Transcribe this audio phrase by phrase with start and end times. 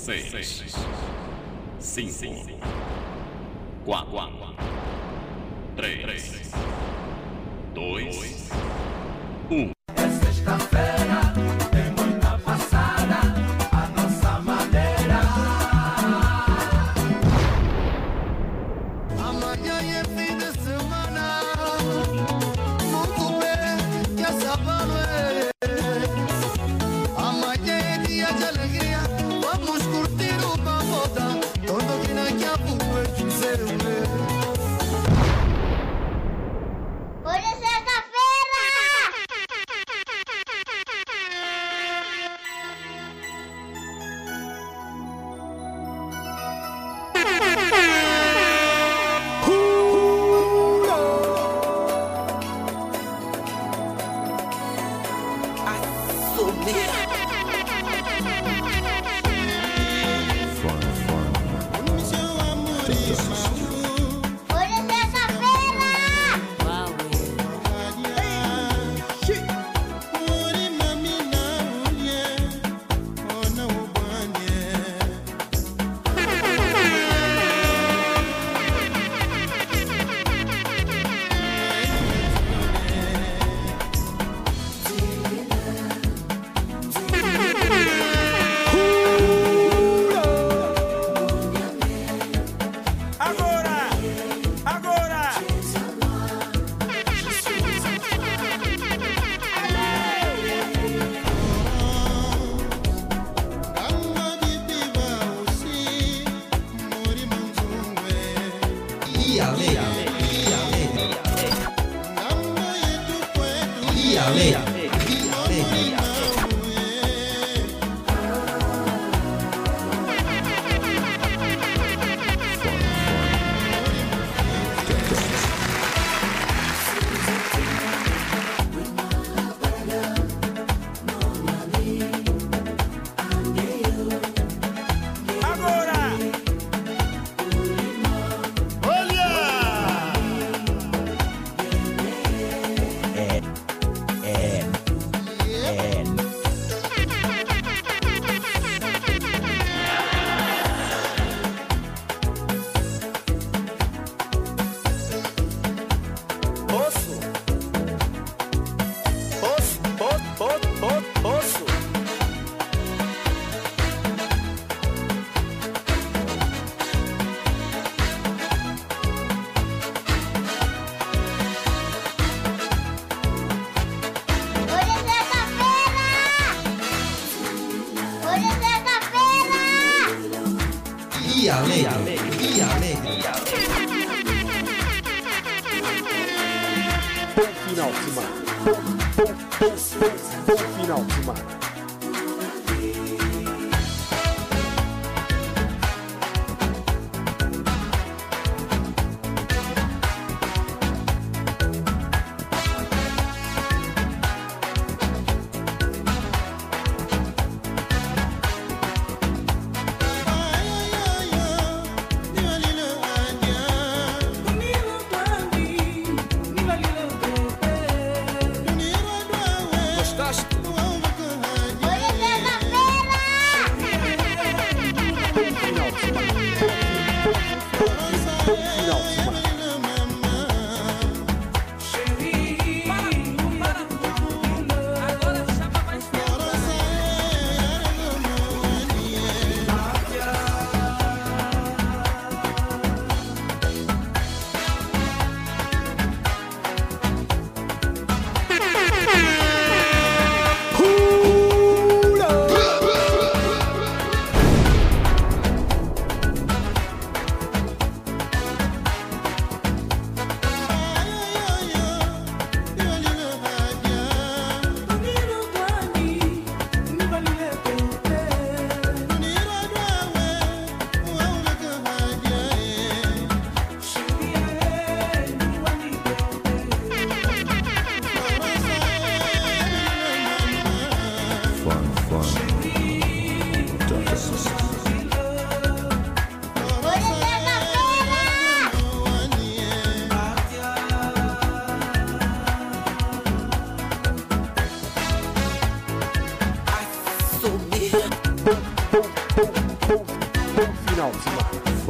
[0.00, 0.74] seis,
[1.78, 2.58] cinco,
[3.84, 4.56] quatro,
[5.76, 6.50] três,
[7.74, 8.50] dois,
[9.50, 9.70] um.
[10.46, 10.89] Amanhã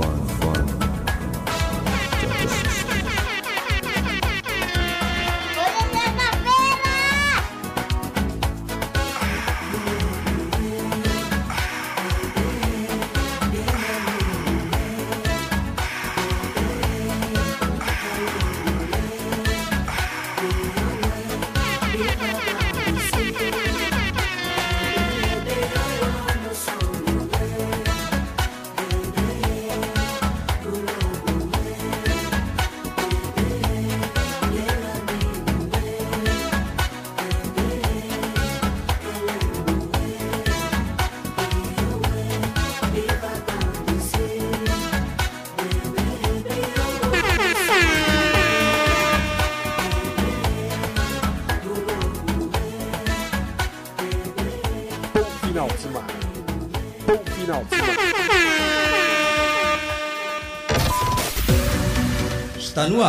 [0.02, 0.39] fun.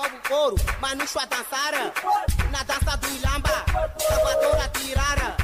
[0.00, 1.92] novo couro, mas não chua dançara.
[2.50, 3.64] Na dança do Ilamba,
[3.98, 5.36] sapadora tirara.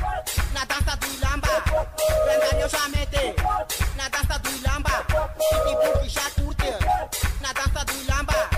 [0.52, 1.48] Na dança do Ilamba,
[2.24, 3.34] prenda eu já mete.
[3.96, 5.06] Na dança do Ilamba,
[5.42, 6.70] chique já curte.
[7.40, 8.55] Na dança do Ilamba.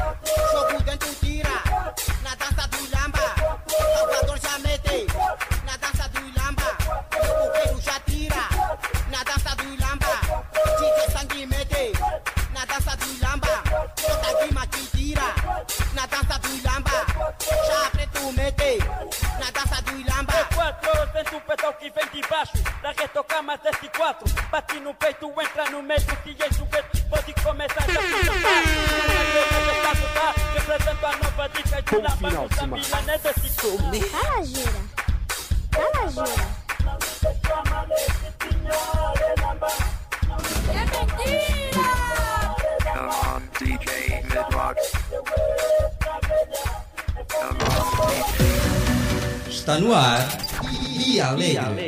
[22.94, 24.26] Quer tocar mais esse quatro.
[24.50, 27.02] Bate no peito, entra no meio, DJ Juguete.
[27.10, 28.32] Pode começar se é já
[30.14, 30.34] tá.
[30.54, 34.00] Represento a nova dica de no de Samila, né, desse clube.
[34.00, 34.72] Fala, gira.
[35.72, 36.68] Fala, gira.
[42.94, 44.78] Come on, DJ Midrock.
[47.30, 48.28] Come on, DJ.
[49.48, 50.26] Está no ar.
[50.62, 51.87] Via Alegre.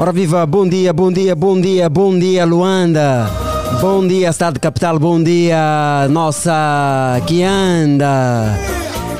[0.00, 3.30] Ora viva, bom dia, bom dia, bom dia, bom dia Luanda.
[3.82, 8.58] Bom dia Estado Capital, bom dia nossa Kianda.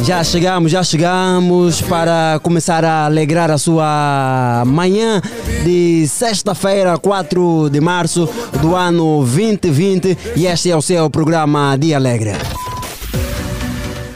[0.01, 5.21] Já chegamos, já chegamos para começar a alegrar a sua manhã
[5.65, 8.27] de sexta-feira, 4 de março
[8.63, 12.33] do ano 2020 e este é o seu programa Dia Alegre.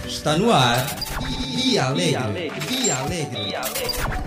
[0.09, 0.87] Está no ar
[1.55, 2.51] Via Alegre.
[2.67, 3.84] Via Alegre.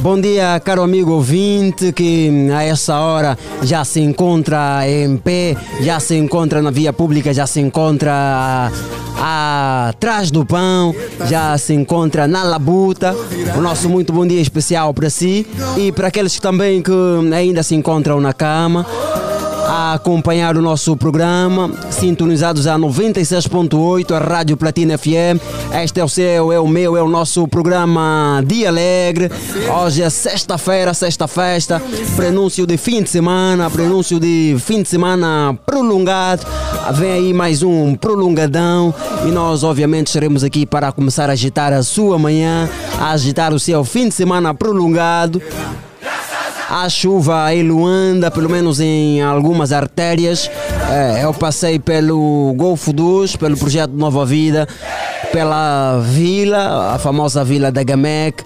[0.00, 5.98] Bom dia, caro amigo ouvinte, que a essa hora já se encontra em pé, já
[5.98, 8.70] se encontra na via pública, já se encontra
[9.20, 10.94] atrás do pão,
[11.28, 13.12] já se encontra na labuta.
[13.56, 15.44] O nosso muito bom dia especial para si
[15.76, 16.92] e para aqueles que também que
[17.34, 18.86] ainda se encontram na cama
[19.68, 25.38] a acompanhar o nosso programa, sintonizados a 96.8, a Rádio Platina FM.
[25.82, 29.30] Este é o seu, é o meu, é o nosso programa Dia Alegre.
[29.82, 31.82] Hoje é sexta-feira, sexta festa,
[32.16, 36.46] prenúncio de fim de semana, prenúncio de fim de semana prolongado.
[36.94, 38.94] Vem aí mais um prolongadão
[39.26, 43.60] e nós, obviamente, estaremos aqui para começar a agitar a sua manhã, a agitar o
[43.60, 45.42] seu fim de semana prolongado.
[46.70, 50.50] Há chuva em Luanda, pelo menos em algumas artérias.
[50.90, 54.68] É, eu passei pelo Golfo dos, pelo projeto Nova Vida,
[55.32, 58.44] pela vila, a famosa vila da Gamec,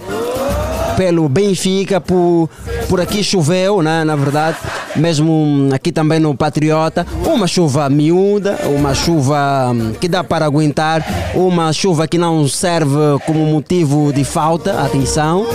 [0.97, 2.49] pelo Benfica, por,
[2.89, 4.57] por aqui choveu, né, na verdade,
[4.97, 7.07] mesmo aqui também no Patriota.
[7.27, 13.19] Uma chuva miúda, uma chuva hum, que dá para aguentar, uma chuva que não serve
[13.27, 15.47] como motivo de falta, atenção.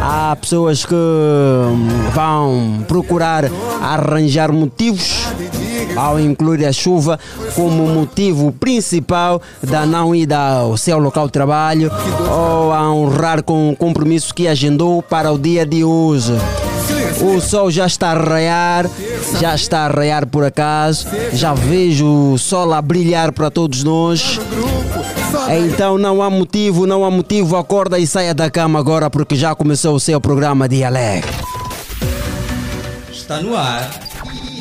[0.00, 3.44] Há pessoas que hum, vão procurar
[3.80, 5.28] arranjar motivos
[5.96, 7.18] ao incluir a chuva
[7.54, 11.90] como motivo principal da não ida ao seu local de trabalho
[12.30, 16.32] ou a honrar com o compromisso que agendou para o dia de hoje.
[17.20, 18.90] O sol já está a raiar,
[19.40, 24.38] já está a raiar por acaso, já vejo o sol a brilhar para todos nós.
[25.50, 29.54] Então não há motivo, não há motivo, acorda e saia da cama agora porque já
[29.54, 31.30] começou o seu programa de alegre.
[33.10, 34.13] Está no ar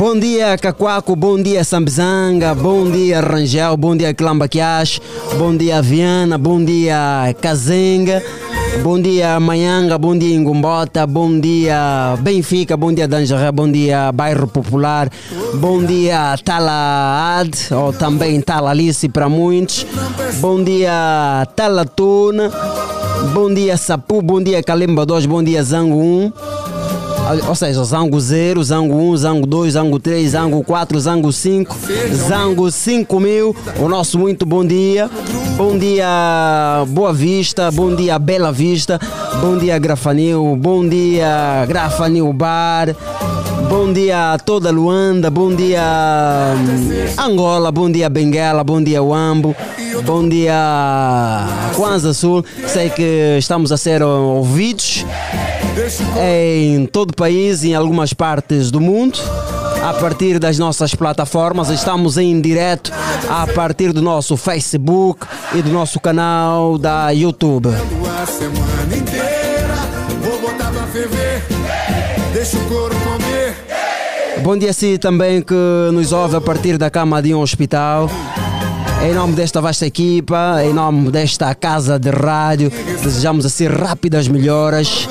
[0.00, 1.14] Bom dia, Cacuaco.
[1.14, 2.54] Bom dia, Sambizanga.
[2.54, 3.76] Bom dia, Rangel.
[3.76, 4.98] Bom dia, Clambaquiash.
[5.36, 6.38] Bom dia, Viana.
[6.38, 8.22] Bom dia, Kazenga.
[8.82, 9.98] Bom dia, Manhanga.
[9.98, 11.06] Bom dia, Ingumbota.
[11.06, 12.78] Bom dia, Benfica.
[12.78, 13.52] Bom dia, Danjaré.
[13.52, 15.10] Bom dia, Bairro Popular.
[15.56, 19.84] Bom dia, Talaad, ou também Talalice para muitos.
[20.40, 22.50] Bom dia, Talatuna.
[23.34, 24.22] Bom dia, Sapu.
[24.22, 25.26] Bom dia, Kalimba 2.
[25.26, 26.59] Bom dia, Zango 1.
[27.48, 31.76] Ou seja, Zango 0, Zango 1, Zango 2, Zango 3, Zango 4, Zango 5,
[32.28, 33.54] Zango 5 mil.
[33.78, 35.08] O nosso muito bom dia.
[35.56, 37.70] Bom dia, Boa Vista.
[37.70, 38.98] Bom dia, Bela Vista.
[39.40, 40.56] Bom dia, Grafanil.
[40.56, 42.96] Bom dia, Grafanil Bar.
[43.68, 45.30] Bom dia, toda Luanda.
[45.30, 47.70] Bom dia, hum, Angola.
[47.70, 48.64] Bom dia, Benguela.
[48.64, 49.54] Bom dia, Wambo.
[50.04, 52.44] Bom dia, Kwanza Sul.
[52.66, 55.04] Sei que estamos a ser ouvidos
[56.20, 59.18] em todo o país em algumas partes do mundo.
[59.82, 62.92] A partir das nossas plataformas, estamos em direto
[63.28, 67.70] a partir do nosso Facebook e do nosso canal da YouTube.
[74.42, 75.54] Bom dia a si também que
[75.92, 78.10] nos ouve a partir da cama de um hospital.
[79.02, 82.70] Em nome desta vasta equipa, em nome desta casa de rádio,
[83.02, 85.08] desejamos assim rápidas melhoras.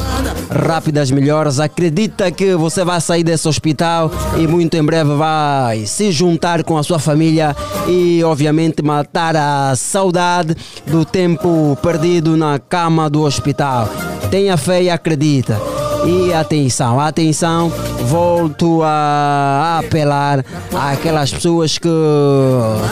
[0.50, 1.60] Rápidas melhoras.
[1.60, 6.78] Acredita que você vai sair desse hospital e muito em breve vai se juntar com
[6.78, 7.56] a sua família
[7.88, 10.56] e, obviamente, matar a saudade
[10.88, 13.88] do tempo perdido na cama do hospital.
[14.32, 15.79] Tenha fé e acredita.
[16.06, 17.70] E atenção, atenção,
[18.06, 21.90] volto a apelar àquelas pessoas que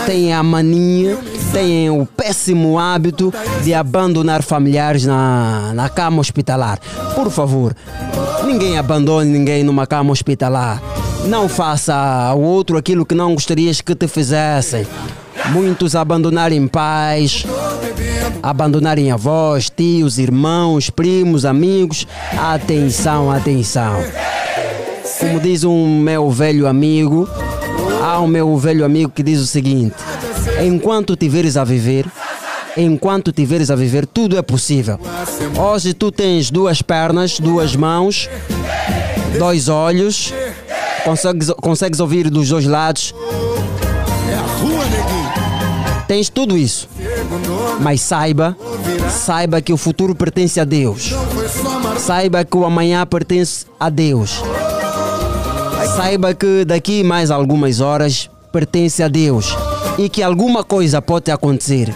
[0.06, 1.18] têm a mania,
[1.52, 6.80] têm o péssimo hábito de abandonar familiares na, na cama hospitalar.
[7.16, 7.76] Por favor,
[8.46, 10.82] ninguém abandone ninguém numa cama hospitalar.
[11.26, 14.86] Não faça ao outro aquilo que não gostarias que te fizessem.
[15.52, 17.46] Muitos abandonarem pais,
[18.42, 22.08] abandonarem avós, tios, irmãos, primos, amigos.
[22.38, 24.04] Atenção, atenção.
[25.20, 27.28] Como diz um meu velho amigo,
[28.02, 29.96] há um meu velho amigo que diz o seguinte:
[30.64, 32.06] enquanto tiveres a viver,
[32.76, 35.00] enquanto tiveres a viver, tudo é possível.
[35.60, 38.30] Hoje tu tens duas pernas, duas mãos,
[39.40, 40.34] dois olhos,
[41.04, 43.14] consegues, consegues ouvir dos dois lados.
[46.08, 46.88] Tens tudo isso.
[47.82, 48.56] Mas saiba,
[49.10, 51.14] saiba que o futuro pertence a Deus.
[51.98, 54.42] Saiba que o amanhã pertence a Deus.
[55.96, 59.56] Saiba que daqui mais algumas horas pertence a Deus
[59.98, 61.94] e que alguma coisa pode acontecer.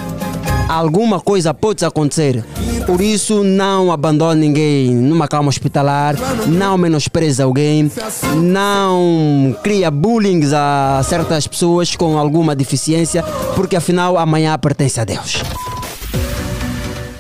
[0.68, 2.44] Alguma coisa pode acontecer.
[2.86, 6.16] Por isso, não abandone ninguém numa cama hospitalar,
[6.48, 7.92] não menospreze alguém,
[8.36, 13.24] não cria bullying a certas pessoas com alguma deficiência,
[13.56, 15.44] porque afinal amanhã pertence a Deus.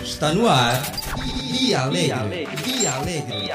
[0.03, 1.00] Está no ar.
[1.51, 2.47] Dia Alegre.
[2.63, 3.51] Dia Alegre.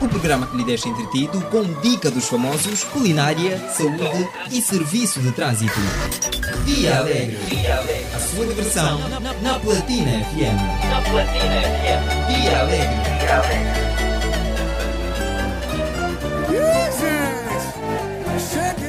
[0.00, 5.30] O programa que lhe deixa entretido com dica dos famosos, culinária, saúde e serviço de
[5.32, 5.78] trânsito.
[6.64, 7.38] Dia Alegre.
[8.14, 8.98] A sua diversão
[9.42, 10.56] na Platina FM.
[10.88, 12.02] Na Platina FM.
[12.28, 13.08] Dia Alegre.
[16.48, 17.28] Gente!
[18.38, 18.87] Cheguei,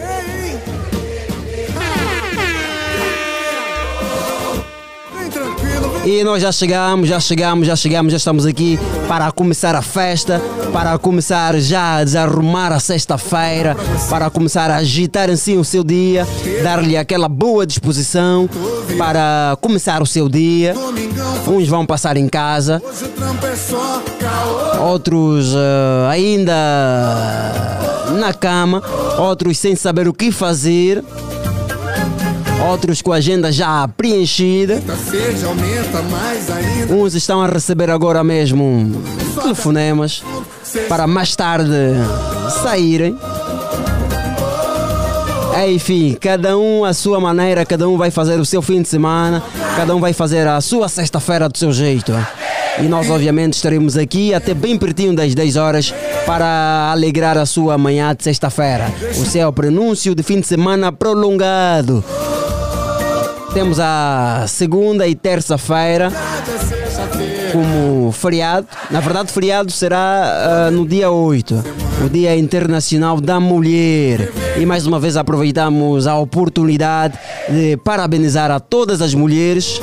[6.10, 10.42] E nós já chegamos, já chegamos, já chegamos, já estamos aqui para começar a festa,
[10.74, 13.78] para começar já a desarrumar a sexta-feira,
[14.10, 16.28] para começar a agitar assim o seu dia,
[16.64, 18.50] dar-lhe aquela boa disposição
[18.98, 20.74] para começar o seu dia.
[21.48, 22.82] Uns vão passar em casa,
[24.82, 26.54] outros eh, ainda
[28.18, 28.82] na cama,
[29.20, 31.04] outros sem saber o que fazer,
[32.68, 34.82] outros com a agenda já preenchida.
[36.90, 36.94] A.
[36.94, 39.02] Uns estão a receber agora mesmo
[39.42, 40.24] telefonemas
[40.88, 41.70] para mais tarde
[42.64, 43.18] saírem.
[45.68, 49.44] Enfim, cada um à sua maneira, cada um vai fazer o seu fim de semana,
[49.76, 52.14] cada um vai fazer a sua sexta-feira do seu jeito.
[52.80, 55.94] E nós, obviamente, estaremos aqui até bem pertinho das 10 horas
[56.26, 58.90] para alegrar a sua manhã de sexta-feira.
[59.20, 62.04] O seu prenúncio de fim de semana prolongado.
[63.54, 66.12] Temos a segunda e terça-feira
[67.52, 68.68] como feriado.
[68.92, 71.64] Na verdade, feriado será ah, no dia 8,
[72.06, 74.32] o Dia Internacional da Mulher.
[74.58, 77.18] E mais uma vez aproveitamos a oportunidade
[77.50, 79.82] de parabenizar a todas as mulheres,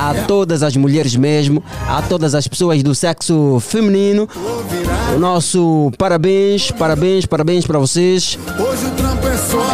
[0.00, 4.26] a todas as mulheres mesmo, a todas as pessoas do sexo feminino.
[5.14, 8.38] O nosso parabéns, parabéns, parabéns para vocês.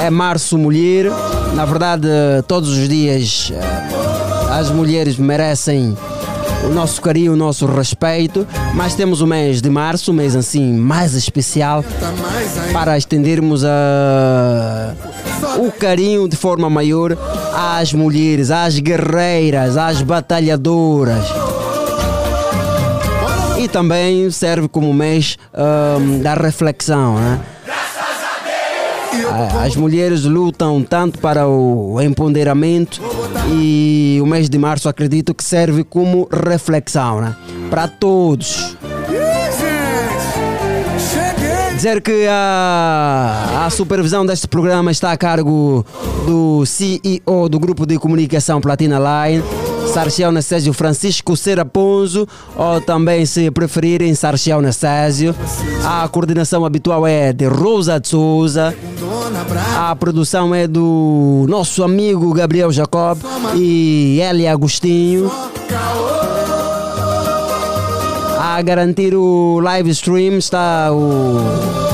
[0.03, 0.07] É.
[0.07, 1.07] É Março Mulher.
[1.55, 2.09] Na verdade,
[2.49, 5.97] todos os dias eh, as mulheres merecem
[6.65, 8.47] o nosso carinho, o nosso respeito.
[8.75, 11.85] Mas temos o mês de março, um mês assim mais especial,
[12.73, 14.95] para estendermos a,
[15.59, 17.17] o carinho de forma maior
[17.55, 21.25] às mulheres, às guerreiras, às batalhadoras.
[23.59, 27.17] E também serve como mês ahm, da reflexão.
[27.17, 27.41] Né?
[29.31, 33.01] A- As mulheres lutam tanto para o empoderamento
[33.53, 37.37] e o mês de março acredito que serve como reflexão né?
[37.71, 38.77] para todos.
[41.75, 45.85] Dizer que a, a supervisão deste programa está a cargo
[46.27, 49.45] do CEO do Grupo de Comunicação Platina Line,
[49.93, 55.35] Sarcial Necésio Francisco Seraponzo, ou também, se preferirem, Sarcial Necésio.
[55.85, 58.75] A coordenação habitual é de Rosa de Souza.
[59.77, 63.19] A produção é do nosso amigo Gabriel Jacob
[63.55, 65.31] e Elia Agostinho.
[68.39, 71.86] A garantir o live stream está o.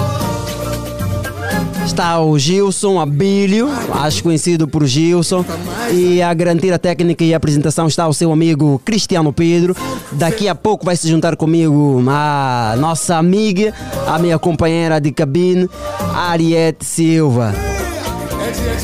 [1.85, 5.45] Está o Gilson Abílio, acho conhecido por Gilson.
[5.93, 9.77] E a garantir a técnica e apresentação está o seu amigo Cristiano Pedro.
[10.13, 13.75] Daqui a pouco vai se juntar comigo a nossa amiga,
[14.07, 15.69] a minha companheira de cabine,
[16.15, 17.53] Ariete Silva.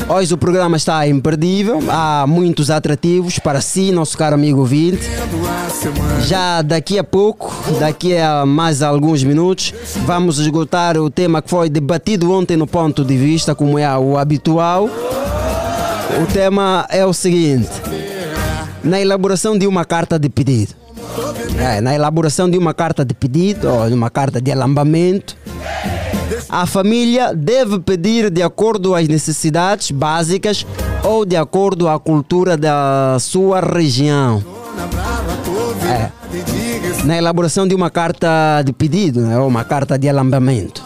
[0.07, 5.07] Hoje o programa está imperdível, há muitos atrativos para si, nosso caro amigo ouvinte.
[6.25, 9.73] Já daqui a pouco, daqui a mais alguns minutos,
[10.05, 14.17] vamos esgotar o tema que foi debatido ontem no ponto de vista, como é o
[14.17, 14.89] habitual.
[16.21, 17.69] O tema é o seguinte:
[18.83, 20.73] na elaboração de uma carta de pedido.
[21.59, 25.35] É, na elaboração de uma carta de pedido ou de uma carta de alambamento,
[26.49, 30.65] a família deve pedir de acordo às necessidades básicas
[31.03, 34.43] ou de acordo à cultura da sua região.
[35.87, 36.09] É.
[37.05, 40.83] Na elaboração de uma carta de pedido, né, ou uma carta de alambamento.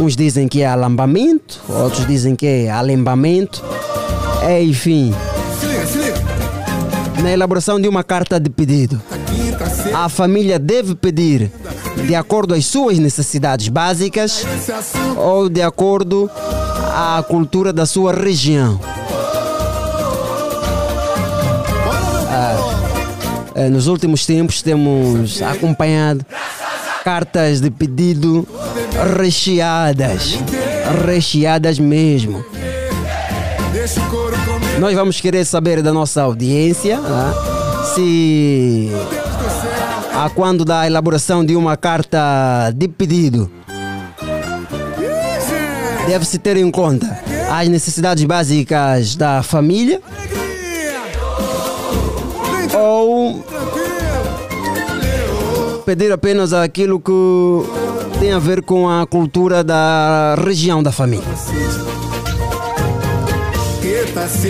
[0.00, 3.64] Uns dizem que é alambamento, outros dizem que é alembamento.
[4.42, 5.12] É, enfim,
[7.22, 9.02] na elaboração de uma carta de pedido,
[9.94, 11.50] a família deve pedir
[12.06, 14.44] de acordo às suas necessidades básicas
[15.16, 16.30] ou de acordo
[16.94, 18.80] à cultura da sua região.
[23.54, 26.24] Eh, Nos últimos tempos temos acompanhado
[27.02, 28.46] cartas de pedido
[29.18, 30.38] recheadas,
[31.04, 32.44] recheadas mesmo.
[34.78, 37.57] Nós vamos querer saber da nossa audiência né,
[37.94, 38.90] se
[40.14, 43.50] a quando da elaboração de uma carta de pedido.
[46.06, 47.20] Deve-se ter em conta
[47.50, 50.00] as necessidades básicas da família.
[52.76, 53.44] Ou
[55.84, 57.10] pedir apenas aquilo que
[58.18, 61.28] tem a ver com a cultura da região da família.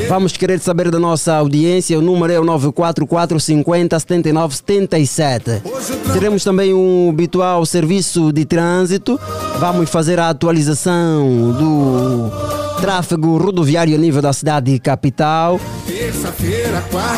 [0.09, 1.98] Vamos querer saber da nossa audiência.
[1.98, 5.62] O número é o 944 50 79 77.
[6.12, 9.18] Teremos também um habitual serviço de trânsito.
[9.59, 12.31] Vamos fazer a atualização do
[12.81, 15.61] tráfego rodoviário a nível da cidade capital.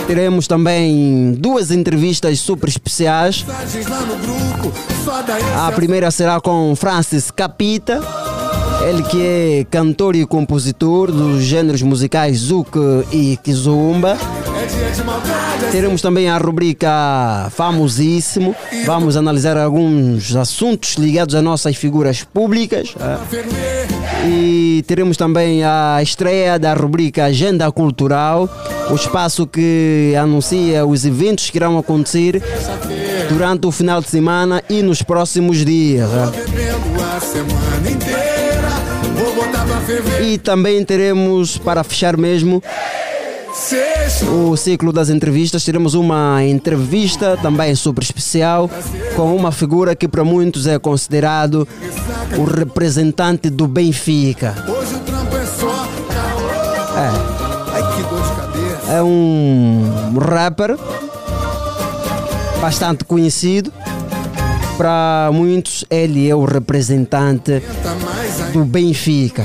[0.07, 3.45] Teremos também duas entrevistas super especiais.
[5.57, 8.01] A primeira será com Francis Capita,
[8.83, 12.71] ele que é cantor e compositor dos gêneros musicais Zouk
[13.13, 14.17] e Kizumba.
[15.71, 18.55] Teremos também a rubrica Famosíssimo.
[18.87, 22.95] Vamos analisar alguns assuntos ligados a nossas figuras públicas.
[23.01, 23.21] ah.
[24.27, 28.49] E teremos também a estreia da rubrica Agenda Cultural,
[28.91, 32.43] o espaço que anuncia os eventos que irão acontecer
[33.29, 36.11] durante o final de semana e nos próximos dias.
[40.23, 42.63] E também teremos, para fechar mesmo,
[44.33, 45.65] o ciclo das entrevistas.
[45.65, 48.71] Teremos uma entrevista também super especial
[49.17, 51.67] com uma figura que para muitos é considerado
[52.37, 54.55] o representante do Benfica.
[56.97, 57.41] É.
[58.93, 60.77] É, é um rapper
[62.61, 63.73] bastante conhecido.
[64.81, 67.63] Para muitos, ele é o representante
[68.51, 69.45] do Benfica.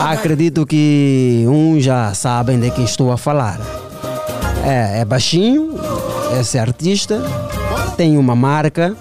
[0.00, 3.60] Acredito que uns já sabem de quem estou a falar.
[4.64, 5.78] É, é baixinho,
[6.40, 7.22] esse artista,
[7.96, 8.96] tem uma marca,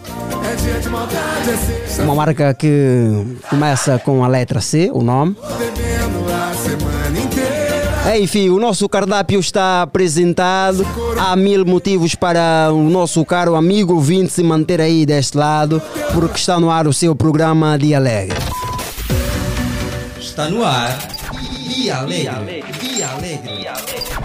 [1.97, 5.35] É é uma marca que começa com a letra C, o nome.
[8.13, 10.85] Enfim, o nosso cardápio está apresentado.
[11.17, 15.81] Há mil motivos para o nosso caro amigo ouvinte se manter aí deste lado,
[16.13, 18.37] porque está no ar o seu programa Dia Alegre.
[20.19, 20.97] Está no ar.
[21.67, 22.63] Dia Alegre.
[22.79, 24.14] Dia Alegre.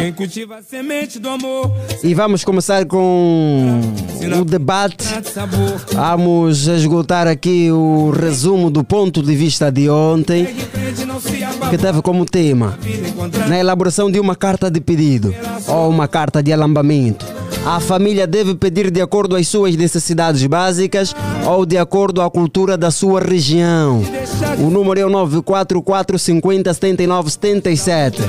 [0.00, 1.70] Quem cultiva a semente do amor,
[2.02, 3.82] E vamos começar com
[4.40, 5.04] o debate.
[5.30, 5.78] sabor.
[5.92, 10.46] Vamos esgotar aqui o resumo do ponto de vista de ontem,
[11.68, 12.78] que teve como tema
[13.46, 15.34] na elaboração de uma carta de pedido
[15.68, 17.26] ou uma carta de alambamento.
[17.64, 21.14] A família deve pedir de acordo às suas necessidades básicas
[21.46, 24.02] ou de acordo à cultura da sua região.
[24.58, 28.22] O número é o 944 50 79 77.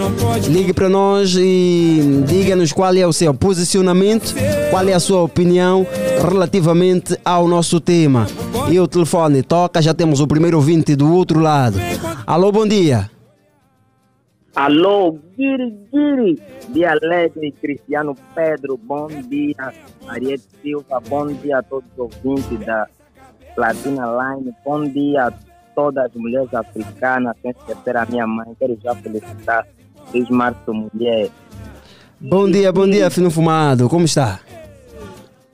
[0.50, 4.36] Ligue para nós e diga-nos qual é o seu posicionamento,
[4.70, 5.88] qual é a sua opinião
[6.30, 8.28] relativamente ao nosso tema.
[8.70, 11.80] E o telefone toca, já temos o primeiro ouvinte do outro lado.
[12.28, 13.10] Alô, bom dia.
[14.56, 19.74] Alô, Guiri Guiri, dia alegre, Cristiano Pedro, bom dia,
[20.08, 22.86] Ariete Silva, bom dia a todos os ouvintes da
[23.56, 25.34] Platina Line, bom dia a
[25.74, 29.66] todas as mulheres africanas, sem esquecer a minha mãe, quero já felicitar
[30.14, 31.30] Luiz Março Mulher.
[32.20, 33.88] Bom dia, bom dia, Fino Fumado.
[33.88, 34.42] Como está?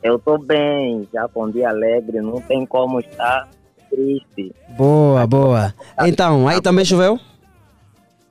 [0.01, 3.47] Eu estou bem, já com dia alegre, não tem como estar
[3.91, 4.53] triste.
[4.75, 5.73] Boa, boa.
[6.01, 7.19] Então, aí também choveu?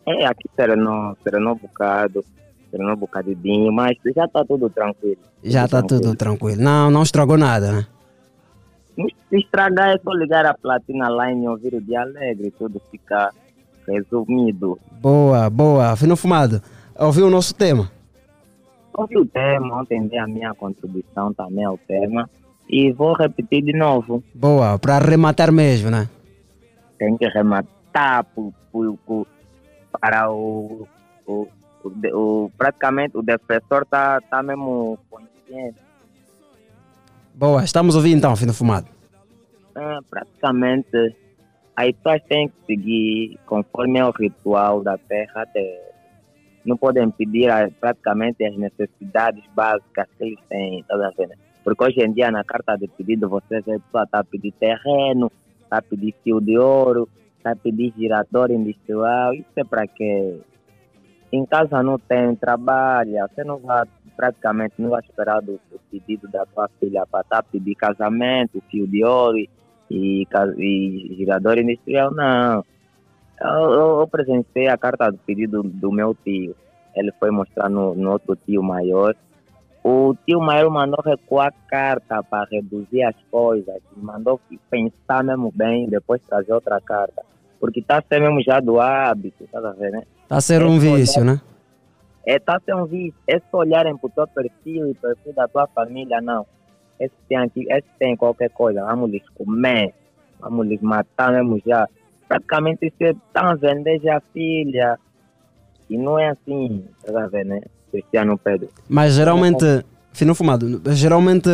[0.08, 2.24] É, aqui serenou, serenou um bocado,
[2.70, 5.18] serenou um bocadinho, mas já está tudo tranquilo.
[5.42, 6.62] Já está tudo tranquilo.
[6.62, 7.86] Não, não estragou nada, né?
[9.28, 13.30] Se estragar é só ligar a platina line e ouvir o dia alegre, tudo fica
[13.86, 14.78] resumido.
[15.00, 15.94] Boa, boa.
[15.96, 16.62] Fino Fumado,
[16.98, 17.90] ouviu o nosso tema?
[18.96, 22.30] Ouvi o tema, ontem dei a minha contribuição também ao tema
[22.68, 24.22] e vou repetir de novo.
[24.34, 26.08] Boa, para arrematar mesmo, né?
[26.98, 29.26] Tem que rematar por, por- por-
[30.00, 30.86] para o,
[31.26, 31.48] o,
[31.84, 35.78] o, praticamente o defensor tá, tá mesmo consciente.
[37.34, 38.86] Boa, estamos ouvindo então, Fino Fumado.
[39.74, 41.16] É, praticamente
[41.76, 45.86] as pessoas têm que seguir conforme é o ritual da terra de-
[46.64, 51.34] não podem pedir praticamente as necessidades básicas que eles têm, tá vendo?
[51.62, 54.52] Porque hoje em dia na carta de pedido você vê a pessoa está a pedir
[54.52, 55.30] terreno,
[55.62, 57.08] está a pedir fio de ouro,
[57.52, 60.40] a pedir girador industrial, isso é para quê?
[61.32, 63.84] Em casa não tem, trabalha, você não vai
[64.16, 68.62] praticamente não vai esperar do, do pedido da tua filha para estar a pedir casamento,
[68.70, 69.48] fio de ouro e,
[69.90, 70.26] e,
[70.58, 72.64] e girador industrial, não.
[73.40, 76.56] Eu, eu, eu presenciei a carta do pedido do meu tio.
[76.94, 79.14] Ele foi mostrar no, no outro tio maior.
[79.84, 83.80] O tio maior mandou recuar carta para reduzir as coisas.
[83.94, 87.22] Mandou pensar mesmo bem, depois trazer outra carta.
[87.60, 90.02] Porque está sendo mesmo já do hábito, tá vendo, né?
[90.22, 91.40] Está a ser um Esse vício, olhar- né?
[92.26, 93.14] É, tá sendo um vício.
[93.26, 96.44] Esse olharem para o teu perfil e perfil da tua família, não.
[96.98, 99.94] Esse tem, aqui, esse tem qualquer coisa, vamos lhes comer,
[100.40, 101.88] vamos lhes matar mesmo já.
[102.28, 104.98] Praticamente isso estão a vender já a filha.
[105.88, 107.60] E não é assim, tá vendo, né?
[107.92, 108.68] Cristiano Pedro.
[108.88, 109.64] Mas geralmente,
[110.16, 111.50] Fino Fumado, geralmente,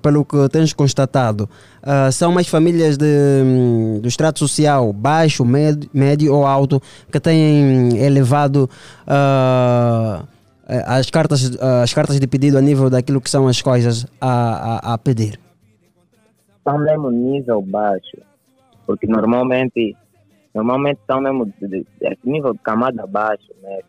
[0.00, 1.46] pelo que tens constatado,
[1.82, 3.04] ah, são mais famílias de,
[3.44, 6.80] hum, do extrato social baixo, médio, médio ou alto
[7.12, 8.70] que têm elevado
[9.06, 14.06] eh, as, cartas, ah, as cartas de pedido a nível daquilo que são as coisas
[14.18, 15.38] a, a, a pedir.
[16.56, 18.16] Estão mesmo nível baixo.
[18.86, 19.94] Porque normalmente,
[20.54, 23.80] normalmente estão mesmo de, de, de nível de camada baixo, né?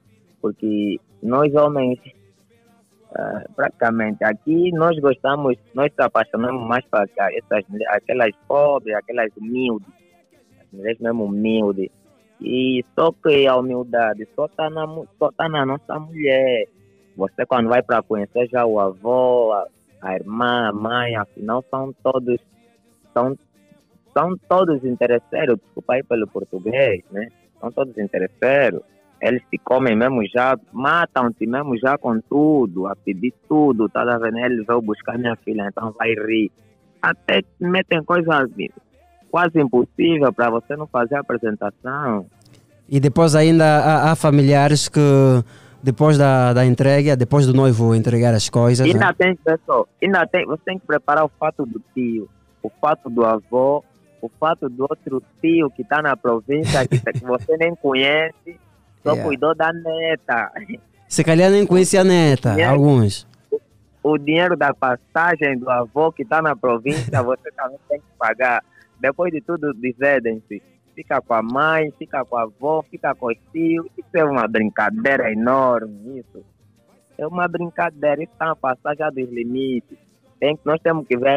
[0.41, 1.97] Porque nós homens
[3.15, 9.87] Ah, praticamente aqui nós gostamos, nós nos apaixonamos mais para essas, aquelas pobres, aquelas humildes,
[10.59, 11.89] as mulheres mesmo humildes.
[12.41, 14.85] E só que a humildade só está na,
[15.17, 16.67] só tá na nossa mulher.
[17.15, 19.67] Você quando vai para conhecer já o avô, a,
[20.01, 22.39] a irmã, a mãe, afinal são todos,
[23.13, 23.35] são,
[24.15, 27.29] são todos interesseiros, desculpa aí pelo português, né?
[27.59, 28.83] São todos interesseiros
[29.21, 34.37] eles te comem mesmo já, matam-te mesmo já com tudo, a pedir tudo, tá vendo?
[34.37, 36.51] Eles vão buscar minha filha, então vai rir.
[37.01, 38.27] Até metem coisas,
[39.29, 42.25] quase impossível para você não fazer a apresentação.
[42.89, 44.99] E depois ainda há, há familiares que
[45.81, 48.93] depois da, da entrega, depois do noivo entregar as coisas, né?
[48.93, 52.29] Ainda tem, pessoal, ainda tem, você tem que preparar o fato do tio,
[52.63, 53.83] o fato do avô,
[54.21, 58.59] o fato do outro tio que está na província que, que você nem conhece,
[59.03, 59.23] só Yeah.
[59.23, 60.51] cuidou da neta.
[61.07, 62.73] se calhar nem conhecia a neta, Yeah.
[62.73, 63.27] alguns.
[64.03, 68.63] O dinheiro da passagem do avô que está na província, você também tem que pagar.
[68.99, 70.61] Depois de tudo, dividem-se.
[70.95, 73.85] Fica com a mãe, fica com a avó, fica com os tios.
[73.97, 76.43] Isso é uma brincadeira enorme, isso.
[77.17, 79.97] É uma brincadeira, isso está na passagem dos limites.
[80.39, 81.29] Tem, nós temos que ver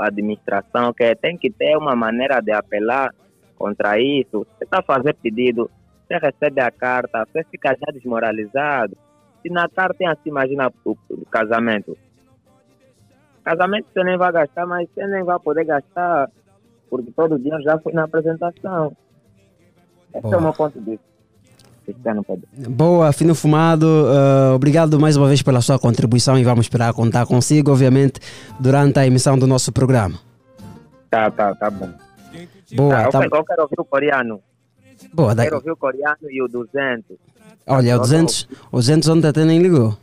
[0.00, 3.14] a administração, que tem que ter uma maneira de apelar
[3.56, 4.46] contra isso.
[4.58, 5.70] Você está fazendo pedido,
[6.14, 8.96] você recebe a carta, você fica já desmoralizado.
[9.42, 11.96] Se na carta tem assim, imagina o, o casamento.
[13.44, 16.30] Casamento você nem vai gastar, mas você nem vai poder gastar,
[16.88, 18.96] porque todo dia já foi na apresentação.
[20.14, 20.38] Esse é Boa.
[20.38, 21.14] o meu ponto de vista.
[22.70, 27.26] Boa, Fino Fumado, eh, obrigado mais uma vez pela sua contribuição e vamos esperar contar
[27.26, 28.20] consigo, obviamente,
[28.58, 30.18] durante a emissão do nosso programa.
[31.10, 31.90] Tá, tá, tá bom.
[32.74, 34.40] Boa, Tá, eu, tá- eu quero ouvir o coreano.
[35.12, 37.16] Boa, daí- Quero ouvir o coreano e o 200.
[37.66, 39.96] olha, o 200, o 200 ontem até nem ligou.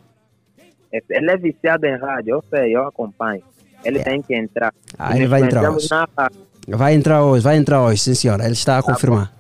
[1.10, 3.42] Ele é viciado em rádio, eu sei, eu acompanho.
[3.84, 4.74] Ele tem que entrar.
[5.00, 5.88] Ah, ele vai entrar hoje.
[5.90, 6.08] na.
[6.78, 9.34] Vai entrar hoje, vai entrar hoje, sim senhora, ele está a confirmar.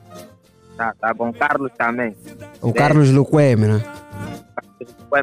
[0.76, 1.32] Tá, tá bom.
[1.32, 2.16] Carlos também.
[2.62, 3.84] O Carlos Luqueme, né?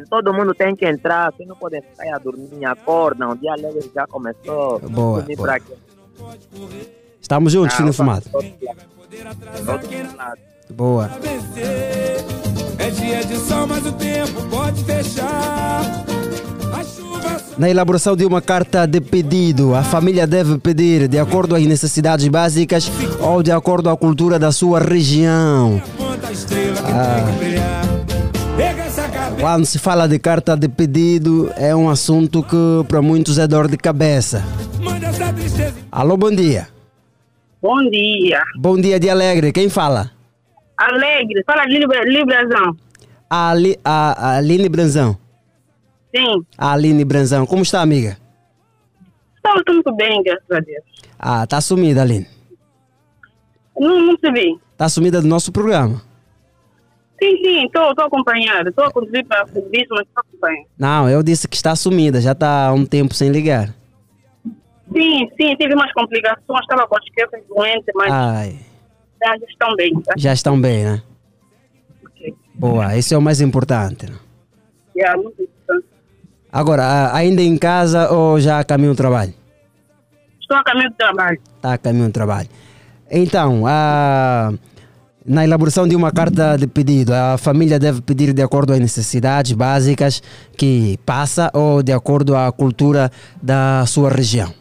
[0.08, 3.52] Todo mundo tem que entrar, vocês não podem ficar aí a dormir, acordam, o dia
[3.52, 4.78] alegre já começou.
[4.80, 5.58] Boa, boa.
[7.20, 8.24] Estamos juntos, Ah, opa, Fumado.
[10.70, 11.10] Boa.
[12.78, 15.82] É dia de sol, mas o tempo pode fechar.
[16.72, 21.56] A chuva Na elaboração de uma carta de pedido, a família deve pedir de acordo
[21.56, 22.90] às necessidades básicas
[23.20, 25.80] ou de acordo à cultura da sua região.
[26.84, 27.48] Ah.
[29.40, 33.68] Quando se fala de carta de pedido, é um assunto que para muitos é dor
[33.68, 34.44] de cabeça.
[35.90, 36.77] Alô, bom dia.
[37.60, 38.42] Bom dia.
[38.56, 40.10] Bom dia de Alegre, quem fala?
[40.76, 42.76] Alegre, fala de Libra- Librazão.
[43.28, 45.18] A, Ali, a, a Aline Branzão.
[46.14, 48.16] Sim, A Aline Branzão, como está, amiga?
[49.36, 50.84] estou tudo bem, graças a Deus.
[51.18, 52.26] Ah, tá sumida, Aline.
[53.78, 54.56] Não, não se vê.
[54.76, 56.02] Tá sumida do nosso programa.
[57.20, 58.68] Sim, sim, estou acompanhando.
[58.68, 60.66] Estou a contribuir para o serviço, mas estou acompanhando.
[60.78, 63.74] Não, eu disse que está sumida, já está há um tempo sem ligar.
[64.92, 68.56] Sim, sim, tive umas complicações, estava com as crianças doentes, mas Ai,
[69.22, 70.00] já estão bem.
[70.02, 70.14] Tá?
[70.16, 71.02] já estão bem, né?
[72.54, 74.06] Boa, isso é o mais importante.
[74.06, 74.16] né?
[75.16, 75.86] Muito importante.
[76.50, 79.32] Agora, ainda em casa ou já a caminho do trabalho?
[80.40, 81.38] Estou a caminho do trabalho.
[81.56, 82.48] Está a caminho do trabalho.
[83.10, 84.52] Então, a-
[85.24, 89.52] na elaboração de uma carta de pedido, a família deve pedir de acordo às necessidades
[89.52, 90.22] básicas
[90.56, 93.10] que passa ou de acordo à cultura
[93.42, 94.52] da sua região.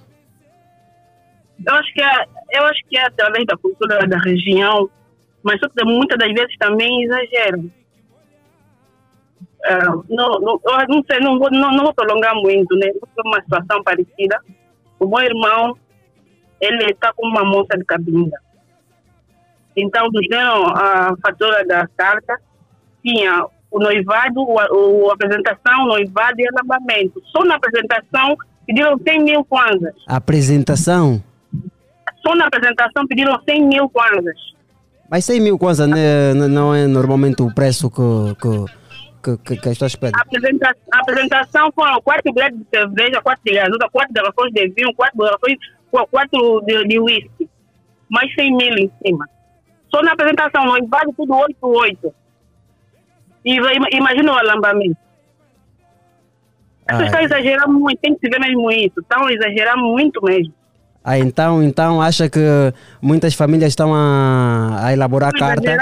[1.65, 4.89] Eu acho que é, eu acho que é através da cultura da região,
[5.43, 7.69] mas só que muitas das vezes também exageram.
[9.65, 12.87] Ah, não, não, eu não sei, não vou, não, não vou prolongar muito, né?
[13.13, 14.39] Foi uma situação parecida.
[14.99, 15.75] O meu irmão,
[16.61, 18.37] ele está com uma moça de cabinda.
[19.75, 22.39] Então, nos deram a fatura da carta,
[23.05, 24.55] tinha o noivado, o,
[25.05, 27.21] o- a apresentação, o noivado e o alambamento.
[27.25, 28.35] Só na apresentação
[28.65, 29.93] pediram 100 mil kwanzas.
[30.07, 31.21] Apresentação,
[32.27, 34.35] Só na apresentação pediram 100 mil kwanzas.
[35.09, 38.35] mas 100 mil kwanza né, não é normalmente o preço que,
[39.23, 40.19] que, que, que, as pessoas pedem.
[40.19, 44.67] A, apresenta a apresentação foram quatro grades de cerveja, quatro de gasolina, quatro garrafões de
[44.69, 45.57] vinho, quatro garrafões,
[45.91, 47.49] qu- quatro de, de whisky.
[48.09, 49.25] Mais 100 mil em cima.
[49.93, 52.13] Só na apresentação, no invade tudo 8-8.
[53.45, 54.97] E vai- ima- imagina o alambamento.
[56.89, 57.23] As pessoas Ai.
[57.25, 58.99] estão exagerando muito, tem que se ver mesmo isso.
[58.99, 60.53] Estão exagerando muito mesmo.
[61.03, 62.39] Ah, então, então acha que
[63.01, 65.77] muitas famílias estão a, a elaborar Estão carta?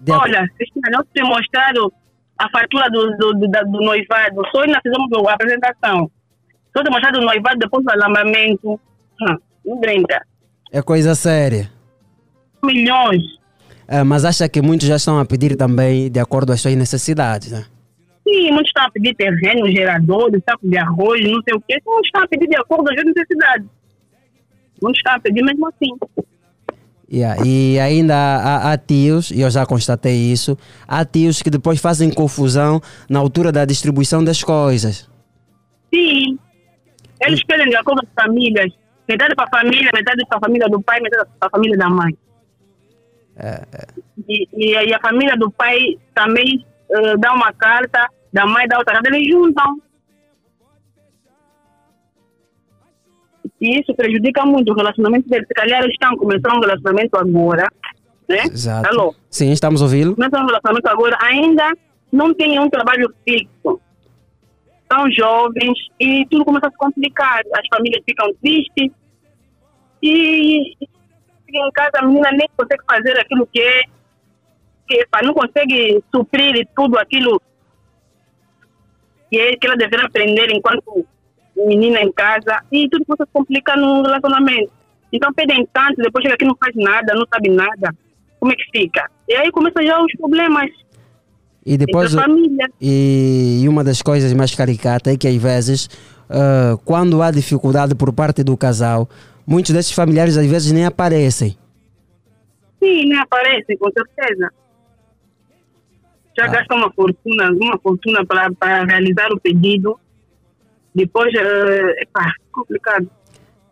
[0.00, 1.92] De Olha, Cristina, não te mostraram
[2.38, 4.42] a fatura do, do, do, do noivado.
[4.50, 6.10] Só nós fizemos a apresentação.
[6.76, 8.80] Só te mostraram o noivado depois do alambamento.
[9.20, 10.22] Hum, não brinca.
[10.72, 11.70] É coisa séria.
[12.64, 13.22] Milhões.
[13.86, 17.50] Ah, mas acha que muitos já estão a pedir também de acordo às suas necessidades,
[17.50, 17.64] né?
[18.26, 21.76] Sim, muitos estão a pedir terreno, geradores, saco de arroz, não sei o quê.
[21.84, 23.66] Muitos estão a pedir de acordo às suas necessidades.
[24.82, 25.90] Muitos estão a pedir mesmo assim.
[27.12, 30.56] Yeah, E ainda há, há tios, e eu já constatei isso,
[30.86, 35.10] há tios que depois fazem confusão na altura da distribuição das coisas.
[35.92, 36.38] Sim.
[37.20, 38.72] Eles pedem de acordo com as famílias.
[39.08, 41.88] Metade para a família, metade para a família do pai, metade para a família da
[41.90, 42.16] mãe.
[43.36, 43.86] É, é.
[44.28, 45.78] E, e, a- a família do pai
[46.14, 49.80] também eh, dá uma carta, da mãe dá outra carta, eles juntam.
[53.60, 55.46] E isso prejudica muito o relacionamento deles.
[55.46, 57.68] Se calhar estão começando um relacionamento agora,
[58.28, 58.44] né?
[58.44, 58.88] Exato.
[58.88, 59.14] Alô?
[59.28, 60.14] Sim, estamos a ouvi-lo.
[60.14, 61.70] Começam um relacionamento agora, ainda
[62.12, 63.80] não tem um trabalho fixo.
[64.90, 67.42] São jovens e tudo começa a se complicar.
[67.54, 68.90] As famílias ficam tristes
[70.02, 70.74] e
[71.52, 73.82] em casa a menina nem consegue fazer aquilo que é,
[74.88, 77.40] que pá, não consegue suprir tudo aquilo
[79.30, 81.06] que, é, que ela deveria aprender enquanto
[81.66, 84.72] menina em casa e tudo a se complicar no relacionamento.
[85.12, 87.94] Então pedem tanto, depois chega aqui não faz nada, não sabe nada.
[88.38, 89.10] Como é que fica?
[89.28, 90.70] E aí começam já os problemas.
[91.64, 92.14] E depois,
[92.80, 95.90] e, e uma das coisas mais caricatas é que às vezes,
[96.28, 99.08] ah, quando há dificuldade por parte do casal,
[99.46, 101.56] muitos desses familiares às vezes nem aparecem.
[102.82, 104.50] Sim, nem aparece, com certeza.
[106.38, 109.98] Já gasta uma fortuna, uma fortuna para realizar o pedido.
[110.94, 113.08] Depois, é pá, complicado.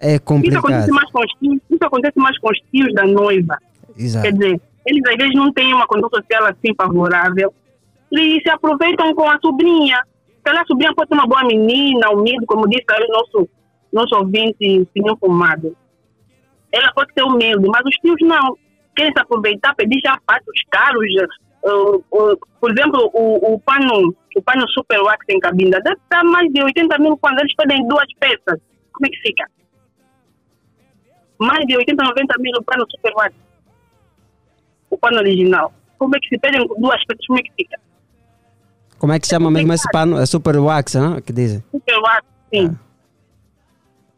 [0.01, 0.59] É Isso complicado.
[0.59, 3.59] acontece, mais com os tios, isso acontece mais com os tios da noiva.
[3.97, 4.25] Exato.
[4.27, 7.53] Quer dizer, eles às vezes não têm uma condição social assim favorável
[8.13, 10.01] e se aproveitam com a sobrinha.
[10.27, 13.49] Se calhar a sobrinha pode ser uma boa menina, humilde, como disse o nosso,
[13.93, 15.77] nosso ouvinte, senhor Fumado.
[16.73, 18.57] Ela pode ser humilde, mas os tios não.
[18.95, 21.07] Querem se aproveitar, pedir já fatos caros.
[21.65, 26.23] uh, uh, por exemplo, o, o pano o pano Super Wax em cabinda deve estar
[26.25, 28.61] mais de 80 mil quando eles pedem duas peças.
[28.93, 29.45] Como é que fica?
[31.39, 33.35] Mais de 80, 90 mil o pano Super Wax
[34.91, 35.73] o pano original.
[35.99, 37.27] Como é que se pedem duas peças?
[37.27, 37.79] Como é que fica?
[38.99, 40.19] Como é que chama mesmo esse pano?
[40.19, 41.21] É super wax, né?
[41.21, 41.63] Que dizem.
[41.71, 42.79] Super wax, sim.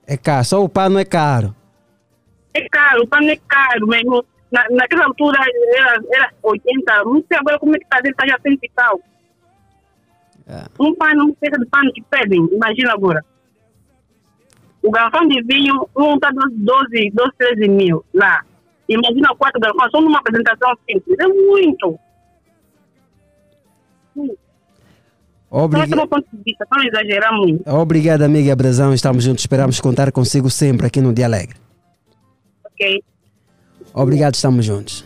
[0.07, 1.55] É caro, só o pano é caro.
[2.55, 4.25] É caro, o pano é caro mesmo.
[4.51, 5.39] Na, naquela altura
[5.77, 8.71] era, era 80, não sei agora como é que está, deve estar já 100 e
[8.75, 9.01] tal.
[10.79, 13.25] Um pano, uma peça de pano que pedem, imagina agora.
[14.83, 18.43] O garrafão de vinho, um está 12, 12, 13 mil lá.
[18.89, 21.19] Imagina quatro garrafões, só numa apresentação simples.
[21.21, 21.99] É muito.
[24.17, 27.69] Só Obriga- esse é o meu ponto de vista, não exagerar muito.
[27.69, 28.95] Obrigado, amiga Brazão.
[28.95, 29.43] Estamos juntos.
[29.43, 31.57] Esperamos contar consigo sempre aqui no Dia Alegre.
[32.65, 33.03] Ok?
[33.93, 35.05] Obrigado, estamos juntos.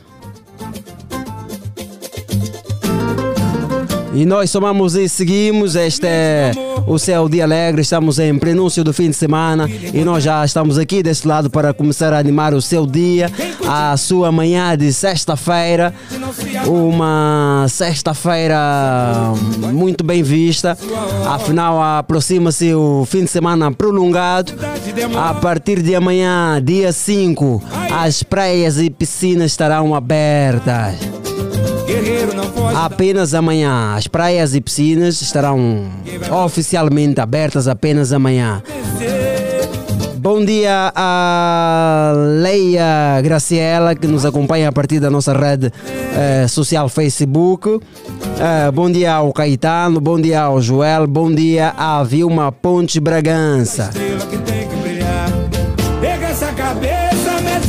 [4.15, 5.75] E nós somamos e seguimos.
[5.75, 6.53] Este é
[6.87, 7.83] o Céu Dia Alegre.
[7.83, 11.75] Estamos em prenúncio do fim de semana e nós já estamos aqui deste lado para
[11.75, 13.29] começar a animar o seu dia,
[13.67, 15.93] a sua manhã de sexta-feira.
[16.67, 18.57] Uma sexta-feira
[19.73, 20.79] muito bem vista.
[21.27, 24.53] Afinal, aproxima-se o fim de semana prolongado.
[25.17, 31.34] A partir de amanhã, dia 5, as praias e piscinas estarão abertas.
[32.75, 33.95] Apenas amanhã.
[33.95, 35.87] As praias e piscinas estarão
[36.45, 38.63] oficialmente abertas apenas amanhã.
[40.25, 45.71] Bom dia a Leia Graciela, que nos acompanha a partir da nossa rede
[46.17, 47.79] eh, social Facebook.
[48.41, 53.91] Eh, bom dia ao Caetano, bom dia ao Joel, bom dia à Vilma Pontes Bragança.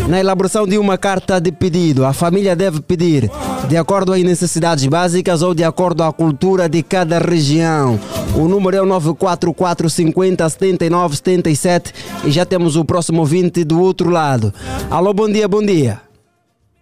[0.08, 3.30] Na elaboração de uma carta de pedido, a família deve pedir
[3.68, 8.00] de acordo às necessidades básicas ou de acordo à cultura de cada região.
[8.36, 11.94] O número é o 944 50 79 77
[12.26, 14.54] e já temos o próximo ouvinte do outro lado.
[14.92, 16.00] Alô, bom dia, bom dia.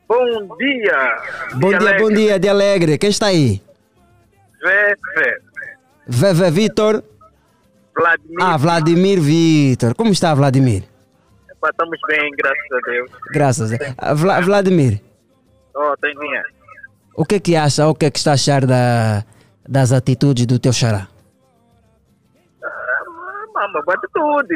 [0.06, 1.16] Bom dia.
[1.56, 2.98] Bom dia, bom dia, de Alegre.
[2.98, 3.62] Quem está aí?
[4.62, 5.38] Vé, vé.
[6.06, 7.04] Veve Vitor.
[7.96, 8.38] Vladimir.
[8.42, 9.96] Ah, Vladimir Vitor.
[9.96, 10.93] Como está, Vladimir?
[11.70, 13.12] Estamos bem, graças a Deus.
[13.32, 15.02] Graças a Ah, Vla- Vladimir,
[15.76, 16.48] Oh, tem dinheiro.
[17.16, 19.24] o que é que acha, o que é que está a achar da,
[19.68, 21.08] das atitudes do teu xará?
[22.64, 24.56] Ah, Mama, bate tudo.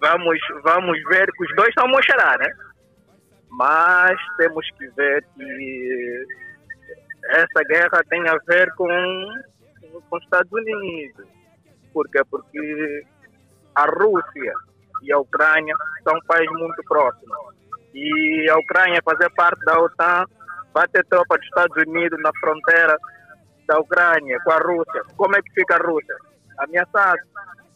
[0.00, 2.50] Vamos, vamos ver que os dois estão a mostrar, né?
[3.50, 6.26] Mas temos que ver que
[7.28, 8.86] essa guerra tem a ver com,
[10.08, 11.26] com os Estados Unidos.
[11.92, 12.20] Por quê?
[12.30, 13.04] Porque
[13.74, 14.52] a Rússia
[15.02, 15.74] e a Ucrânia
[16.04, 17.36] são países muito próximos.
[17.94, 20.24] E a Ucrânia fazer parte da OTAN,
[20.72, 22.96] vai ter tropa dos Estados Unidos na fronteira
[23.66, 25.02] da Ucrânia com a Rússia.
[25.16, 26.14] Como é que fica a Rússia?
[26.58, 27.18] Ameaçado.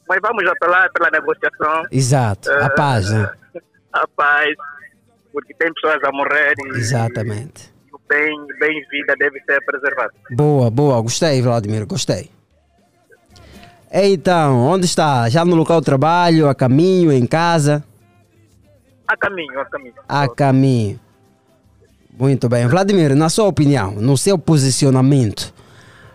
[0.08, 1.82] Mas vamos apelar pela negociação.
[1.90, 3.32] Exato, a Eh, paz, né?
[3.94, 4.52] A paz,
[5.32, 7.72] porque tem pessoas a morrer e Exatamente.
[7.92, 10.12] o bem, bem vida deve ser preservado.
[10.32, 12.28] Boa, boa, gostei, Vladimir, gostei.
[13.96, 15.28] Então, onde está?
[15.28, 17.84] Já no local de trabalho, a caminho, em casa?
[19.06, 19.94] a caminho, a caminho.
[20.08, 21.00] a caminho.
[22.18, 22.66] Muito bem.
[22.66, 25.54] Vladimir, na sua opinião, no seu posicionamento,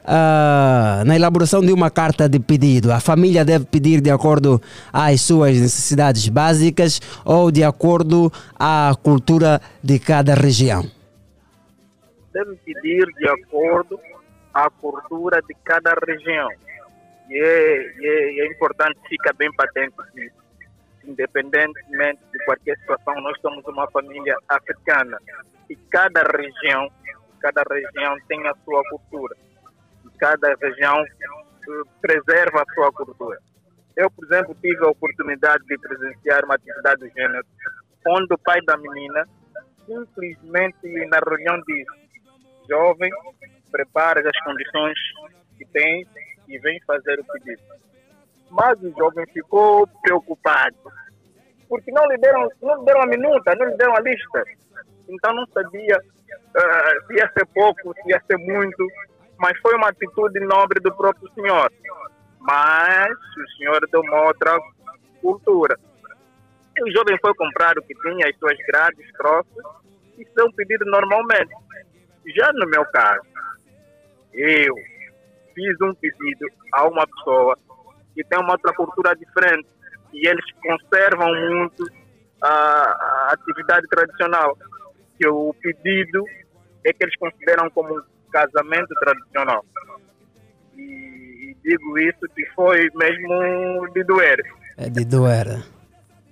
[0.04, 4.62] ah, na elaboração de uma carta de pedido, a família deve pedir de acordo
[4.92, 10.84] às suas necessidades básicas ou de acordo à cultura de cada região?
[12.34, 13.98] Deve pedir de acordo
[14.54, 16.50] à cultura de cada região.
[17.30, 20.32] E é, e é, importante, fica bem patente que,
[21.04, 25.20] independentemente de qualquer situação, nós somos uma família africana.
[25.70, 26.90] E cada região,
[27.40, 29.36] cada região tem a sua cultura.
[30.06, 33.38] E cada região eh, preserva a sua cultura.
[33.96, 37.46] Eu, por exemplo, tive a oportunidade de presenciar uma atividade do gênero,
[38.08, 39.28] onde o pai da menina
[39.86, 41.86] simplesmente na reunião disse:
[42.68, 43.12] jovem,
[43.72, 44.98] prepare as condições
[45.58, 46.08] que tem
[46.50, 47.62] e vem fazer o pedido.
[48.50, 50.76] Mas o jovem ficou preocupado,
[51.68, 54.44] porque não lhe deram, não lhe deram a minuta, não lhe deram a lista.
[55.08, 55.98] Então não sabia
[56.56, 58.88] ah, se ia ser pouco, se ia ser muito,
[59.38, 61.72] mas foi uma atitude nobre do próprio senhor.
[62.40, 64.58] Mas o senhor deu uma outra
[65.22, 65.78] cultura.
[66.82, 69.66] O jovem foi comprar o que tinha, as suas grades, troças,
[70.18, 71.54] e um pedido normalmente.
[72.36, 73.28] Já no meu caso,
[74.34, 74.76] eu
[75.54, 77.58] fiz um pedido a uma pessoa
[78.14, 79.68] que tem uma outra cultura diferente
[80.14, 81.86] e eles conservam muito
[82.42, 84.58] a, a atividade tradicional.
[85.18, 86.24] Que o pedido
[86.86, 89.66] é que eles consideram como um casamento tradicional.
[90.76, 94.40] E, e digo isso que foi mesmo de doer,
[94.78, 95.46] É de doer.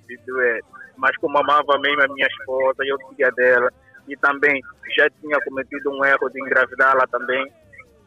[0.07, 0.63] de doer.
[0.95, 3.72] Mas como amava mesmo a minha esposa, eu queria dela
[4.07, 4.61] e também
[4.95, 7.45] já tinha cometido um erro de engravidá-la também.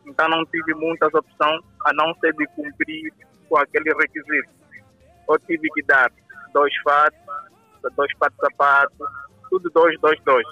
[0.06, 3.12] Então não tive muitas opções a não ser de cumprir
[3.48, 4.50] com aquele requisito.
[5.28, 6.10] Eu tive que dar
[6.52, 7.18] dois fatos,
[7.96, 9.04] dois patos de sapato,
[9.48, 10.46] tudo dois, dois, dois.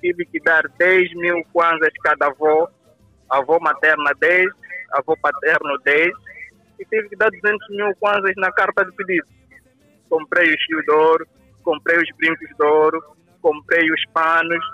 [0.00, 2.68] Tive que dar 10 mil kwanzas cada avó,
[3.30, 4.46] avó materna 10,
[4.92, 6.12] avô paterno 10,
[6.78, 9.26] e tive que dar 200 mil kwanzas na carta de pedido.
[10.08, 11.26] Comprei o fio de ouro,
[11.62, 13.02] comprei os brincos de ouro,
[13.40, 14.64] comprei os panos,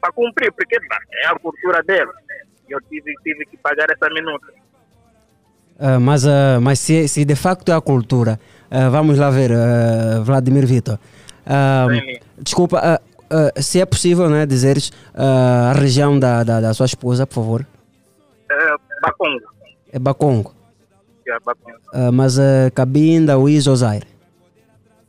[0.00, 2.12] para cumprir, porque é a cultura dela.
[2.68, 4.46] Eu tive, tive que pagar essa minuta.
[5.78, 8.38] Ah, mas ah, mas se, se de facto é a cultura,
[8.70, 9.50] ah, vamos lá ver,
[10.22, 10.98] Vladimir Vitor.
[12.38, 13.00] Desculpa,
[13.56, 17.66] se é possível né, dizeres a região da, da, da sua esposa, por favor.
[18.50, 19.52] É, Bacongo.
[19.92, 20.54] É Bacongo.
[21.26, 22.12] É, Bacongo.
[22.12, 24.06] Mas uh, Cabinda, Uiz ou Zaire?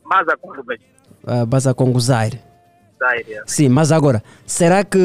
[0.04, 0.62] Mas a Congo.
[1.26, 2.38] Uh, Bazacongo, Zaire.
[2.38, 2.53] Zaire,
[3.46, 4.98] Sim, mas agora, será que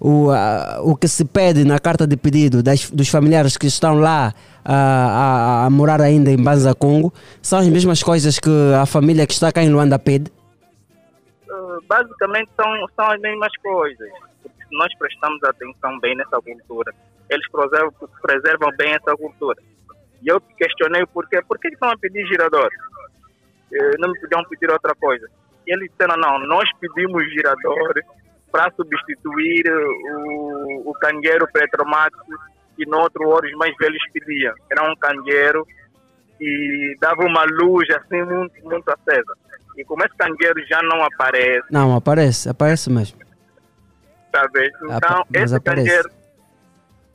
[0.00, 3.98] o, ah, o que se pede na carta de pedido das, dos familiares que estão
[3.98, 4.32] lá
[4.64, 8.50] ah, a, a morar ainda em Banza Congo são as mesmas coisas que
[8.80, 10.30] a família que está cá em Luanda pede?
[11.48, 14.08] Uh, basicamente são, são as mesmas coisas.
[14.70, 16.94] Nós prestamos atenção bem nessa cultura,
[17.30, 19.60] eles preservam, preservam bem essa cultura.
[20.22, 21.40] E eu questionei o porquê.
[21.46, 22.68] Por que estão a pedir girador?
[23.72, 25.28] Eh, Não me podiam pedir outra coisa.
[25.68, 27.92] E eles disseram, não, nós pedimos girador
[28.50, 32.16] para substituir o, o cangueiro Petromax
[32.74, 34.54] que no outro os mais velhos pediam.
[34.72, 35.66] Era um cangueiro
[36.40, 39.34] e dava uma luz assim muito, muito acesa.
[39.76, 43.18] E como esse cangueiro já não aparece, Não, aparece, aparece mesmo.
[44.34, 44.70] sabe?
[44.82, 45.86] Então, Apa- esse aparece.
[45.86, 46.10] cangueiro,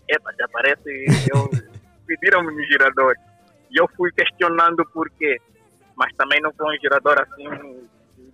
[0.09, 1.49] epa, já aparece, eu
[2.05, 3.15] pediram-me um girador.
[3.71, 5.39] E eu fui questionando o porquê.
[5.95, 7.87] Mas também não foi um girador assim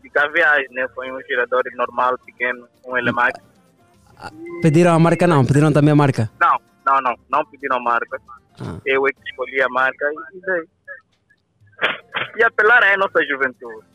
[0.09, 0.87] de né?
[0.95, 3.39] Foi um girador normal, pequeno, um Elemax.
[4.61, 6.29] Pediram a marca não, pediram também a marca.
[6.39, 8.19] Não, não, não, não pediram marca.
[8.61, 8.77] Ah.
[8.85, 10.63] Eu é que escolhi a marca e dei.
[12.37, 13.87] E apelar à nossa juventude.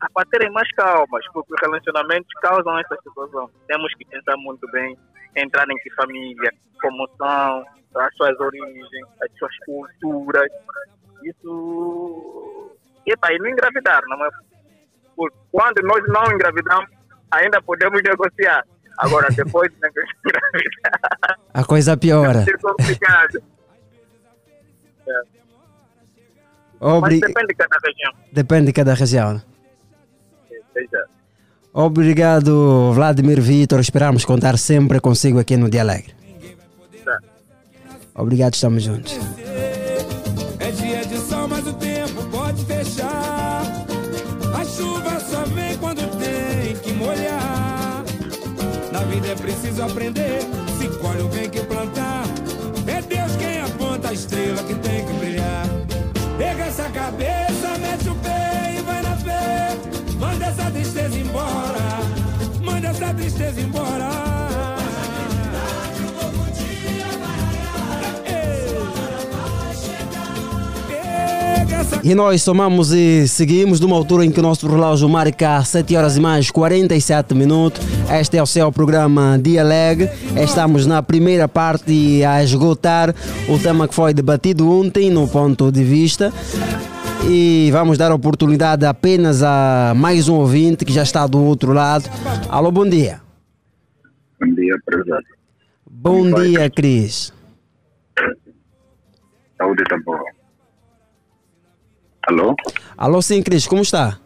[0.00, 3.48] A para terem mais calmas, porque os relacionamentos causam essa situação.
[3.68, 4.98] Temos que pensar muito bem,
[5.36, 7.64] entrar em que família, como são,
[7.96, 10.50] as suas origens, as suas culturas.
[11.22, 12.76] Isso.
[13.06, 14.28] Epa, e não engravidar, não é?
[15.16, 16.88] Quando nós não engravidamos,
[17.30, 18.64] ainda podemos negociar.
[18.98, 22.44] Agora, depois de engravidar, A coisa piora.
[22.48, 23.42] é complicado.
[25.04, 27.00] É.
[27.00, 28.12] Mas depende de cada região.
[28.32, 29.34] Depende de cada região.
[29.34, 29.42] né?
[30.72, 31.04] Seja,
[31.72, 33.80] Obrigado, Vladimir Vitor.
[33.80, 36.14] Esperamos contar sempre consigo aqui no Dia Alegre.
[37.04, 37.18] tá.
[38.14, 39.18] Obrigado, estamos juntos.
[63.42, 64.12] Tristeza embora.
[72.04, 76.16] E nós somamos e seguimos numa altura em que o nosso relógio marca 7 horas
[76.16, 77.80] e mais 47 minutos.
[78.10, 80.10] Este é o seu programa Dialeg.
[80.36, 83.14] Estamos na primeira parte a esgotar
[83.48, 86.32] o tema que foi debatido ontem no ponto de vista.
[87.24, 92.10] E vamos dar oportunidade apenas a mais um ouvinte que já está do outro lado.
[92.48, 93.21] Alô, bom dia.
[94.86, 96.32] Bom dia.
[96.32, 97.32] Bom dia, Cris.
[99.58, 100.24] Saúde tá boa.
[102.28, 102.54] Alô?
[102.96, 104.18] Alô, sim, Cris, como está?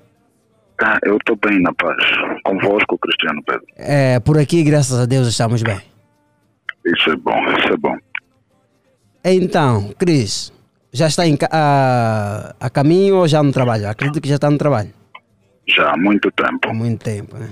[0.78, 1.96] Tá, eu estou bem na paz.
[2.44, 3.66] Convosco, Cristiano Pedro.
[3.76, 5.80] É, por aqui, graças a Deus, estamos bem.
[6.84, 7.96] Isso é bom, isso é bom.
[9.24, 10.52] Então, Cris,
[10.92, 13.88] já está em, a, a caminho ou já no trabalho?
[13.88, 14.92] Acredito que já está no trabalho.
[15.68, 16.68] Já há muito tempo.
[16.68, 17.48] Há muito tempo, né?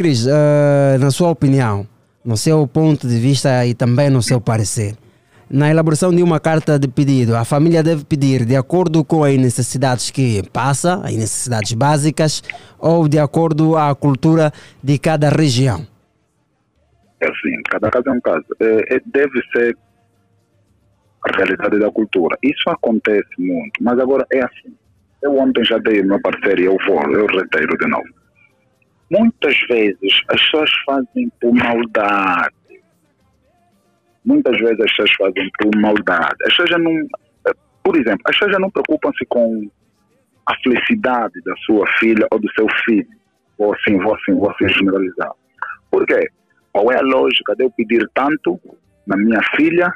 [0.00, 1.86] Cris, eh, na sua opinião,
[2.24, 4.94] no seu ponto de vista e também no seu parecer,
[5.50, 9.36] na elaboração de uma carta de pedido, a família deve pedir de acordo com as
[9.36, 12.42] necessidades que passa, as necessidades básicas,
[12.78, 14.50] ou de acordo à cultura
[14.82, 15.86] de cada região?
[17.20, 18.46] É assim, cada caso é um caso.
[18.58, 19.76] É, é- deve ser
[21.28, 22.38] a realidade da cultura.
[22.42, 24.74] Isso acontece muito, mas agora é assim.
[25.22, 28.19] Eu ontem já dei o meu parceiro e eu vou, eu reteiro de novo.
[29.10, 32.54] Muitas vezes as pessoas fazem por maldade.
[34.24, 36.36] Muitas vezes as pessoas fazem por maldade.
[36.42, 37.08] As pessoas já não,
[37.82, 39.68] por exemplo, as pessoas já não preocupam-se com
[40.46, 43.08] a felicidade da sua filha ou do seu filho.
[43.58, 45.32] Vou assim, vou assim, vou assim generalizar.
[45.90, 46.28] Por quê?
[46.72, 48.60] Qual é a lógica de eu pedir tanto
[49.06, 49.92] na minha filha,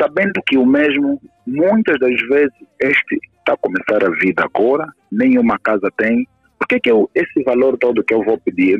[0.00, 5.58] sabendo que o mesmo, muitas das vezes, este está a começar a vida agora, nenhuma
[5.58, 6.26] casa tem.
[6.64, 8.78] Por que, que eu, esse valor todo que eu vou pedir,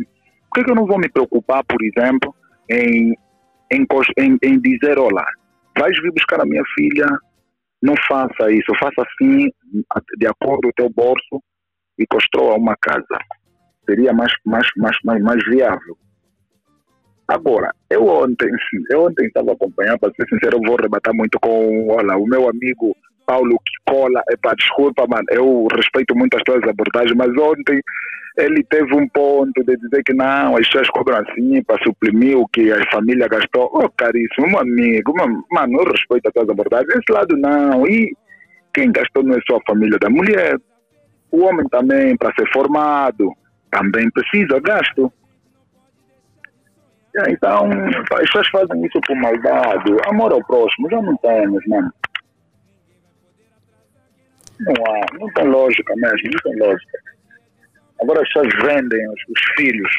[0.48, 2.34] por que, que eu não vou me preocupar, por exemplo,
[2.70, 3.14] em,
[3.70, 3.86] em,
[4.18, 5.26] em, em dizer, olá,
[5.78, 7.06] vais vir buscar a minha filha,
[7.82, 9.50] não faça isso, faça assim,
[10.16, 11.42] de acordo com o teu bolso,
[11.98, 13.18] e construa uma casa.
[13.84, 15.98] Seria mais, mais, mais, mais, mais viável.
[17.28, 18.50] Agora, eu ontem,
[18.90, 22.48] eu ontem estava acompanhando, para ser sincero, eu vou rebatar muito com olha, o meu
[22.48, 22.96] amigo
[23.26, 24.22] Paulo Kikola.
[24.30, 27.80] Epá, desculpa, mano, eu respeito muito as tuas abordagens, mas ontem
[28.36, 32.48] ele teve um ponto de dizer que não, as pessoas cobram assim para suprimir o
[32.48, 33.70] que a família gastou.
[33.72, 35.14] Oh, caríssimo, meu amigo,
[35.50, 36.88] mano, eu respeito as tuas abordagens.
[36.96, 37.86] Esse lado não.
[37.86, 38.12] E
[38.74, 40.58] quem gastou não é só a família da mulher.
[41.30, 43.32] O homem também, para ser formado,
[43.70, 45.12] também precisa gasto.
[47.28, 47.70] Então,
[48.12, 49.92] as pessoas fazem isso por maldade.
[50.08, 51.92] Amor ao próximo, já não temos, mano.
[54.60, 56.98] Não há, não tem lógica mesmo, não tem lógica.
[58.00, 59.90] Agora as pessoas vendem os, os filhos.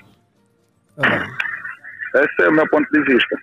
[2.15, 3.37] Esse é o meu ponto de vista.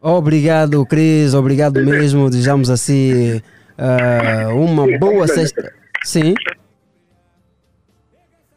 [0.00, 2.28] Obrigado, Cris, obrigado mesmo.
[2.28, 3.40] Desejamos assim
[3.78, 5.72] ah, uma boa sexta.
[6.04, 6.34] Sim.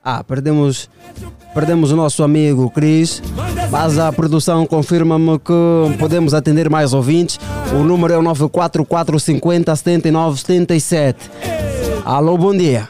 [0.04, 0.90] Ah, perdemos,
[1.54, 3.22] perdemos o nosso amigo Cris,
[3.72, 7.40] mas a produção confirma-me que podemos atender mais ouvintes.
[7.74, 11.32] O número é o 944 50 79 77.
[12.06, 12.90] Alô, bom dia.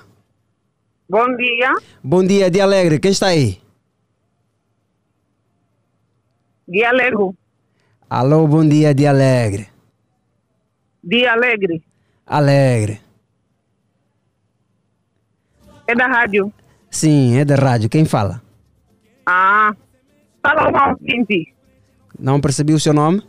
[1.10, 1.72] Bom dia,
[2.04, 3.00] Bom dia, de Alegre.
[3.00, 3.62] Quem está aí?
[6.68, 7.30] dia alegre,
[8.10, 9.68] Alô, bom dia, de Alegre.
[11.04, 11.84] dia alegre,
[12.26, 13.00] Alegre.
[15.88, 16.52] é da rádio.
[16.90, 17.88] Sim, é da rádio.
[17.88, 18.42] Quem fala?
[19.28, 19.76] Ah,
[20.46, 21.54] fala mal, Cinti.
[22.20, 23.22] Não percebi o seu nome?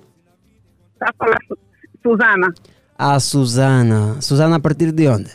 [0.98, 1.58] Tá falando Su-
[2.02, 2.54] Suzana,
[2.98, 4.20] A Suzana.
[4.20, 5.30] Suzana, a partir de onde?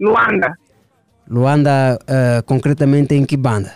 [0.00, 0.54] Luanda.
[1.28, 3.72] Luanda, eh, concretamente em que banda?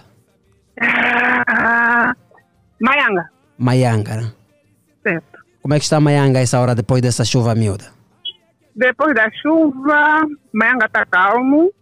[1.47, 2.15] Ah,
[2.81, 4.33] Maianga, Maianga, né?
[5.03, 5.39] certo.
[5.63, 7.85] Como é que está Maianga essa hora depois dessa chuva miúda?
[8.77, 10.23] Depois da chuva,
[10.53, 11.73] Maianga tá calmo.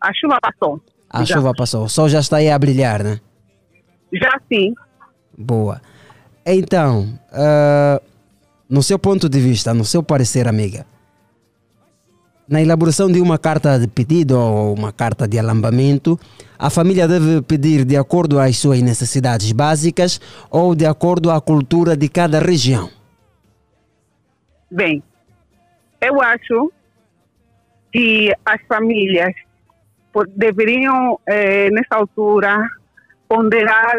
[0.00, 0.80] A chuva passou.
[1.10, 1.36] A Já.
[1.36, 3.20] chuva passou, o sol já está aí a brilhar, né?
[4.12, 4.74] Já sim.
[5.36, 5.80] Boa.
[6.44, 8.02] Então, eh,
[8.68, 10.86] no seu ponto de vista, no seu parecer, amiga,
[12.48, 16.18] na elaboração de uma carta de pedido ou uma carta de alambamento,
[16.58, 21.96] a família deve pedir de acordo às suas necessidades básicas ou de acordo à cultura
[21.96, 22.90] de cada região.
[24.70, 25.02] Bem,
[26.00, 26.72] eu acho
[27.92, 29.32] que as famílias
[30.36, 32.68] deveriam, eh, nessa altura,
[33.30, 33.94] ponderar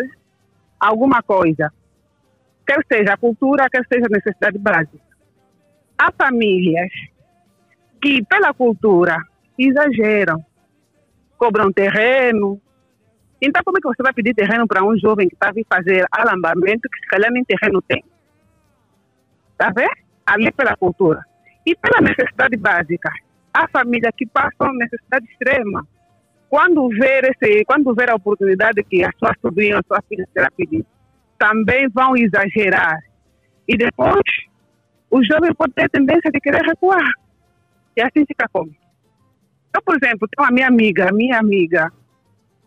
[0.77, 1.71] alguma coisa.
[2.67, 4.99] Quer seja a cultura, quer seja a necessidade básica.
[5.97, 6.91] Há famílias
[8.01, 9.17] que, pela cultura,
[9.57, 10.43] exageram.
[11.38, 12.61] Cobram terreno,
[13.41, 16.05] Então, como é que você vai pedir terreno para um jovem que está vir fazer
[16.11, 18.03] alambamento, que se calhar nem terreno tem?
[19.53, 19.89] Está ver?
[20.25, 21.25] Ali pela cultura.
[21.65, 23.09] E pela necessidade básica.
[23.53, 25.88] A família que passa uma necessidade extrema.
[26.52, 30.52] Quando ver, esse, quando ver a oportunidade que a sua sobrinha, a sua filha será
[30.52, 30.86] pedida,
[31.39, 32.99] também vão exagerar.
[33.66, 34.22] E depois,
[35.10, 37.10] o jovem pode ter tendência de querer recuar.
[37.95, 38.70] E assim fica como?
[39.74, 41.89] Eu, por exemplo, tenho a minha amiga, minha amiga,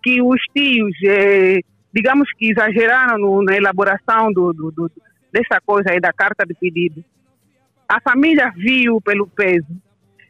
[0.02, 1.60] que os tios, eh,
[1.92, 4.90] digamos que exageraram no, na elaboração do, do, do,
[5.30, 7.04] dessa coisa aí da carta de pedido.
[7.86, 9.68] A família viu pelo peso.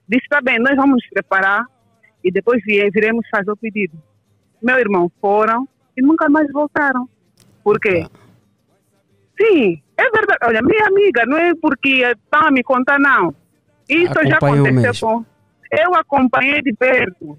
[0.08, 1.64] Disse, tá bem, nós vamos nos preparar
[2.24, 3.96] e depois viremos fazer o pedido.
[4.62, 7.08] Meu irmão foram e nunca mais voltaram.
[7.62, 8.06] Por quê?
[9.38, 10.38] Sim, é verdade.
[10.44, 13.34] Olha, minha amiga, não é porque está a me contar, não.
[13.88, 15.08] Isso já aconteceu mesmo.
[15.08, 15.24] com.
[15.70, 17.38] Eu acompanhei de perto.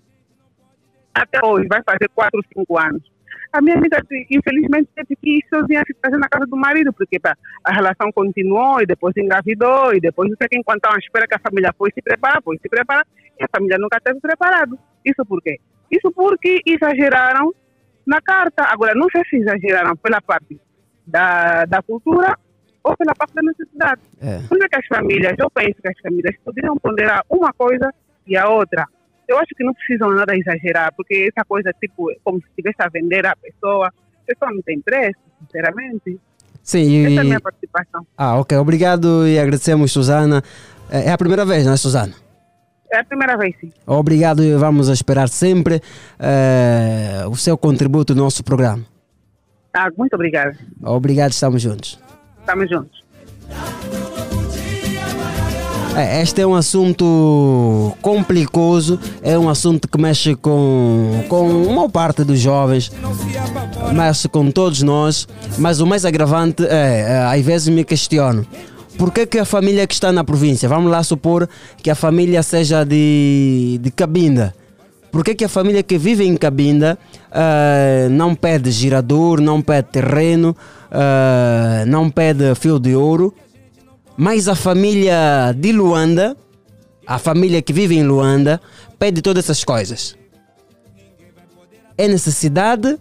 [1.13, 3.14] Até hoje, vai fazer 4 ou 5 anos.
[3.55, 7.17] A minha amiga, infelizmente, teve que ir sozinha se fazer na casa do marido, porque
[7.17, 10.99] pá, a relação continuou e depois engravidou e depois não sei quem enquanto estavam à
[10.99, 13.07] espera que a família foi se preparar, foi se preparar
[13.39, 14.77] e a família nunca esteve preparado.
[15.05, 15.57] Isso por quê?
[15.89, 17.53] Isso porque exageraram
[18.05, 18.65] na carta.
[18.65, 20.59] Agora, não sei se exageraram pela parte
[21.07, 22.37] da, da cultura
[22.83, 24.01] ou pela parte da necessidade.
[24.21, 24.39] É.
[24.49, 27.89] Por que que as famílias, eu penso que as famílias poderiam ponderar uma coisa
[28.27, 28.85] e a outra.
[29.27, 32.77] Eu acho que não precisam nada exagerar, porque essa coisa, tipo, é como se estivesse
[32.79, 33.87] a vender a pessoa.
[33.87, 36.19] A pessoa não tem preço, sinceramente.
[36.61, 38.07] Sim, Essa é a minha participação.
[38.17, 38.57] Ah, ok.
[38.57, 40.43] Obrigado e agradecemos, Susana.
[40.89, 42.13] É é a primeira vez, não é, Susana?
[42.91, 43.71] É a primeira vez, sim.
[43.85, 45.81] Obrigado e vamos esperar sempre
[46.19, 48.83] eh, o seu contributo no nosso programa.
[49.71, 50.57] Tá, muito obrigada.
[50.81, 51.99] Obrigado, estamos juntos.
[52.39, 54.04] Estamos juntos.
[55.95, 62.25] É, este é um assunto complicoso, é um assunto que mexe com, com uma parte
[62.25, 62.91] dos jovens,
[63.93, 65.25] mexe com todos nós,
[65.57, 68.45] mas o mais agravante é, é, às vezes me questiono,
[68.97, 71.47] por que, que a família que está na província, vamos lá supor
[71.81, 74.53] que a família seja de, de Cabinda,
[75.13, 76.99] por que, que a família que vive em Cabinda
[77.31, 80.53] eh, não pede girador, não pede terreno,
[80.91, 83.33] eh, não pede fio de ouro,
[84.17, 86.35] mas a família de Luanda,
[87.05, 88.61] a família que vive em Luanda,
[88.97, 90.15] pede todas essas coisas.
[91.97, 92.97] É necessidade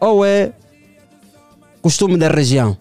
[0.00, 0.52] ou é
[1.82, 2.76] costume da região?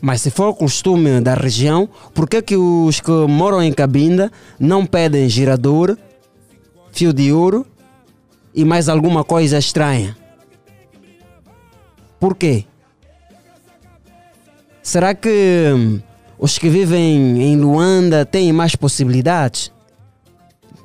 [0.00, 4.86] Mas se for costume da região, por que, que os que moram em Cabinda não
[4.86, 5.96] pedem girador,
[6.90, 7.66] fio de ouro
[8.54, 10.16] e mais alguma coisa estranha?
[12.18, 12.64] Por quê?
[14.82, 16.00] Será que hum,
[16.38, 19.72] os que vivem em Luanda têm mais possibilidades?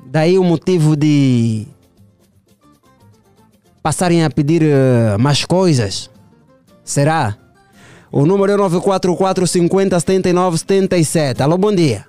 [0.06, 1.66] Daí o motivo de
[3.82, 6.10] passarem a pedir eh, mais coisas?
[6.84, 7.36] Será?
[8.12, 11.42] O número é 944 50 79 77.
[11.42, 12.06] Alô, bom dia.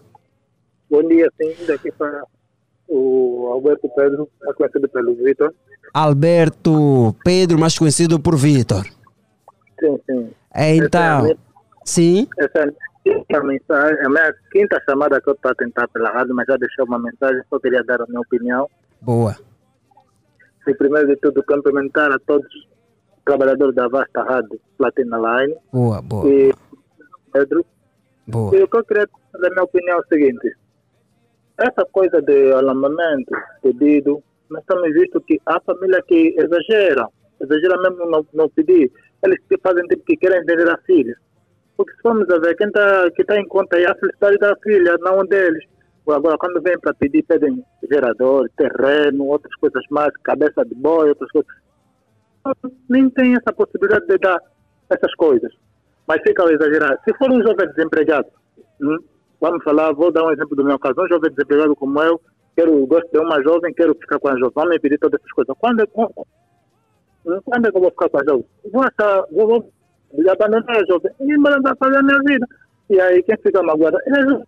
[0.89, 1.65] Bom dia, sim.
[1.65, 2.23] Daqui para
[2.87, 5.53] o Alberto Pedro, mais conhecido pelo Vitor.
[5.93, 8.85] Alberto Pedro, mais conhecido por Vitor.
[9.79, 10.29] Sim, sim.
[10.53, 11.35] É, então,
[11.87, 12.27] sim.
[12.37, 12.73] Essa
[13.05, 16.45] é a mensagem, a minha quinta chamada que eu estou a tentar pela rádio, mas
[16.47, 18.69] já deixei uma mensagem, só queria dar a minha opinião.
[19.01, 19.35] Boa.
[20.67, 22.67] E primeiro de tudo, cumprimentar a todos os
[23.25, 25.55] trabalhadores da vasta rádio Platina Line.
[25.71, 26.27] Boa, boa.
[26.29, 26.53] E
[27.31, 27.65] Pedro.
[28.27, 28.55] Boa.
[28.55, 29.07] E o que eu queria
[29.39, 30.55] dar a minha opinião é o seguinte.
[31.57, 33.31] Essa coisa de alambamento,
[33.61, 37.07] pedido, nós temos visto que há família que exagera,
[37.41, 38.91] exagera mesmo no, no pedir.
[39.23, 41.17] Eles que fazem tipo que querem vender a filha.
[41.77, 44.55] Porque se formos a ver, quem está que tá em conta é a felicidade da
[44.57, 45.63] filha, não deles.
[46.09, 51.29] Agora, quando vêm para pedir, pedem gerador, terreno, outras coisas mais, cabeça de boi, outras
[51.31, 51.51] coisas.
[52.89, 54.39] Nem tem essa possibilidade de dar
[54.89, 55.53] essas coisas.
[56.07, 56.97] Mas fica a exagerar.
[57.03, 58.27] Se for um jovem desempregado,
[58.81, 58.97] hum,
[59.39, 60.95] vamos falar, vou dar um exemplo do meu caso.
[60.97, 62.19] Um jovem desempregado como eu,
[62.55, 64.53] quero, gosto de uma jovem, quero ficar com a jovem.
[64.55, 65.53] Vamos pedir todas essas coisas.
[65.59, 66.13] Quando, é- quando,
[67.43, 68.45] quando é que eu vou ficar com a jovem?
[68.71, 69.73] Vou, achar, vou, vou
[70.29, 71.11] abandonar a jovem.
[71.19, 72.47] E me vai fazer a minha vida.
[72.89, 73.97] E aí, quem fica magoado?
[74.05, 74.47] É a jovem.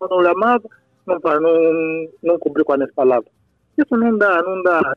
[0.00, 0.68] Não lhe amava,
[1.06, 3.32] não, não, não cumpriu com as minhas palavras.
[3.78, 4.94] Isso não dá, não dá.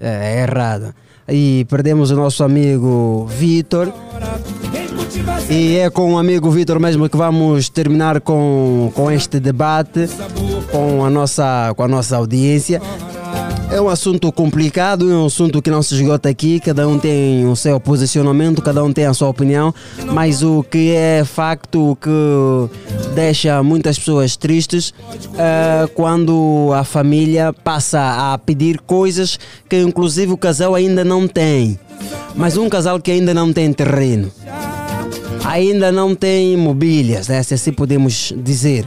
[0.00, 0.94] É, é errado.
[1.28, 3.92] E perdemos o nosso amigo Vitor.
[5.50, 10.08] E é com o amigo Vitor mesmo que vamos terminar com, com este debate
[10.70, 12.80] com a nossa, com a nossa audiência.
[13.70, 17.46] É um assunto complicado, é um assunto que não se esgota aqui, cada um tem
[17.46, 19.74] o seu posicionamento, cada um tem a sua opinião,
[20.12, 24.94] mas o que é facto que deixa muitas pessoas tristes
[25.36, 29.38] é quando a família passa a pedir coisas
[29.68, 31.78] que inclusive o casal ainda não tem.
[32.34, 34.30] Mas um casal que ainda não tem terreno,
[35.44, 37.42] ainda não tem mobílias, né?
[37.42, 38.86] se assim podemos dizer.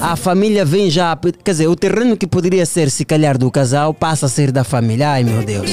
[0.00, 3.94] A família vem já, quer dizer, o terreno que poderia ser se calhar do casal
[3.94, 5.10] passa a ser da família.
[5.10, 5.70] Ai meu Deus.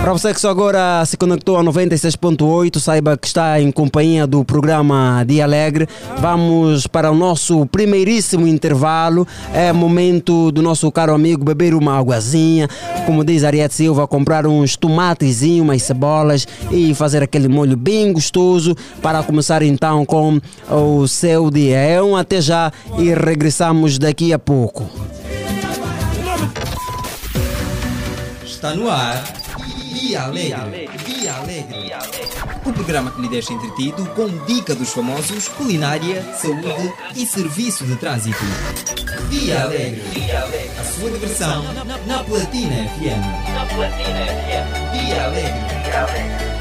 [0.00, 4.42] Para você que só agora se conectou a 96.8, saiba que está em companhia do
[4.42, 5.86] programa Dia Alegre.
[6.18, 9.28] Vamos para o nosso primeiríssimo intervalo.
[9.52, 12.66] É momento do nosso caro amigo beber uma aguazinha.
[13.04, 18.74] Como diz Ariete Silva, comprar uns tomatezinhos, umas cebolas e fazer aquele molho bem gostoso
[19.02, 20.40] para começar então com
[20.70, 21.76] o seu dia.
[21.76, 24.88] É um até já e regressamos daqui a pouco.
[28.42, 29.39] Está no ar.
[29.92, 30.88] Dia Alegre.
[31.04, 31.92] Dia Alegre.
[32.64, 37.96] O programa que lhe deixa entretido com dica dos famosos, culinária, saúde e serviço de
[37.96, 38.38] trânsito.
[39.28, 40.02] Dia Alegre.
[40.78, 41.64] A sua diversão
[42.06, 43.52] na Platina FM.
[43.52, 44.92] Na Platina FM.
[44.92, 45.70] Dia Alegre.
[45.92, 46.59] Amanhã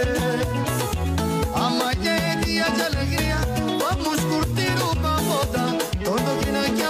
[0.00, 1.58] é.
[1.58, 3.36] Amanhã é dia de alegria.
[3.78, 5.78] Vamos curtir o pamoda.
[6.04, 6.80] Todo que daqui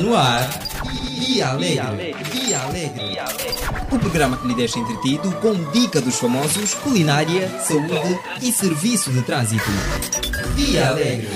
[0.00, 0.48] Está no ar.
[1.20, 2.14] Dia Alegre.
[2.32, 3.18] Dia Alegre.
[3.90, 9.20] O programa que lhe deixa entretido com dica dos famosos, culinária, saúde e serviço de
[9.22, 9.70] trânsito.
[10.56, 11.28] Dia Alegre.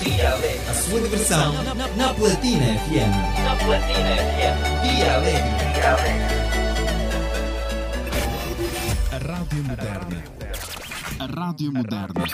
[0.70, 1.52] A sua diversão
[1.96, 3.44] na Platina FM.
[3.44, 4.56] Na Platina FM.
[4.82, 5.64] Dia Alegre.
[9.12, 10.24] A Rádio Moderna.
[11.18, 12.24] A Rádio Moderna.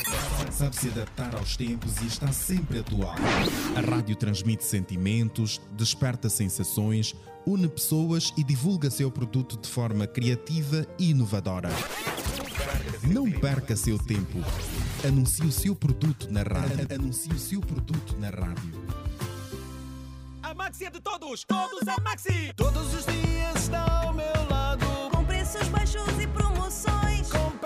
[0.61, 3.15] Sabe se adaptar aos tempos e está sempre atual.
[3.75, 10.87] A rádio transmite sentimentos, desperta sensações, une pessoas e divulga seu produto de forma criativa
[10.99, 11.71] e inovadora.
[13.05, 14.41] Não perca seu tempo.
[15.03, 16.87] Anuncie o seu produto na rádio.
[16.95, 18.85] Anuncie o seu produto na rádio.
[20.43, 22.53] A Maxi é de todos, todos a Maxi!
[22.55, 24.85] Todos os dias está ao meu lado.
[25.11, 27.31] Com preços baixos e promoções.
[27.31, 27.60] Maxi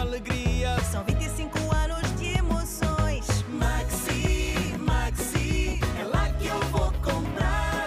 [0.00, 0.76] alegria.
[0.90, 3.26] São 25 anos de emoções.
[3.48, 7.86] Maxi, Maxi, é lá que eu vou comprar.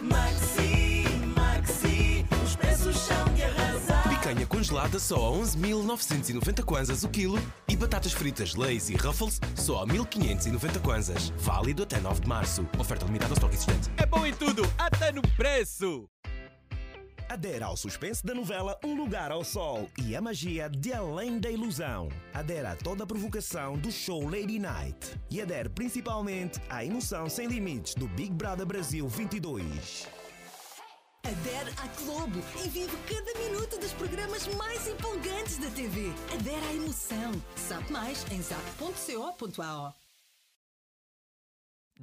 [0.00, 1.04] Maxi,
[1.36, 4.08] Maxi, os preços são de arrasar.
[4.08, 7.38] Picanha congelada só a 11.990 kwanzas o quilo
[7.68, 11.32] e batatas fritas Lays e Ruffles só a 1.590 kwanzas.
[11.38, 12.66] Válido até 9 de março.
[12.78, 13.90] Oferta limitada ao estoque existente.
[13.96, 16.08] É bom em tudo, até no preço!
[17.28, 21.50] Adera ao suspense da novela Um Lugar ao Sol e a magia de Além da
[21.50, 22.08] Ilusão.
[22.32, 25.18] Adera a toda a provocação do show Lady Night.
[25.30, 30.06] E adere principalmente à emoção sem limites do Big Brother Brasil 22.
[31.24, 36.12] Adere à Globo e vive cada minuto dos programas mais empolgantes da TV.
[36.34, 37.32] Adere à emoção.
[37.56, 40.03] Sabe mais em zap.co.ao.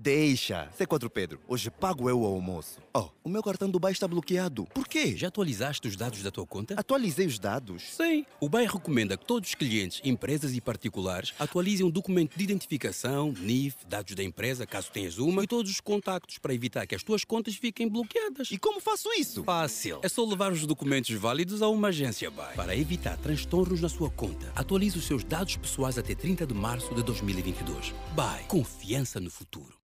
[0.03, 1.39] Deixa, C4 Pedro.
[1.47, 2.79] Hoje pago eu o almoço.
[2.91, 4.65] Oh, o meu cartão do BAE está bloqueado.
[4.73, 5.15] Por quê?
[5.15, 6.73] Já atualizaste os dados da tua conta?
[6.75, 7.83] Atualizei os dados.
[7.83, 8.25] Sim.
[8.39, 13.31] O BAE recomenda que todos os clientes, empresas e particulares atualizem um documento de identificação,
[13.37, 17.03] NIF, dados da empresa, caso tenhas uma, e todos os contactos para evitar que as
[17.03, 18.49] tuas contas fiquem bloqueadas.
[18.49, 19.43] E como faço isso?
[19.43, 19.99] Fácil.
[20.01, 22.55] É só levar os documentos válidos a uma agência BAE.
[22.55, 26.95] Para evitar transtornos na sua conta, atualize os seus dados pessoais até 30 de março
[26.95, 27.93] de 2022.
[28.15, 28.45] BAE.
[28.45, 29.81] Confiança no futuro.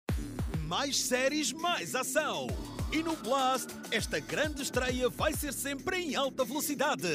[0.67, 2.47] Mais séries, mais ação!
[2.91, 7.07] E no Blast, esta grande estreia vai ser sempre em alta velocidade.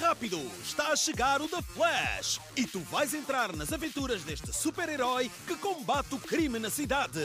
[0.00, 2.40] Rápido, está a chegar o The Flash!
[2.56, 7.20] E tu vais entrar nas aventuras deste super-herói que combate o crime na cidade.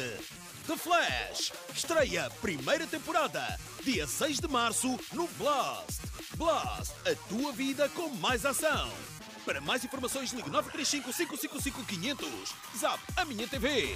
[0.66, 6.02] The Flash, estreia primeira temporada, dia 6 de março no Blast.
[6.38, 8.92] Blast, a tua vida com mais ação.
[9.46, 12.56] Para mais informações, ligue 935 555 500.
[12.80, 13.96] Zap, a minha TV.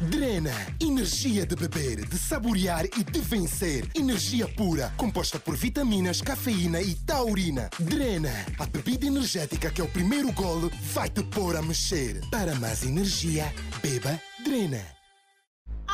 [0.00, 3.88] Drena, energia de beber, de saborear e de vencer.
[3.94, 7.70] Energia pura, composta por vitaminas, cafeína e taurina.
[7.78, 12.20] Drena, a bebida energética que é o primeiro golo vai te pôr a mexer.
[12.28, 14.93] Para mais energia, beba Drena.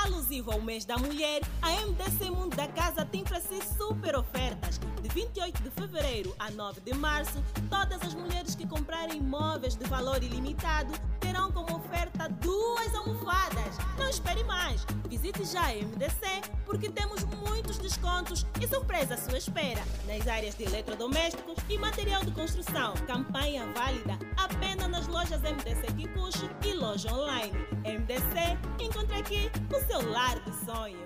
[0.04, 4.80] Alusivo ao mês da mulher, a MDC Mundo da Casa tem para si super ofertas.
[5.02, 9.84] De 28 de fevereiro a 9 de março, todas as mulheres que comprarem imóveis de
[9.84, 13.76] valor ilimitado terão como oferta duas almofadas.
[13.98, 14.84] Não espere mais.
[15.08, 20.54] Visite já a MDC porque temos muitos descontos e surpresa à sua espera nas áreas
[20.54, 22.94] de eletrodomésticos e material de construção.
[23.06, 27.52] Campanha válida apenas nas lojas MDC Kikuchi e loja online.
[27.84, 31.04] MDC, encontre aqui o seu lar de sonho.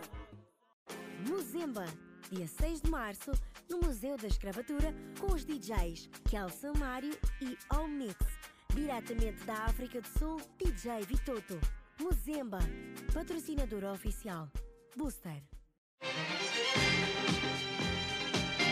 [1.26, 1.86] Muzemba,
[2.30, 3.32] dia 6 de março,
[3.70, 8.14] no Museu da Escravatura, com os DJs Kelson Mário e All Mix.
[8.74, 11.58] Diretamente da África do Sul, DJ Vitoto.
[11.98, 12.58] Muzemba,
[13.14, 14.50] patrocinador oficial.
[14.94, 15.42] Booster.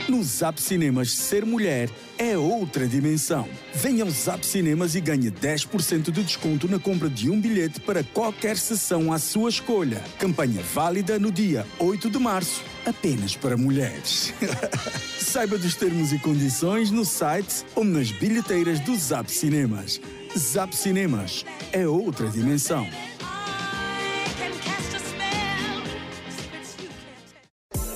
[0.08, 1.88] No Zap Cinemas, ser mulher
[2.18, 3.48] é outra dimensão.
[3.72, 8.02] Venha ao Zap Cinemas e ganhe 10% de desconto na compra de um bilhete para
[8.02, 10.02] qualquer sessão à sua escolha.
[10.18, 14.34] Campanha válida no dia 8 de março, apenas para mulheres.
[15.20, 20.00] Saiba dos termos e condições no site ou nas bilheteiras do Zap Cinemas.
[20.36, 22.88] Zap Cinemas é outra dimensão.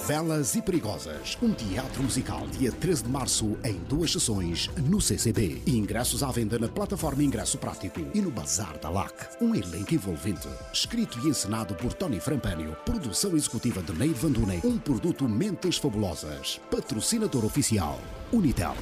[0.07, 5.63] Belas e Perigosas, um teatro musical dia 13 de março em duas sessões no CCB.
[5.67, 9.37] Ingressos à venda na plataforma Ingresso Prático e no Bazar da LAC.
[9.41, 14.61] Um elenco envolvente, escrito e encenado por Tony Frampânio, produção executiva de Ney Van Dunen,
[14.63, 18.01] um produto Mentes Fabulosas, patrocinador oficial,
[18.33, 18.77] Unitel.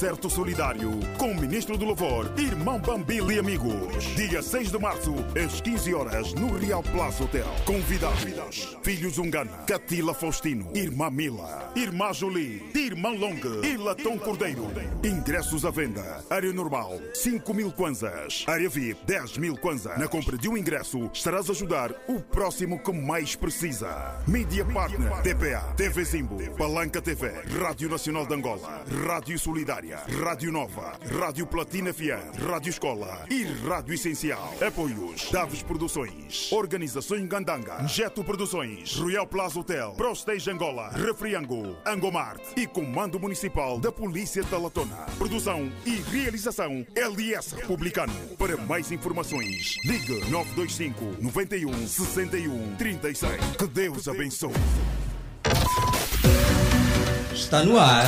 [0.00, 4.02] Concerto Solidário com o Ministro do Louvor, Irmão Bambili e amigos.
[4.16, 7.44] Dia 6 de março, às 15 horas, no Real Plaza Hotel.
[7.66, 14.72] Convidados: Filhos Ungana, Catila Faustino, Irmã Mila, Irmã Jolie, Irmã Long e Latão Cordeiro.
[15.04, 16.24] Ingressos à venda.
[16.30, 18.46] Área normal, 5 mil kwanzas.
[18.46, 19.98] Área VIP, 10 mil kwanzas.
[19.98, 24.18] Na compra de um ingresso, estarás a ajudar o próximo que mais precisa.
[24.26, 27.28] Media Partner, TPA, TV Zimbo, Palanca TV,
[27.60, 33.94] Rádio Nacional de Angola, Rádio Solidária, Rádio Nova, Rádio Platina FM, Rádio Escola e Rádio
[33.94, 34.54] Essencial.
[34.66, 42.66] Apoios: Daves Produções, Organização Gandanga, Jeto Produções, Royal Plaza Hotel, Prostage Angola, Refriango, Angomart e
[42.66, 45.06] Comando Municipal da Polícia da Latona.
[45.18, 48.12] Produção e realização LS Republicano.
[48.38, 53.40] Para mais informações, ligue 925 91 61 36.
[53.56, 54.52] Que Deus abençoe.
[57.40, 58.04] Está no ar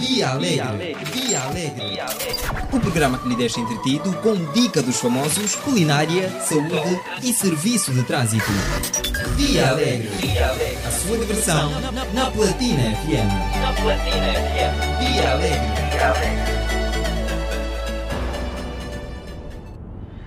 [0.00, 0.96] Via Alegre.
[1.12, 2.00] Via Alegre.
[2.72, 8.02] O programa que lhe deixa entretido com dica dos famosos, culinária, saúde e serviço de
[8.02, 8.50] trânsito.
[9.36, 10.10] Via Alegre.
[10.84, 11.70] A sua diversão
[12.12, 13.60] na Platina FM.
[13.60, 14.74] Na Platina FM.
[14.98, 15.58] Via Alegre.
[15.92, 16.58] Via Alegre.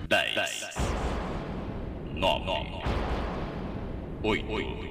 [0.08, 0.34] 10,
[2.14, 2.82] nove,
[4.22, 4.88] oito,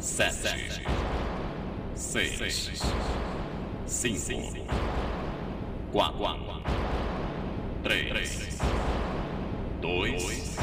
[0.00, 0.82] sete,
[1.96, 2.82] seis,
[3.86, 4.66] cinco,
[5.92, 6.62] quatro,
[7.82, 8.58] três,
[9.80, 10.56] dois,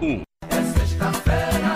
[0.00, 0.22] um.
[0.48, 1.69] É sexta-feira,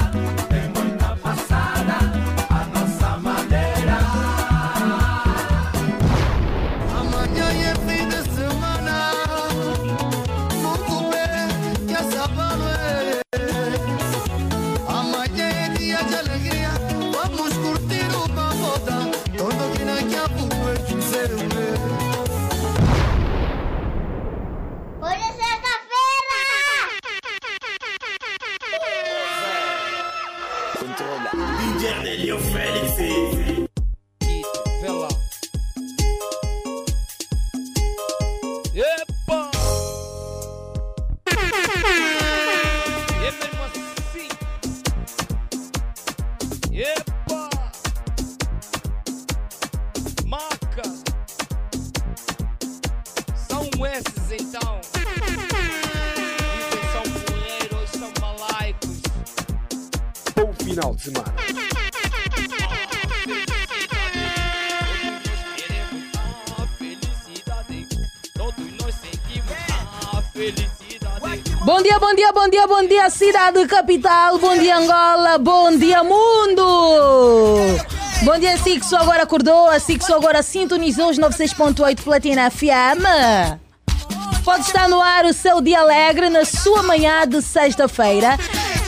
[73.05, 77.77] dia, cidade capital, bom dia Angola, bom dia mundo.
[78.23, 83.05] Bom dia Sixo, agora acordou, a Sixo agora sintonizou os 96.8 Platina FM.
[84.43, 88.39] Pode estar no ar o seu dia alegre na sua manhã de sexta-feira.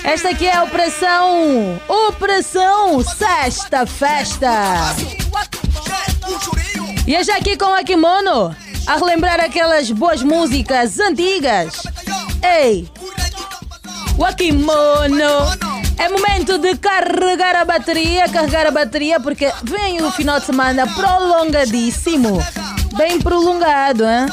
[0.03, 4.51] Esta aqui é a Operação Operação Sexta Festa.
[7.07, 8.57] E já aqui com a Kimono
[8.87, 11.83] a relembrar aquelas boas músicas antigas.
[12.43, 12.89] Ei,
[14.17, 15.77] o Akimono.
[15.99, 20.87] É momento de carregar a bateria, carregar a bateria, porque vem o final de semana
[20.87, 22.39] prolongadíssimo.
[22.97, 24.27] Bem prolongado, hein?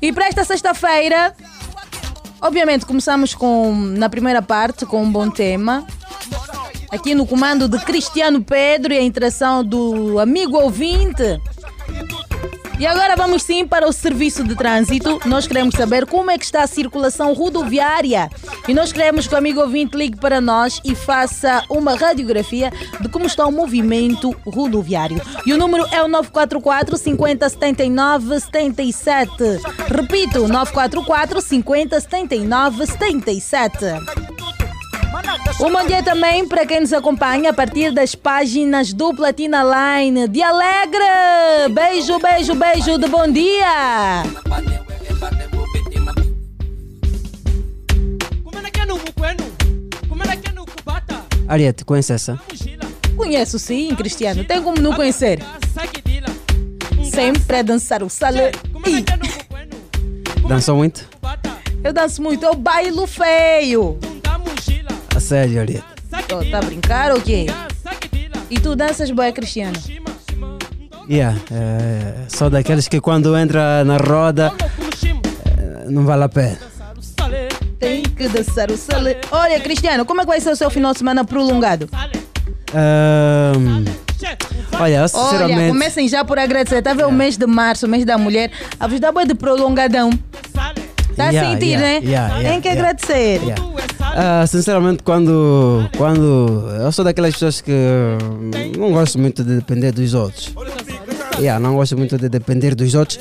[0.00, 1.34] E para esta sexta-feira,
[2.40, 5.86] obviamente começamos com na primeira parte com um bom tema.
[6.90, 11.40] Aqui no comando de Cristiano Pedro e a interação do amigo ouvinte.
[12.78, 15.20] E agora vamos sim para o serviço de trânsito.
[15.24, 18.28] Nós queremos saber como é que está a circulação rodoviária.
[18.66, 23.08] E nós queremos que o amigo ouvinte ligue para nós e faça uma radiografia de
[23.08, 25.20] como está o movimento rodoviário.
[25.46, 29.32] E o número é o 944 50 79 77.
[29.88, 33.84] Repito, 944 50 79 77.
[35.60, 40.26] Um bom dia também para quem nos acompanha a partir das páginas do Platina Line
[40.26, 41.04] de Alegre.
[41.70, 44.22] Beijo, beijo, beijo de bom dia.
[51.46, 52.40] Ariete, conhece essa?
[53.14, 54.44] Conheço sim, Cristiano.
[54.44, 55.40] Tem como não conhecer?
[57.04, 58.52] Sempre a dançar o salé.
[60.48, 61.06] Dançou muito?
[61.84, 63.98] Eu danço muito, eu bailo feio.
[65.22, 65.84] A sério, Ariete.
[66.34, 67.46] Oh, tá a brincar ou quê?
[68.50, 69.78] E tu danças boa, Cristiano?
[71.08, 74.52] Yeah, é, só daqueles que quando entra na roda
[75.46, 76.58] é, não vale a pena.
[77.78, 79.20] Tem que dançar o salé.
[79.30, 81.88] Olha, Cristiano, como é que vai ser o seu final de semana prolongado?
[82.74, 83.84] Ahm,
[84.80, 85.60] olha, sinceramente.
[85.60, 86.82] Olha, comecem já por agradecer.
[86.82, 88.50] Tá vendo o mês de março, o mês da mulher.
[88.80, 90.10] A vos dá boa de prolongadão.
[91.16, 92.00] Tá a Yeah, sentir, yeah, né?
[92.02, 92.80] yeah, yeah, Tem que yeah.
[92.80, 93.40] agradecer.
[94.14, 96.68] Ah, sinceramente, quando, quando.
[96.80, 97.72] Eu sou daquelas pessoas que
[98.78, 100.54] não gosto muito de depender dos outros.
[101.38, 103.18] Yeah, não gosto muito de depender dos outros.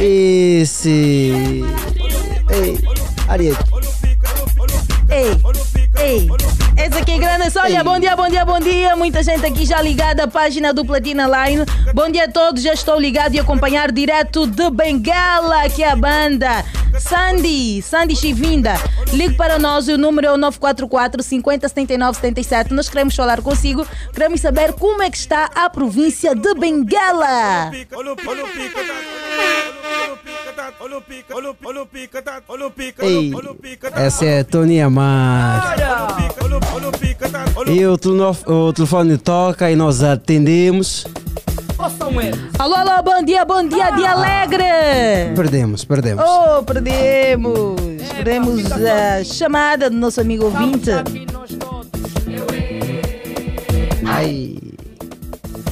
[0.00, 1.64] E se.
[2.50, 2.78] Ei,
[3.28, 3.58] Ariete.
[5.10, 5.36] Ei,
[6.00, 6.67] ei.
[7.10, 7.58] É grande.
[7.58, 8.94] Olha, bom dia, bom dia, bom dia.
[8.94, 11.64] Muita gente aqui já ligada à página do Platina Line.
[11.94, 12.62] Bom dia a todos.
[12.62, 16.64] Já estou ligado e acompanhar direto de Bengala, aqui é a banda.
[17.00, 18.74] Sandy, Sandy Chivinda.
[19.12, 22.74] Ligue para nós, o número é o 944 50 79 77.
[22.74, 23.86] Nós queremos falar consigo.
[24.12, 27.70] Queremos saber como é que está a província de Bengala.
[33.00, 33.32] Ei,
[33.94, 35.76] essa é a Tony Amar.
[37.66, 37.94] E o,
[38.46, 41.06] o telefone toca e nós atendemos.
[42.58, 44.64] Alô, alô, bom dia, bom dia de alegre.
[45.36, 46.24] Perdemos, perdemos.
[46.26, 47.76] Oh, perdemos!
[48.16, 50.90] Perdemos a chamada do nosso amigo ouvinte.
[54.04, 54.67] Ai.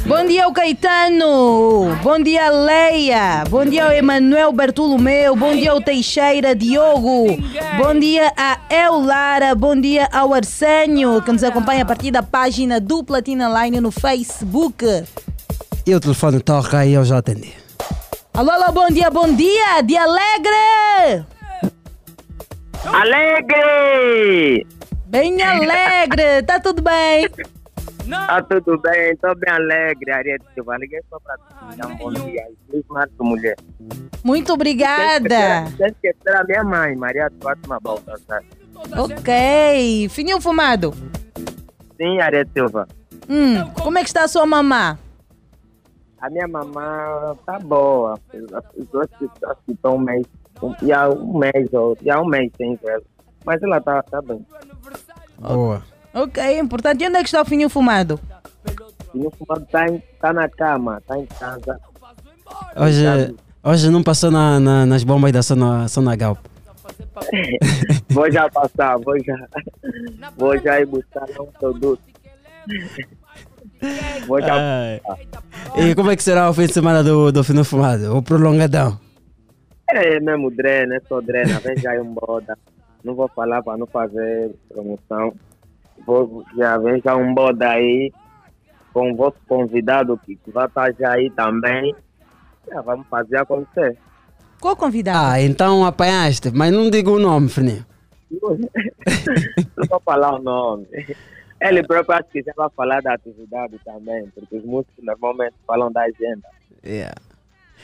[0.07, 1.97] Bom dia, o Caetano.
[2.01, 3.43] Bom dia, Leia.
[3.51, 5.35] Bom dia, ao Emanuel Bartolomeu.
[5.35, 7.27] Bom dia, ao Teixeira Diogo.
[7.77, 9.53] Bom dia, a Eulara.
[9.57, 13.91] Bom dia, ao Arsenio, que nos acompanha a partir da página do Platina Line no
[13.91, 14.85] Facebook.
[15.85, 17.53] E o telefone toca aí, eu já atendi.
[18.33, 19.83] Alô, alô, bom dia, bom dia.
[19.83, 21.25] De Alegre.
[22.85, 24.67] Alegre!
[25.07, 26.43] Bem alegre.
[26.47, 27.29] Tá tudo bem?
[28.09, 30.77] Tá tudo bem, tô bem alegre, Ariete Silva.
[30.77, 32.47] Liguei só pra te dar um bom dia.
[32.71, 33.57] Feliz março, mulher.
[34.25, 35.67] Muito obrigada.
[35.77, 38.43] Sem esquecer a minha mãe, Maria de Fátima Baltazar.
[38.97, 40.09] Ok.
[40.11, 40.95] Fininho fumado.
[41.97, 42.87] Sim, Ariete Silva.
[43.29, 44.99] Hum, como é que está a sua mamá?
[46.21, 48.19] A minha mamã tá boa.
[48.33, 49.29] As duas que
[49.73, 50.27] estão um mês.
[50.83, 53.03] E há um mês, ou e há um mês sem ver.
[53.45, 54.45] Mas ela tá, tá bem.
[55.39, 55.83] Boa.
[56.17, 57.05] Ok, importante.
[57.05, 58.19] E onde é que está o fininho fumado?
[59.15, 61.79] O fumado tá, em, tá na cama, tá em casa.
[62.75, 66.39] Hoje, hoje não passou na, na- nas bombas da Sona, Sonagal.
[68.09, 69.37] vou já passar, vou já.
[70.39, 72.01] Vou já ir buscar um produto.
[74.27, 74.57] Vou já.
[75.77, 78.17] E como é que será o fim de semana do, do Fino Fumado?
[78.17, 78.99] O prolongadão?
[79.91, 82.57] É mesmo drena, é só drena, vem já aí um boda.
[83.05, 85.35] Não vou falar para não fazer promoção.
[86.05, 88.13] Vou, já vem já um boda aí
[88.93, 91.95] com o vosso convidado que vai estar já aí também.
[92.69, 93.97] Já vamos fazer acontecer.
[94.61, 95.33] Qual convidado?
[95.33, 97.85] Ah, então apanhaste, mas não digo o nome, Fininho.
[99.77, 100.87] Não vou falar o nome.
[101.61, 105.93] Ele próprio acho que já vai falar da atividade também, porque os músicos normalmente falam
[105.93, 106.49] da agenda.
[106.85, 107.15] Yeah.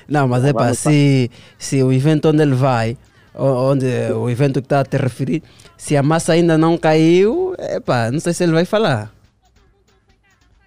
[0.09, 2.97] Não, mas é para se, se o evento onde ele vai,
[3.35, 5.43] onde o evento que está a te referir,
[5.77, 9.11] se a massa ainda não caiu, epá, não sei se ele vai falar.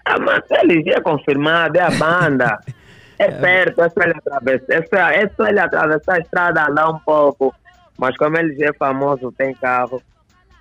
[0.06, 2.60] Ah, mas ele já é confirmado, é a banda.
[3.18, 4.74] É perto, é só ele atravessar.
[4.74, 7.56] É só, é só ele atravessar a estrada, andar um pouco.
[7.98, 10.02] Mas como ele já é famoso, tem carro,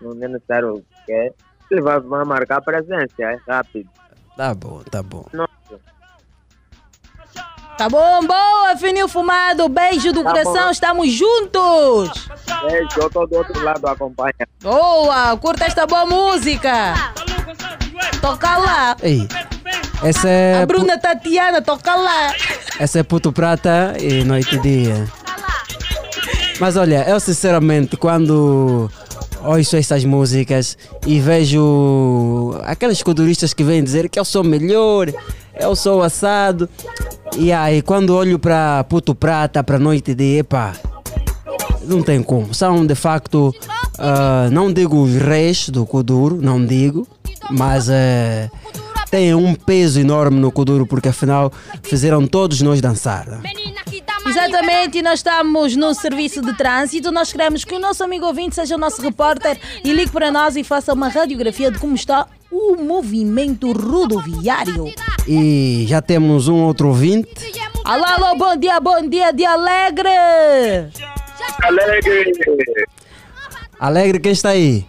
[0.01, 1.33] não é necessário o quê?
[1.69, 3.91] Ele vai, vai marcar presença, é rápido.
[4.37, 5.27] Tá bom, tá bom.
[5.33, 5.54] Nossa.
[7.77, 9.69] Tá bom, boa, fininho fumado.
[9.69, 10.71] Beijo do Tá coração, bom.
[10.71, 12.29] estamos juntos.
[12.63, 14.47] Beijo, eu tô do outro lado acompanhando.
[14.63, 16.95] Boa, curta esta boa música.
[18.21, 18.97] Toca lá.
[19.03, 19.27] Ei,
[20.03, 22.33] essa é, A Bruna Tatiana, toca lá.
[22.79, 25.05] essa é Puto Prata e Noite e Dia.
[26.61, 28.89] Mas olha, eu sinceramente, quando
[29.43, 35.09] ouço essas músicas e vejo aqueles culturistas que vêm dizer que eu sou melhor,
[35.59, 36.69] eu sou assado,
[37.37, 40.73] e aí quando olho para Puto Prata, para Noite e Dia, epá,
[41.83, 42.55] não tem como.
[42.55, 43.55] São de facto,
[43.99, 47.07] ah, não digo os reis do Kuduro, não digo,
[47.51, 48.51] mas eh,
[49.11, 51.53] têm um peso enorme no Kuduro porque afinal
[51.83, 53.41] fizeram todos nós dançar.
[54.37, 57.13] Exatamente, e nós estamos no serviço de trânsito.
[57.13, 60.57] Nós queremos que o nosso amigo ouvinte seja o nosso repórter e ligue para nós
[60.57, 64.93] e faça uma radiografia de como está o movimento rodoviário.
[65.27, 67.29] E já temos um outro ouvinte.
[67.85, 70.09] Alô, alô, bom dia, bom dia de Alegre.
[71.63, 72.35] Alegre!
[73.79, 74.85] Alegre, quem está aí?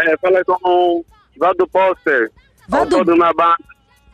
[0.00, 1.04] É, fala com o
[1.38, 2.30] Vá do Póster.
[2.68, 3.56] Vá do- Todo na banda.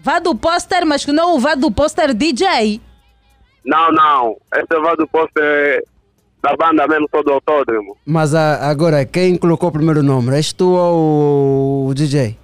[0.00, 2.78] Vá do póster, mas que não o vá do póster DJ.
[3.64, 4.36] Não, não.
[4.54, 5.82] Esse é o Vá do Póster
[6.42, 7.96] da banda mesmo, todo autódromo.
[8.04, 10.34] Mas a- agora, quem colocou o primeiro nome?
[10.36, 12.36] És tu ou o DJ?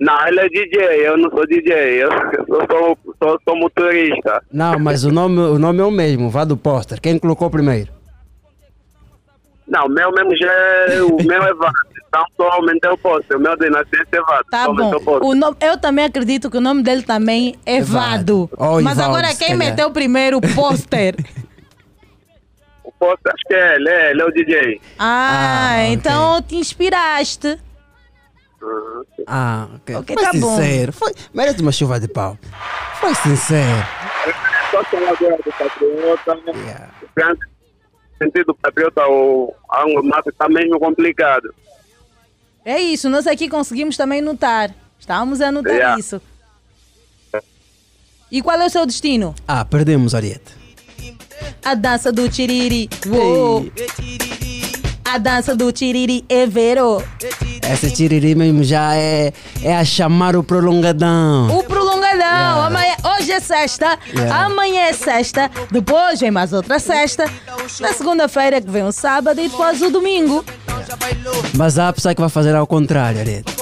[0.00, 1.72] Não, ele é DJ, eu não sou DJ,
[2.02, 4.42] eu, eu sou, sou, sou motorista.
[4.52, 7.00] Não, mas o nome, o nome é o mesmo, vá do póster.
[7.00, 7.90] Quem colocou primeiro?
[9.66, 11.74] Não, o meu mesmo já é, o meu é Vado,
[12.06, 14.82] então só aumentei o posto, o meu de nascença é Vado, Tá bom.
[14.84, 15.26] aumentei o.
[15.28, 18.48] O nome, eu também acredito que o nome dele também é Vado.
[18.56, 21.16] Ou Mas Ivaldo, agora quem meteu primeiro o póster?
[22.86, 24.80] O posto acho que é ele, é, ele é o DJ.
[24.98, 27.58] Ah, então te inspiraste.
[29.26, 29.96] Ah, ok.
[29.96, 30.56] Ok, Foi tá bom.
[30.56, 30.92] sincero.
[30.92, 32.38] Foi, merece uma chuva de pau.
[33.00, 33.86] Foi sincero.
[34.70, 36.88] Só que agora do patriota, yeah.
[38.24, 41.54] Sentido patriota, o anglo-mato está mesmo complicado.
[42.64, 44.74] É isso, nós aqui conseguimos também notar.
[44.98, 45.98] Estamos a notar Yeah.
[45.98, 46.20] isso.
[48.30, 49.34] E qual é o seu destino?
[49.46, 50.54] Ah, perdemos, Ariete.
[51.64, 52.88] A dança do tiriri.
[53.06, 53.66] Uou.
[55.04, 57.02] A dança do tiriri é vero.
[57.62, 59.32] Essa tiriri mesmo já é,
[59.62, 61.56] é a chamar o prolongadão.
[61.58, 61.62] O
[62.14, 62.62] prolongadão.
[62.62, 64.44] Amanhã, hoje é sexta, Yeah.
[64.46, 67.30] amanhã é sexta, depois vem mais outra sexta,
[67.80, 70.44] na segunda-feira que vem o sábado e depois o domingo.
[71.54, 73.52] Mas há pessoa que vai fazer ao contrário, Ariete.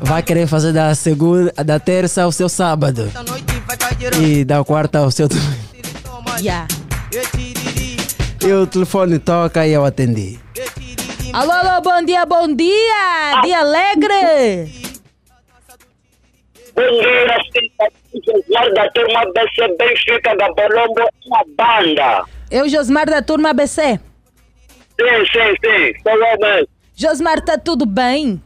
[0.00, 3.10] Vai querer fazer da segunda, da terça ao seu sábado.
[4.20, 5.68] E da quarta ao seu domingo.
[6.40, 6.66] Yeah.
[8.40, 10.38] E o telefone toca e eu atendi.
[11.32, 13.42] Alô, alô, bom dia, bom dia!
[13.42, 14.72] Dia alegre!
[16.74, 22.24] Bom dia, Josmar da turma BC Benfica da Bolombo, uma banda.
[22.50, 24.00] Eu, Josmar da turma ABC.
[25.00, 26.68] Sim, sim, sim, sou eu mesmo.
[26.94, 28.42] Josmar, tá tudo bem?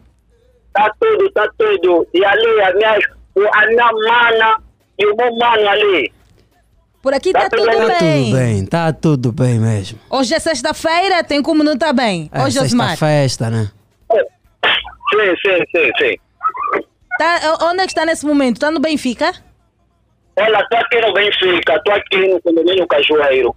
[0.75, 2.07] Tá tudo, tá tudo.
[2.13, 2.99] E ali, a minha,
[3.55, 4.63] a minha mana
[4.99, 6.13] e o meu mano ali.
[7.03, 8.25] Por aqui tá, tudo, Tá bem.
[8.25, 9.99] tudo bem, tá tudo bem mesmo.
[10.11, 12.31] Hoje é sexta-feira, tem como não tá bem?
[12.33, 12.91] É Ô, Josmar.
[12.91, 13.71] sexta festa, né?
[14.13, 16.17] Sim, sim, sim, sim.
[17.19, 18.59] Tá, onde é que está nesse momento?
[18.61, 19.33] Tá no Benfica?
[20.37, 23.55] Olha, tô aqui no Benfica, tô aqui no condomínio Cajueiro.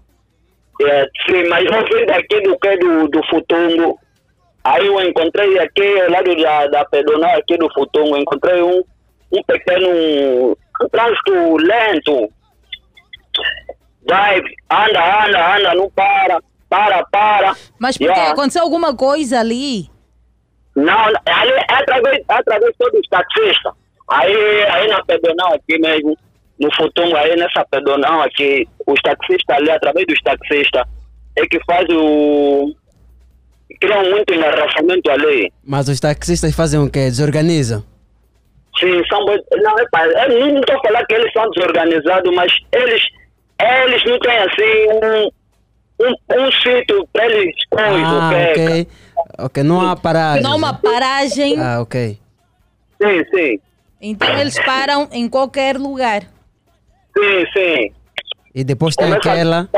[0.81, 3.97] É, sim, mas eu vim daqui do que do, do Futungo.
[4.63, 8.83] Aí eu encontrei aqui, ao lado da, da pedonal aqui do Futungo, encontrei um,
[9.31, 12.29] um pequeno um trânsito lento.
[14.07, 16.39] Vai, anda, anda, anda, não para,
[16.69, 17.55] para, para.
[17.79, 18.33] Mas porque Yeah.
[18.33, 19.89] aconteceu alguma coisa ali?
[20.75, 23.73] Não, ali é através, é através dos taxistas.
[24.09, 26.15] Aí, aí na pedonal aqui mesmo,
[26.59, 30.83] no Futungo, aí nessa pedonal aqui, os taxistas ali, através dos taxistas,
[31.37, 32.73] é que faz o.
[33.81, 35.51] criam muito engarrafamento ali.
[35.63, 37.05] Mas os taxistas fazem o quê?
[37.05, 37.83] Desorganizam?
[38.79, 39.19] Sim, são.
[39.25, 43.01] Não, epa, eu não estou falando que eles são desorganizados, mas eles,
[43.61, 48.51] eles não têm assim um, um, um sítio para eles coisas, Ah, ok?
[48.51, 48.87] ok.
[49.39, 50.43] Ok, não há paragem.
[50.43, 51.59] Não há uma paragem.
[51.59, 52.17] Ah, ok.
[53.01, 53.59] Sim, sim.
[54.01, 56.23] Então eles param em qualquer lugar.
[57.17, 57.91] Sim, sim.
[58.53, 59.69] E depois tem Começa- aquela.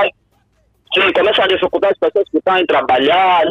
[0.94, 3.44] Sim, começa a dificultar as pessoas que estão a trabalhar.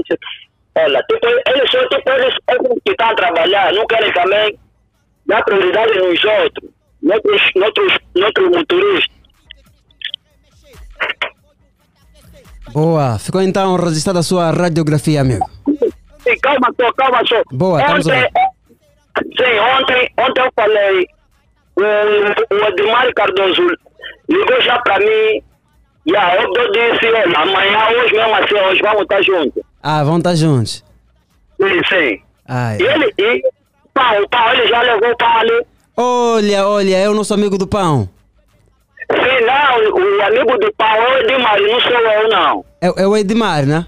[0.78, 4.58] Olha, tipo, eles são tipo eles, eles que estão a trabalhar, não querem também
[5.26, 6.70] dar prioridade nos outros,
[7.02, 9.16] noutros, noutros, noutros motoristas.
[12.72, 13.18] Boa.
[13.18, 15.48] Ficou então registrada a sua radiografia, amigo.
[16.20, 17.42] Sim, calma só, calma só.
[17.52, 18.30] Boa, estamos ontem,
[19.38, 21.06] Sim, ontem, ontem eu falei,
[21.76, 23.62] o, o Edmar Cardoso
[24.28, 25.42] ligou já para mim,
[26.06, 29.62] e a eu disse, olha, amanhã, hoje mesmo assim, hoje vamos estar juntos.
[29.82, 30.84] Ah, vão estar juntos.
[31.60, 32.22] Sim, sim.
[32.48, 32.78] Ai.
[32.78, 33.42] E ele, e
[33.92, 35.66] pá, o pau, ele já levou o pau ali.
[35.96, 38.08] Olha, olha, é o nosso amigo do pão.
[39.10, 42.64] Sim, não, o amigo do pau é o Edmar, não sou eu, não.
[42.80, 43.86] É, é o Edmar, né?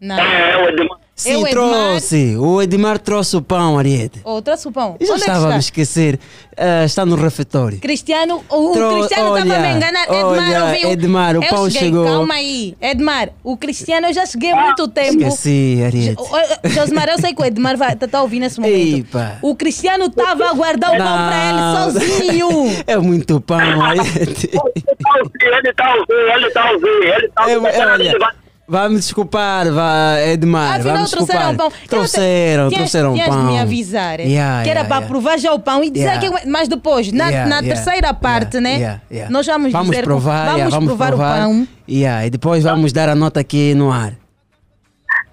[0.00, 0.18] Não.
[0.18, 1.01] É, o Edmar.
[1.14, 2.36] Sim, o Edmar- trouxe.
[2.38, 4.20] O Edmar trouxe o pão, Ariete.
[4.24, 4.96] Ô, trouxe o pão.
[4.98, 5.58] Eu já Onde é estava a me está?
[5.58, 6.18] esquecer.
[6.56, 7.78] Ah, está no refeitório.
[7.78, 10.02] Cristiano, o Tro- Cristiano estava a me olha, enganar.
[10.04, 10.90] Edmar, olha, ouviu?
[10.90, 12.04] Edmar, o eu pão cheguei, chegou.
[12.04, 12.76] Calma aí.
[12.80, 15.22] Edmar, o Cristiano eu já cheguei há muito tempo.
[15.22, 16.22] Esqueci, Ariete.
[16.70, 18.98] Josmar, eu sei que o Edmar vai tá, ouvindo nesse momento.
[19.06, 19.38] Epa.
[19.42, 22.48] O Cristiano estava a guardar o pão para ele sozinho.
[22.86, 24.50] É muito pão, Ariete.
[24.50, 28.41] Ele está ouvindo, ele está ouvindo, ele está É, ouvindo.
[28.68, 30.76] É, vai me desculpar, vai, Edmar.
[30.80, 31.56] Afinal, vai me trouxeram desculpar.
[31.56, 31.72] pão.
[31.88, 33.36] Trouxeram, te- trouxeram tinhas, pão.
[33.36, 34.20] Tinhas de me avisar.
[34.20, 35.06] Yeah, que era yeah, para yeah.
[35.08, 36.40] provar já o pão e dizer Yeah.
[36.40, 36.48] que.
[36.48, 38.76] Mas depois, na, Yeah, na yeah, terceira parte, né?
[38.76, 39.30] yeah, yeah.
[39.32, 41.38] Nós vamos, Vamos dizer, provar, vamos, yeah, vamos provar, provar.
[41.38, 41.68] o pão.
[41.88, 44.12] Yeah, e depois vamos dar a nota aqui no ar.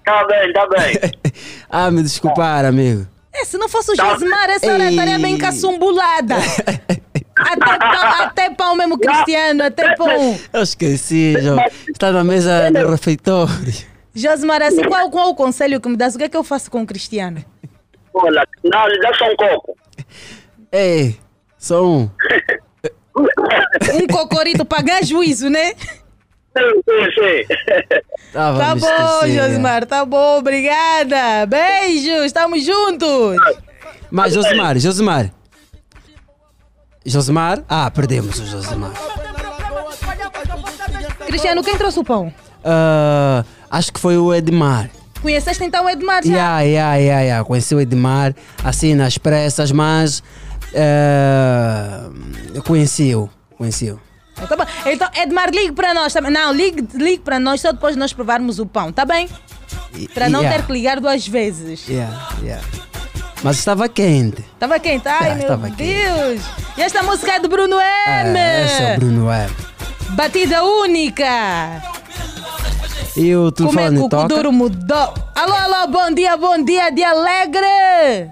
[0.04, 1.32] Tá bem, tá bem.
[1.72, 3.06] Ah, me desculpar, amigo.
[3.32, 6.34] É, se não fosse o Gismar, essa hora estaria bem caçumbulada.
[7.40, 10.38] até, pão, até pão mesmo, Cristiano, até pão.
[10.52, 11.56] Eu esqueci, Jô.
[11.88, 13.90] Está na mesa do refeitório.
[14.14, 16.14] Josmar, assim, qual, qual o conselho que me dás?
[16.14, 17.44] O que é que eu faço com o Cristiano?
[18.12, 19.76] Olha, não, lhe dá só um copo.
[20.72, 21.16] Ei,
[21.58, 22.10] só um.
[23.16, 25.74] Um cocorito para ganhar juízo, né?
[26.56, 28.02] Sim, sim, sim.
[28.32, 29.28] Tava Tá bom, é.
[29.30, 31.46] Josmar, tá bom, obrigada.
[31.46, 33.36] Beijos, estamos juntos.
[34.10, 35.30] Mas Josimar, Josimar.
[37.04, 37.62] Josimar?
[37.68, 38.92] Ah, perdemos o Josimar.
[41.26, 42.32] Cristiano, quem trouxe o pão?
[42.64, 44.90] Ah, acho que foi o Edmar.
[45.22, 46.32] Conheceste então o Edmar já?
[46.32, 47.44] Yeah, yeah, yeah, yeah.
[47.44, 50.22] Conheci o Edmar assim nas pressas, mas
[52.54, 53.28] eu conheci-o.
[53.56, 54.00] Conheci-o.
[54.48, 54.64] Tá bom.
[54.86, 56.32] Então, Edmar, ligue para nós também.
[56.32, 59.28] Não, ligue, ligue para nós só depois de nós provarmos o pão, tá bem?
[60.14, 60.58] Para não Yeah.
[60.58, 61.86] ter que ligar duas vezes.
[61.86, 62.64] Yeah, yeah.
[63.42, 64.44] Mas estava quente.
[64.58, 65.08] Tava quente?
[65.08, 66.42] Ai, Ah, meu Deus.
[66.76, 67.80] E esta música é do Bruno M.
[68.38, 69.50] Ah, esse é o Bruno M.
[70.10, 71.82] Batida única.
[73.16, 74.22] E o Como é que telefone o toca?
[74.28, 75.14] Kuduro mudou?
[75.34, 78.30] Alô, alô, bom dia, bom dia, de alegre.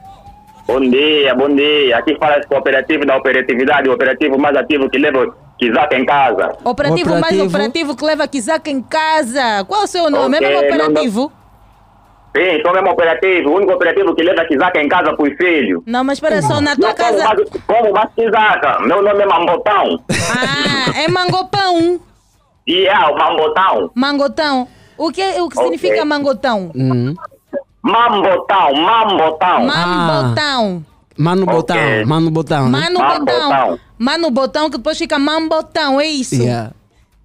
[0.67, 1.97] Bom dia, bom dia.
[1.97, 6.53] Aqui fala esse cooperativo da operatividade, o operativo mais ativo que leva Kizak em casa.
[6.63, 9.65] Operativo, mais operativo que leva Kizak em casa.
[9.67, 10.37] Qual é o seu nome?
[10.37, 11.33] Ok, é mesmo não, não.
[12.37, 13.51] Sim, sou mesmo operativo.
[13.51, 15.83] O único operativo que leva Kizaka em casa pros filhos.
[15.87, 17.25] Não, mas espera só, na tua Não como casa.
[17.25, 18.81] mais, como mais Kizaka.
[18.81, 20.01] Meu nome é Mambotão.
[20.11, 22.01] Ah, é mangopão.
[22.67, 23.91] E é o Mambotão.
[23.95, 24.69] Mangotão.
[24.99, 25.63] O que, o que Ok.
[25.63, 26.71] significa mangotão?
[26.75, 27.15] Hum.
[27.83, 29.65] Mambotão, Mambotão.
[29.67, 30.85] Mambotão.
[31.17, 31.55] Mano Ok.
[31.55, 32.69] Botão, Mano Botão.
[32.69, 32.79] né?
[32.91, 33.79] Mano botão.
[33.99, 36.37] Mano botão que depois fica mambotão, é isso?
[36.37, 36.71] Yeah.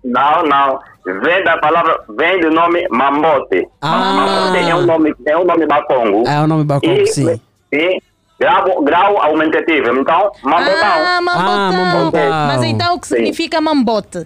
[0.04, 0.80] Não, não.
[1.06, 3.68] Vem da palavra, vem do nome Mambote.
[3.82, 4.14] Ah.
[4.16, 6.28] Mambote é um nome, é um nome bacongo.
[6.28, 7.40] É o nome Bacongo, E- sim.
[7.72, 8.00] E
[8.40, 10.00] grau, grau aumentativo.
[10.00, 10.78] Então, Mambotão.
[10.84, 12.08] Ah, mambotão.
[12.08, 12.20] Ok.
[12.48, 13.16] Mas então o que Sim.
[13.16, 14.26] significa mambote?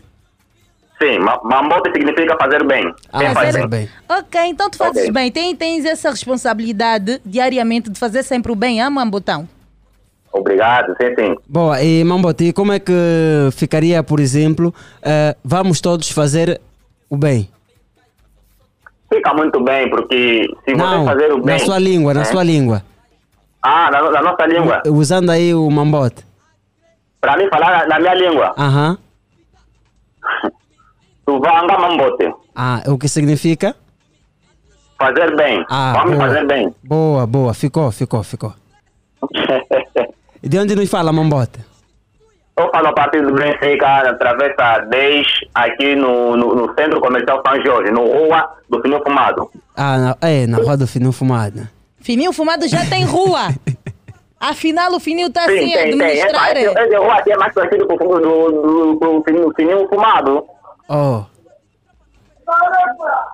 [1.01, 2.91] Sim, ma- Mambote significa fazer bem.
[3.17, 3.87] Quem faz bem.
[4.09, 5.11] Ok, então tu fazes Ok.
[5.11, 5.31] bem.
[5.31, 9.47] Tem, tens essa responsabilidade diariamente de fazer sempre o bem, ah, mambotão?
[10.33, 11.35] Obrigado, sim, sim.
[11.47, 12.93] Boa, e Mambote, como é que
[13.53, 16.61] ficaria, por exemplo, eh, vamos todos fazer
[17.09, 17.49] o bem?
[19.11, 21.45] Fica muito bem, porque se Não, você fazer o bem.
[21.55, 22.25] na sua língua, na né?
[22.25, 22.83] sua língua.
[23.63, 24.83] Ah, na, na nossa língua.
[24.87, 26.25] Usando aí o Mambote.
[27.19, 28.53] Para mim falar na, na minha língua.
[28.57, 28.97] Aham.
[31.25, 32.33] Tuvanga Mambote.
[32.55, 33.75] Ah, o que significa?
[34.99, 35.63] Fazer bem.
[35.69, 36.27] Ah, Vamos boa.
[36.27, 36.73] fazer bem.
[36.83, 38.53] Boa, boa, ficou, ficou, ficou.
[40.41, 41.59] De onde nos fala Mambote?
[42.57, 47.63] Eu falo a partir do Benfica, atravessa 10, aqui no, no, no Centro Comercial São
[47.63, 49.49] Jorge, no Rua do Fininho Fumado.
[49.75, 51.67] Ah, na, é, na Rua do Fininho Fumado.
[51.99, 53.49] Fininho fumado já tem rua.
[54.39, 56.07] Afinal, o fininho está Sim, assim a tem, tem.
[56.19, 56.57] Essa, administrar.
[56.57, 60.43] essa, essa rua aqui é mais conhecida do, do, do Fininho, Fininho Fumado.
[60.89, 61.23] Oh.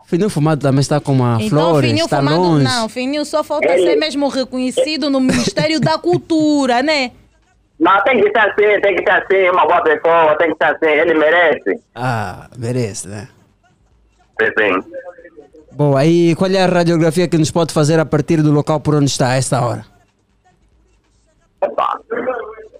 [0.06, 2.64] Fininho Fumado também está com uma Então, flores, fininho está fumado, longe.
[2.64, 2.90] não.
[2.90, 7.12] Fininho só falta ser mesmo reconhecido no Ministério da Cultura, né?
[7.80, 10.72] Mas tem que ser assim, tem que ser assim, uma boa pessoa, tem que ser
[10.76, 11.80] assim, ele merece.
[11.96, 13.28] Ah, merece, né?
[14.42, 14.90] Sim, sim.
[15.72, 18.96] Boa, e qual é a radiografia que nos pode fazer a partir do local por
[18.96, 19.86] onde está a esta hora?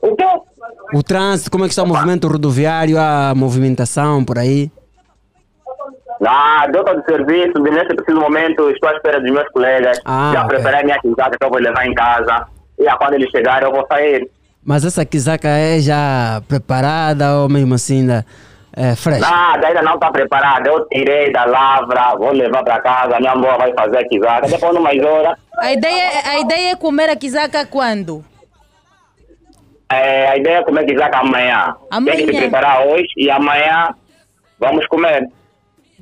[0.02, 0.26] O quê?
[0.94, 4.72] O trânsito, como é que está o movimento rodoviário, a movimentação por aí?
[6.28, 10.00] Ah, deu todo o serviço, nesse preciso momento estou à espera dos meus colegas.
[10.06, 12.46] Ah, Já preparei minha quizada que eu vou levar em casa.
[12.80, 14.30] E a quando eles chegarem eu vou sair.
[14.66, 18.26] Mas essa quizaca é já preparada ou mesmo assim ainda
[18.76, 19.30] é, fresca?
[19.30, 20.68] Nada, ainda não está preparado.
[20.68, 23.20] Eu tirei da lavra, vou levar para casa.
[23.20, 24.48] Minha avó vai fazer a quizada.
[24.48, 28.24] Depois, numa hora, A ideia, a ideia é comer a quizaca quando?
[29.92, 31.76] é, a ideia é comer quizada amanhã.
[31.92, 32.40] Tem que se Amanhã.
[32.42, 33.94] preparar hoje e amanhã
[34.60, 35.28] vamos comer.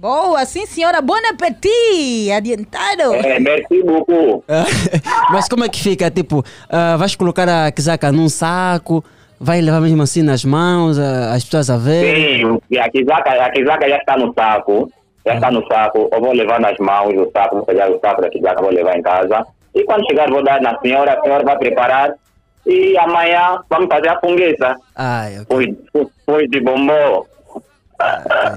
[0.02, 1.00] Boa, sim senhora.
[1.00, 2.32] Bom apetite.
[2.32, 3.14] Adiantado.
[3.24, 4.44] É, merci beaucoup.
[5.32, 6.10] Mas como é que fica?
[6.10, 9.04] Tipo, ah, vais colocar a quizaca num saco,
[9.40, 12.16] vai levar mesmo assim nas mãos, ah, as pessoas a ver?
[12.16, 14.92] Sim, e a quizaca, a quizaca já está no saco.
[15.24, 16.10] Já está no saco.
[16.12, 18.98] Eu vou levar nas mãos o saco, vou pegar o saco da quizaca, vou levar
[18.98, 19.46] em casa.
[19.76, 22.12] E quando chegar, vou dar na senhora, a senhora vai preparar.
[22.66, 24.76] E amanhã vamos fazer a fungueça.
[24.96, 25.78] Ai, Foi,
[26.26, 27.24] foi de bombom.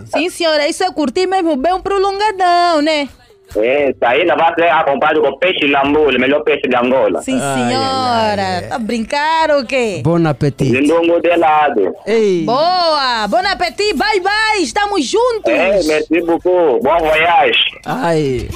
[0.07, 3.09] Sim senhora, isso é curtir mesmo bem um prolongadão, né?
[3.57, 7.23] Esse ainda vai ser acompanhado com peixe lambule, melhor peixe de Angola.
[7.23, 8.63] Sim senhora.
[8.69, 10.01] Tá a brincar ou quê?
[10.03, 10.73] Bom apetite.
[10.73, 11.95] Lindongo de lado.
[12.05, 12.43] Ei.
[12.45, 13.29] Boa.
[13.29, 13.95] Bom apetite.
[13.95, 14.61] Bye bye.
[14.63, 15.53] Estamos juntos.
[15.53, 16.81] É, merci beaucoup.
[16.83, 17.61] Bom voyage.
[17.87, 18.49] Ai.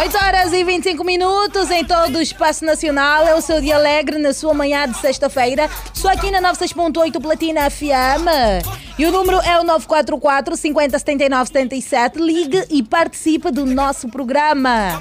[0.00, 3.26] 8 horas e 25 minutos em todo o espaço nacional.
[3.26, 5.68] É o seu dia alegre na sua manhã de sexta-feira.
[5.92, 8.28] Só aqui na 96.8 Platina FM.
[8.98, 12.18] E o número é o 944 50 79 77.
[12.18, 14.98] Ligue e participe do nosso programa.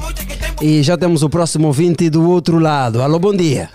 [0.62, 3.02] E já temos o próximo ouvinte do outro lado.
[3.02, 3.70] Alô, bom dia.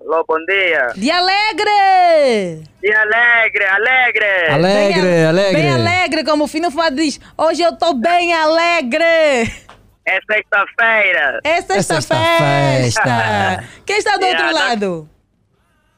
[0.00, 0.88] Alô, bom dia.
[0.96, 2.64] Dia alegre!
[2.82, 4.48] Dia alegre, alegre.
[4.48, 5.62] Alegre, Bem, alegre.
[5.62, 7.20] Bem alegre, como o Fino Fumado diz.
[7.36, 9.67] Hoje eu tô bem alegre.
[10.08, 11.40] É sexta-feira.
[11.44, 12.82] É sexta-feira.
[12.84, 13.64] sexta-festa.
[13.84, 15.08] Quem está do outro lado?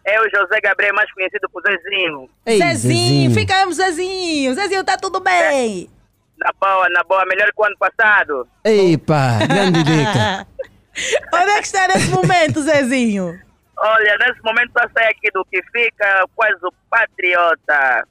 [0.04, 2.28] É o José Gabriel, mais conhecido por Zezinho.
[2.44, 4.52] Ei, Zezinho, ficamos Zezinho.
[4.54, 5.88] Zezinho, tá tudo bem.
[6.36, 8.48] Na boa, na boa, melhor que o ano passado.
[8.64, 10.44] Epa, grande dica.
[11.32, 13.40] Onde é que está nesse momento, Zezinho?
[13.78, 18.08] Olha, nesse momento eu sair aqui do que fica quase o patriota.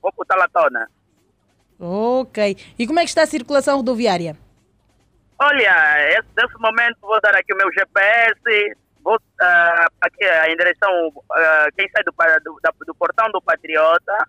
[0.00, 0.88] Vou botar lá tona.
[1.80, 2.56] Ok.
[2.78, 4.36] E como é que está a circulação rodoviária?
[5.38, 10.90] Olha, esse, nesse momento vou dar aqui o meu GPS, vou ah, aqui a direção,
[11.32, 12.12] ah, quem sai do,
[12.44, 14.26] do, da- do portão do Patriota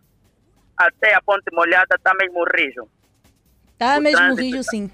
[0.77, 2.87] até a Ponte Molhada está mesmo rijo.
[3.79, 4.91] Tá O mesmo trânsito rijo, tá- sim.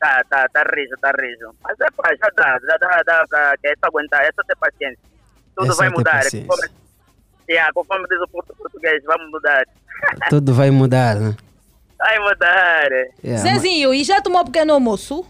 [0.00, 1.50] Tá, tá, tá rijo, tá rijo.
[1.62, 4.56] Mas é pá, já dá, já dá, dá, dá é só aguentar, é só ter
[4.56, 4.98] paciência.
[5.56, 6.20] Tudo É vai mudar.
[6.24, 6.30] é.
[6.30, 6.68] Conforme,
[7.50, 9.64] yeah, conforme diz o portu- português, vamos mudar.
[10.30, 11.34] Tudo vai mudar, né?
[11.98, 12.88] Vai mudar.
[13.24, 15.26] Yeah, Zezinho, e já tomou pequeno almoço?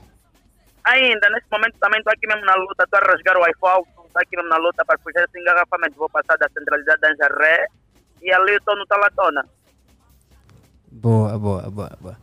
[0.84, 4.22] Ainda, nesse momento também estou aqui mesmo na luta, estou a rasgar o iPhone, estou
[4.22, 5.96] aqui mesmo na luta para fugir esse engarrafamento.
[5.96, 7.66] Vou passar da centralidade da Anjaré
[8.22, 9.44] e ali estou no Talatona.
[10.90, 12.16] Boa, boa, boa, boa.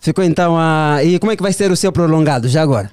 [0.00, 1.02] Ficou então a.
[1.02, 2.90] E como é que vai ser o seu prolongado já agora?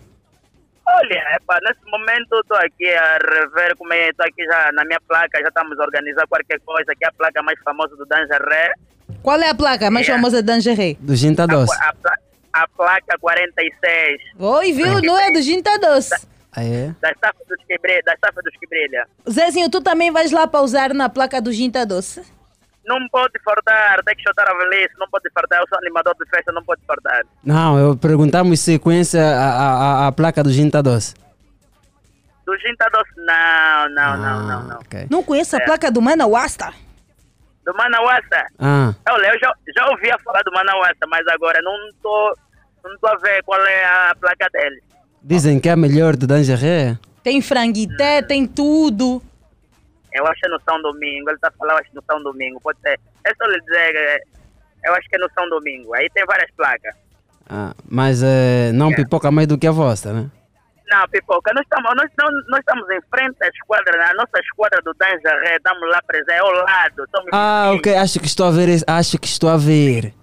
[0.87, 4.99] Olha, epa, nesse momento estou aqui a rever como é, estou aqui já na minha
[5.07, 8.73] placa, já estamos a organizar qualquer coisa, que é a placa mais famosa do Danjaré.
[9.21, 10.21] Qual é a placa mais Yeah.
[10.21, 10.95] famosa de Dangeré?
[10.99, 11.73] Do Ginta Doce.
[11.81, 12.17] A, pla- a
[12.75, 14.21] placa 46.
[14.39, 15.01] Oi, viu?
[15.01, 16.27] Não é do Ginta Doce.
[16.53, 16.93] Ah, é?
[17.01, 18.01] Da estafa dos que brilha.
[18.05, 19.07] Da estafa dos que brilha.
[19.29, 22.21] Zezinho, tu também vais lá pausar na placa do Ginta Doce?
[22.85, 25.61] Não pode faltar, tem que chutar a velhice, não pode faltar.
[25.61, 27.21] Eu sou animador de festa, não pode faltar.
[27.43, 29.73] Não, eu perguntamos sequência a, a,
[30.05, 31.13] a- a placa do Ginta Doce.
[32.45, 34.77] Do Ginta Doce, não, não, não, não, não.
[34.79, 35.05] ok.
[35.09, 35.63] Não conheço a É.
[35.65, 36.73] placa do Manawasta?
[37.65, 38.45] Do Manawassa?
[38.59, 42.35] Ah, Olha, eu já, já ouvia falar do Manawassa, mas agora não tô,
[42.83, 44.81] não tô a ver qual é a placa dele.
[45.21, 46.97] dizem que é a melhor de Dangeré.
[47.23, 49.21] Tem franguité, tem tudo.
[50.11, 52.23] Eu acho que é no São Domingo, ele tá falando, eu acho que no São
[52.23, 52.99] Domingo, pode ser.
[53.23, 54.17] É só lhe dizer, é,
[54.85, 55.93] eu acho que é no São Domingo.
[55.93, 56.95] Aí tem várias placas.
[57.47, 60.29] Ah, mas eh, não pipoca mais do que a vossa, né?
[60.91, 64.81] Não, Pipoca, nós estamos, nós, nós, nós estamos em frente à esquadra, a nossa esquadra
[64.81, 67.07] do Danjaré, estamos lá presentes, é ao lado.
[67.31, 70.13] Ah, ok, acho que estou a ver, acho que estou a ver.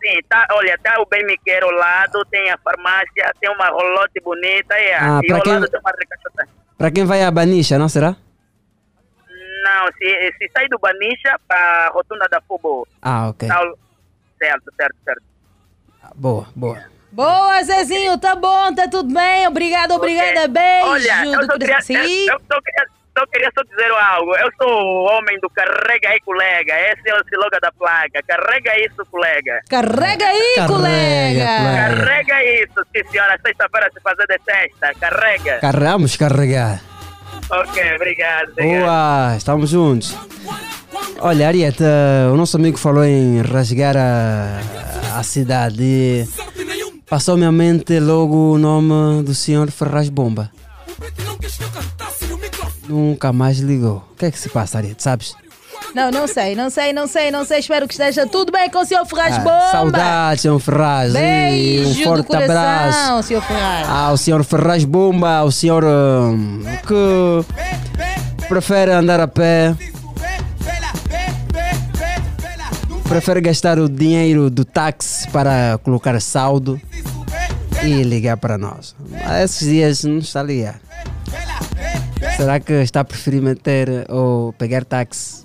[0.00, 1.24] Sim, tá, olha, tá o bem
[1.64, 5.68] ao lado, tem a farmácia, tem uma rolote bonita, é, Ah, e ao quem- lado
[5.68, 6.48] tem uma recachota.
[6.78, 8.14] Para quem vai a Banicha, não será?
[9.64, 12.86] Não, se, se sai do Banicha para a rotunda da Fubo.
[13.00, 13.48] Ah, ok.
[13.48, 13.60] Tá
[14.38, 15.22] certo, certo, certo.
[16.14, 16.78] Boa, boa.
[17.12, 19.46] Boa, Zezinho, tá bom, tá tudo bem.
[19.46, 20.48] Obrigado, obrigada.
[20.48, 20.86] Beijo.
[20.88, 22.26] Olha, eu do só queria, Sim.
[22.26, 22.86] eu, só queria,
[23.18, 24.34] só queria só dizer algo.
[24.36, 26.72] Eu sou o homem do carrega aí, colega.
[26.90, 28.18] Esse é o slogan da placa.
[28.26, 29.60] Carrega isso, colega.
[29.68, 31.46] Carrega aí, Carrega, colega.
[31.46, 31.96] colega.
[31.96, 33.38] Carrega isso, sim senhora.
[33.44, 34.94] Sexta-feira se fazer de sexta.
[34.98, 35.58] Carrega.
[35.58, 36.80] Carregamos carregar.
[37.50, 38.52] Ok, obrigado.
[38.52, 38.80] obrigado.
[38.84, 40.16] Boa, estamos juntos.
[41.20, 41.84] Olha, Arieta,
[42.32, 46.26] o nosso amigo falou em rasgar a, a cidade.
[47.12, 50.50] Passou-me à mente logo o nome do senhor Ferraz Bomba.
[52.88, 54.02] Nunca mais ligou.
[54.12, 55.34] O que é que se passa, Arieta, sabes?
[55.94, 57.58] Não, não sei, não sei, não sei, não sei.
[57.58, 59.70] Espero que esteja tudo bem com o senhor Ferraz Ah, Bomba.
[59.70, 61.12] saudades, senhor Ferraz.
[61.12, 63.28] Beijo um do forte coração, abraço.
[63.28, 63.88] senhor Ferraz.
[63.90, 69.76] ao senhor Ferraz Bomba, ao senhor hum, que prefere andar a pé,
[73.06, 76.80] prefere gastar o dinheiro do táxi para colocar saldo
[77.84, 78.94] e ligar para nós.
[79.10, 80.80] Mas esses dias não está a ligar.
[82.36, 85.44] Será que está a preferir meter ou pegar táxi?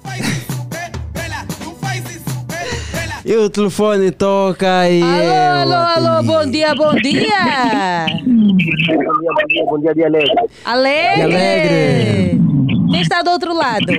[3.26, 5.01] E o telefone toca e.
[5.01, 8.05] Alô, alô, alô, bom dia, bom dia.
[8.26, 10.34] Bom dia, bom dia, bom dia, dia alegre.
[10.64, 11.22] Alegre.
[11.23, 12.41] alegre.
[12.89, 13.91] Quem está do outro lado?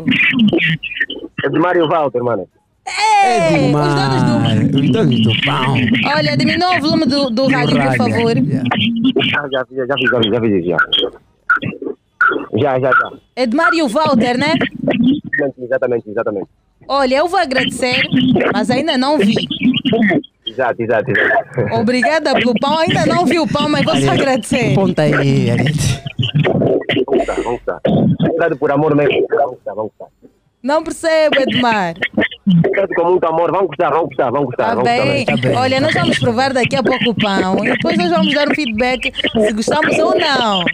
[1.45, 2.49] É de Mário Walter, mano.
[2.89, 4.79] Os donos do...
[4.81, 5.77] Os donos do pão.
[6.17, 8.35] Olha, diminua o volume do, do rádio, por favor.
[9.25, 10.77] Já, já, já fiz, já fiz, já fiz, já.
[12.57, 13.13] Já, já, já.
[13.37, 14.55] É de Mário Walter, né?
[15.39, 16.49] Exatamente, Exatamente, exatamente.
[16.89, 18.03] Olha, eu vou agradecer,
[18.53, 19.35] mas ainda não vi.
[20.47, 21.75] Exato, exato, exato.
[21.75, 22.79] Obrigada pelo pão.
[22.79, 24.75] Ainda não vi o pão, mas vou só agradecer.
[24.75, 26.03] Ponta aí, Ariete.
[27.07, 27.81] Vamos estar, vamos estar.
[28.29, 29.27] Cuidado por amor mesmo.
[29.31, 30.07] Vamos estar, vamos estar.
[30.63, 31.95] Não percebo, Edmar.
[32.63, 34.65] Cuidado com muito amor, vamos gostar, vamos gostar, vamos gostar.
[34.65, 35.57] Tá vamos gostar bem.
[35.57, 38.55] Olha, nós vamos provar daqui a pouco o pão e depois nós vamos dar um
[38.55, 40.65] feedback se gostamos ou não.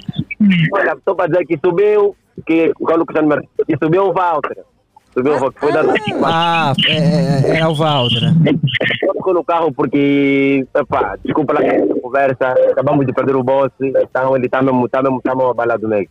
[0.72, 2.16] Olha, só para dizer que subiu,
[2.46, 4.64] que quando que subiu o Walter.
[5.12, 5.84] Subiu o Walter, foi dar
[6.24, 7.74] Ah, é, é, era o.
[7.74, 13.70] Só ficou no carro porque, epá, desculpa lá a conversa, acabamos de perder o boss,
[13.80, 16.08] então ele está mesmo, está mesmo, está mesmo abalado mesmo.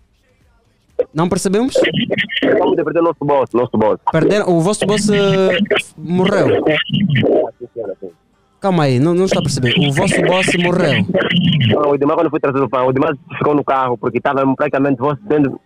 [1.13, 1.75] Não percebemos?
[2.43, 3.99] Acabamos de perder o nosso boss, nosso boss.
[4.11, 5.57] Perderam, o vosso boss eh,
[5.97, 6.63] morreu.
[8.59, 9.73] Calma aí, não, não está a perceber.
[9.77, 11.05] O vosso boss morreu.
[11.67, 14.41] Não, o Edmar quando foi trazer o pão, o Edmar ficou no carro porque estava
[14.55, 15.59] praticamente você sendo.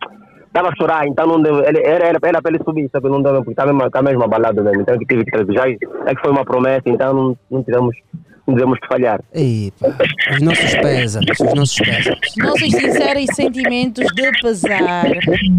[0.47, 3.07] Estava a chorar, então não deu, ele, era, era, era para ele subir, só que
[3.07, 4.81] não deu, porque estava mesmo, estava mesmo abalado mesmo.
[4.81, 5.53] Então que tive que trazer.
[5.53, 7.95] Já é que foi uma promessa, então não, não tivemos,
[8.55, 9.21] que falhar.
[9.79, 9.95] Pá,
[10.31, 12.35] os nossos pésames, os nossos pésames.
[12.37, 15.07] Nossos sinceros sentimentos de pesar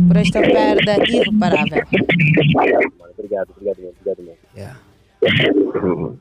[0.09, 1.85] por esta perda irreparável.
[3.19, 4.88] Obrigado, obrigado, mesmo, obrigado mesmo.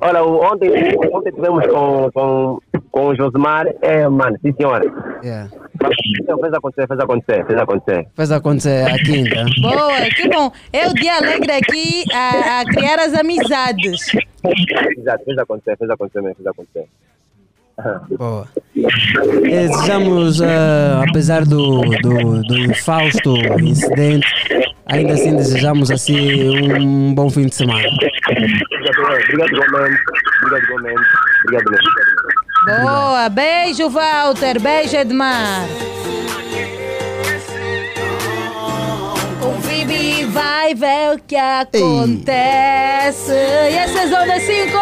[0.00, 0.70] Olha, ontem,
[1.12, 2.58] ontem tivemos com, com,
[2.90, 4.84] com o Josemar, é, mano, sim senhora.
[5.24, 5.50] Yeah.
[6.40, 8.08] Fez acontecer, fez acontecer, fez acontecer.
[8.14, 9.44] Fez acontecer a quinta.
[9.60, 10.52] Boa, que bom.
[10.72, 14.06] É o dia alegre aqui a, a criar as amizades.
[14.98, 16.88] Exato, fez acontecer, fez acontecer mesmo, fez acontecer.
[18.18, 18.46] Boa.
[19.42, 24.26] Desejamos, ah, apesar do, do, do infausto incidente,
[24.86, 27.86] ainda assim desejamos assim um bom fim de semana.
[28.28, 29.98] Obrigado, igualmente.
[30.42, 31.00] Obrigado igualmente.
[31.44, 31.88] Obrigado mesmo.
[32.82, 35.64] Boa, beijo Walter, beijo Edmar.
[39.40, 43.30] Convive e vai ver o que acontece.
[43.32, 44.76] E essa é Zona 5!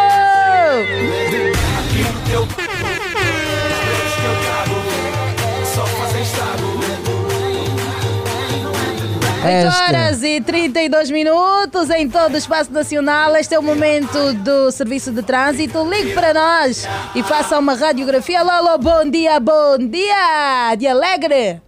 [9.47, 9.85] Oito Esta.
[9.85, 13.37] horas e 32 minutos em todo o espaço nacional.
[13.37, 15.89] Este é o momento do serviço de trânsito.
[15.89, 18.41] Ligue para nós e faça uma radiografia.
[18.41, 20.75] Alô, bom dia, bom dia!
[20.77, 21.61] De alegre!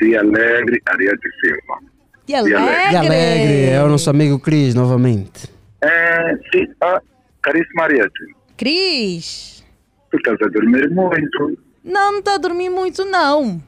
[0.00, 1.80] Dia Alegre, Ariete Silva.
[2.26, 2.90] De alegre!
[2.90, 5.48] Que alegre, é o nosso amigo Cris novamente.
[5.80, 7.00] É, sim, ah,
[7.42, 9.64] caríssima Ariete, Cris!
[10.10, 13.62] tu estás a dormir muito, Não, não está a dormir muito, não.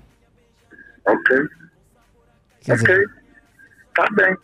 [1.07, 1.37] ok?
[2.77, 3.05] Quer ok.
[3.95, 4.37] Tá bem,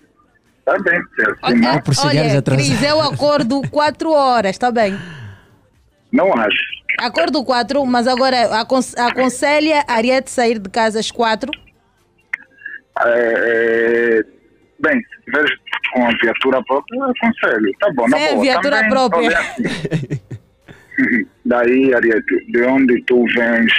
[0.65, 1.01] tá bem.
[1.21, 4.99] É assim, não, Olha, Cris, eu acordo 4 horas, tá bem?
[6.13, 6.75] não acho.
[7.01, 11.51] Acordo 4, mas agora acon- aconselha a Ariete sair de casa às 4.
[13.05, 14.23] É, é,
[14.81, 15.51] bem, se tiveres
[15.93, 17.73] com a viatura própria, eu aconselho.
[17.81, 18.43] Tá bom, na Sem a boa.
[18.43, 19.27] viatura Também, própria.
[19.27, 20.21] olha assim.
[21.45, 23.73] Daí, Ariete, de onde tu vens,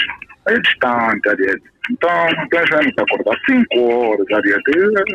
[0.47, 1.63] é distante, Ariete.
[1.91, 4.71] Então, mesmo que acordar 5 horas, Ariete.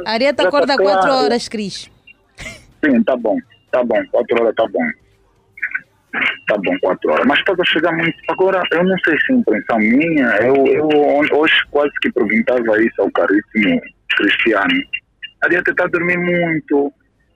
[0.06, 1.24] A Ariete Já acorda tá 4 claro.
[1.24, 1.90] horas, Cris.
[2.84, 3.36] Sim, tá bom,
[3.70, 4.86] tá bom, 4 horas tá bom.
[6.48, 7.26] Tá bom, 4 horas.
[7.26, 8.14] Mas estava a chegar muito.
[8.28, 10.88] Agora, eu não sei se é impressão minha, eu, eu
[11.32, 13.80] hoje quase que perguntava isso ao caríssimo
[14.16, 14.82] Cristiano.
[15.42, 16.92] A dieta está a dormir muito.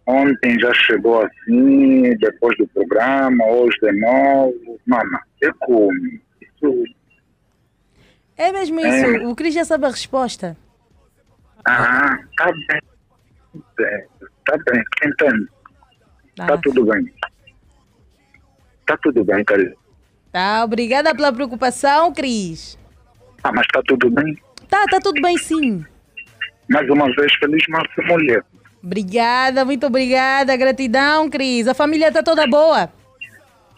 [0.07, 4.79] Ontem já chegou assim, depois do programa, hoje de novo.
[4.87, 5.91] Mama, eu como.
[6.43, 6.85] Isso.
[8.37, 9.27] É mesmo isso, É.
[9.27, 10.57] o Cris já sabe a resposta.
[11.65, 12.81] Ah, tá bem.
[13.81, 14.07] É,
[14.47, 15.49] Tá bem, entendo.
[16.37, 17.11] Tá tudo bem.
[18.87, 19.79] Tá tudo bem, caríssimo.
[20.31, 22.79] Tá, obrigada pela preocupação, Cris.
[23.43, 24.37] Ah, mas tá tudo bem.
[24.69, 25.85] Tá, tá tudo bem sim.
[26.69, 28.45] Mais uma vez, feliz Márcia Mulher.
[28.83, 31.67] Obrigada, muito obrigada, gratidão, Cris.
[31.67, 32.93] A família tá toda boa.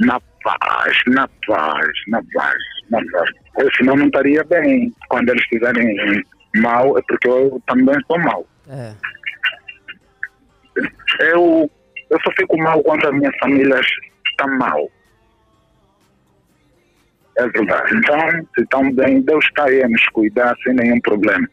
[0.01, 2.57] Na paz, na paz, na paz,
[2.91, 3.31] na paz.
[3.59, 4.93] Eu, senão não estaria bem.
[5.09, 6.23] Quando eles estiverem
[6.57, 8.47] mal, é porque eu também estou mal.
[8.69, 8.93] É.
[11.21, 11.71] Eu,
[12.11, 13.81] eu só fico mal quando a minha família
[14.31, 14.89] está mal.
[17.39, 17.97] É verdade.
[17.97, 18.19] Então,
[18.55, 21.47] se estão bem, Deus está aí a nos cuidar sem nenhum problema.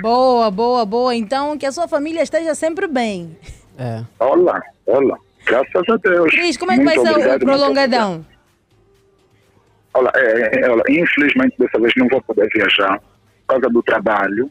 [0.00, 1.14] Boa, boa, boa.
[1.14, 3.36] Então, que a sua família esteja sempre bem.
[3.78, 4.02] É.
[4.18, 5.18] Olá, olá.
[5.46, 6.30] Graças a Deus.
[6.30, 8.24] Cris, como é que Muito vai ser o- prolongadão?
[9.94, 14.50] Olha, é, é, olha, infelizmente dessa vez não vou poder viajar por causa do trabalho,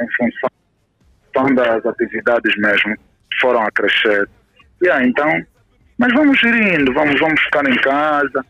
[0.00, 4.28] em função das atividades mesmo que foram a crescer.
[4.82, 5.28] Yeah, então,
[5.98, 8.44] mas vamos gerindo, vamos, vamos ficar em casa,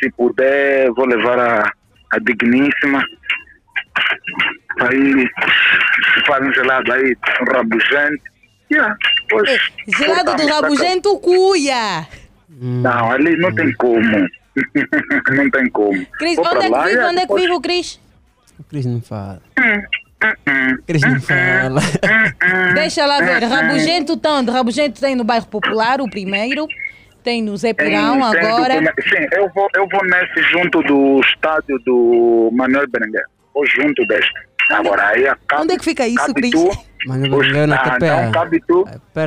[0.00, 1.72] se puder, vou levar a,
[2.12, 3.02] a digníssima.
[4.80, 5.30] Aí
[6.26, 8.22] faz um gelado aí, um rabugente.
[8.70, 8.96] Yeah,
[9.30, 12.06] pois, Gelado do rabugento cuia.
[12.48, 14.26] não, ali não tem como.
[15.34, 16.06] não tem como.
[16.18, 16.98] Cris, onde é que lá vive?
[16.98, 18.00] Onde é que depois- vive o Cris?
[18.58, 19.42] O Cris não fala.
[20.86, 21.80] Cris não fala.
[22.74, 23.42] Deixa lá ver.
[23.44, 24.50] Rabugento onde?
[24.50, 26.66] Rabugento tem no bairro Popular, o primeiro.
[27.22, 28.74] Tem no Zé Pirão agora.
[29.02, 33.24] Sim, eu vou, eu vou nesse junto do estádio do Manuel Berenguer.
[33.54, 34.32] Vou junto deste.
[34.70, 36.52] Agora aí a cabe, Onde é que fica isso, Cris?
[37.06, 37.96] Mano, os- Berenguer na ah, TPA.
[38.06, 38.84] então cabe tu,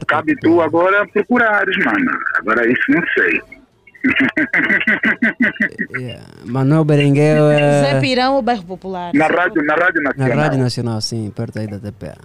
[0.07, 2.11] cabe tu agora procurares, mano.
[2.35, 3.56] Agora isso não sei.
[6.45, 7.99] Manuel Berenguel Zé é.
[7.99, 9.11] Pirão ou bairro Popular?
[9.13, 10.37] Na rádio, na rádio Na nacional.
[10.37, 12.15] Rádio Nacional, sim, perto aí da TPA.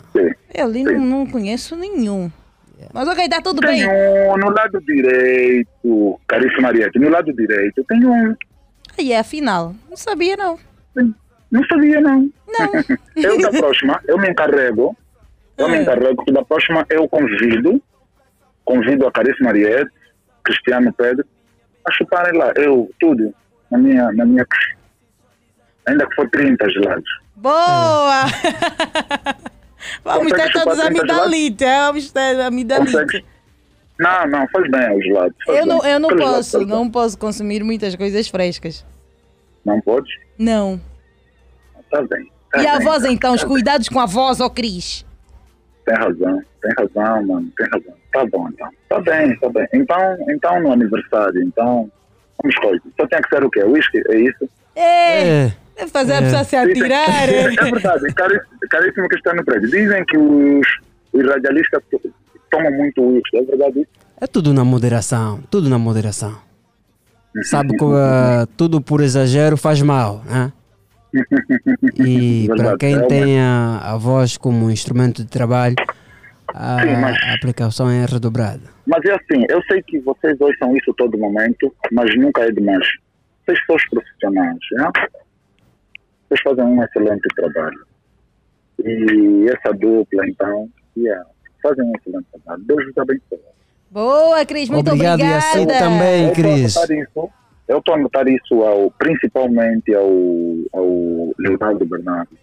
[0.54, 2.30] Eu ali não, não conheço nenhum.
[2.92, 3.88] Mas ok, tá tudo Tem bem.
[3.88, 8.34] um no lado direito, caríssima Mariette, no lado direito tem um.
[8.98, 9.74] Aí é afinal.
[9.88, 10.58] Não sabia, não.
[11.50, 12.28] Não sabia, não.
[12.48, 12.72] Não.
[13.16, 14.96] eu da próxima, eu me encarrego,
[15.56, 17.80] eu me encarrego que da próxima eu convido,
[18.64, 19.90] convido a caríssima Mariette,
[20.42, 21.24] Cristiano Pedro,
[21.90, 23.34] chuparem lá, eu, tudo,
[23.70, 24.46] na minha, na minha,
[25.88, 27.10] ainda que for 30 gelados.
[27.36, 28.24] Boa!
[30.04, 31.64] Vamos ter todos chupar a 30 amidalite.
[31.64, 33.24] é, Vamos ter amidalite.
[33.98, 35.36] Não, não, faz bem aos gelados.
[35.44, 35.90] faz Eu não, bem.
[35.92, 38.84] eu não posso, lados, não posso consumir muitas coisas frescas.
[39.64, 40.12] Não podes?
[40.38, 40.80] Não.
[41.90, 42.30] Tá bem.
[42.50, 42.86] tá E a bem.
[42.86, 45.04] voz então, os cuidados com a voz, ó Cris.
[45.84, 47.94] Tem razão, tem razão, mano, tem razão.
[48.12, 48.68] Tá bom, então.
[48.88, 49.66] Tá bem, tá bem.
[49.74, 51.90] Então, então no aniversário, então,
[52.42, 52.82] vamos coisas.
[53.00, 53.64] Só tem que ser o quê?
[53.64, 54.48] Whisky, é isso?
[54.76, 55.52] É.
[55.76, 56.20] Deve fazer a É.
[56.22, 57.28] pessoa se atirar.
[57.28, 59.70] É verdade, caríssimo, caríssimo que está no prédio.
[59.70, 60.66] Dizem que os,
[61.12, 62.00] os radialistas to-
[62.50, 63.90] tomam muito whisky, é verdade isso?
[64.20, 66.36] É tudo na moderação, tudo na moderação.
[67.44, 70.52] Sabe que ah, tudo por exagero faz mal, né?
[71.14, 75.76] E para quem é tem a, a voz como instrumento de trabalho,
[76.54, 78.60] a, Sim, mas- a aplicação é redobrada.
[78.86, 82.50] Mas é assim, eu sei que vocês dois são isso todo momento, mas nunca é
[82.50, 82.86] demais.
[83.44, 84.90] Vocês são os profissionais, né?
[86.28, 87.86] Vocês fazem um excelente trabalho.
[88.84, 91.24] E essa dupla, então, yeah,
[91.62, 92.64] fazem um excelente trabalho.
[92.64, 93.38] Deus os abençoe.
[93.90, 95.38] Boa, Cris, muito Obrigado, e obrigada.
[95.46, 96.74] assim também, Eu estou a Cris.
[97.72, 100.10] Eu estou a notar isso ao, principalmente ao,
[100.74, 102.36] ao Leonardo Bernardo.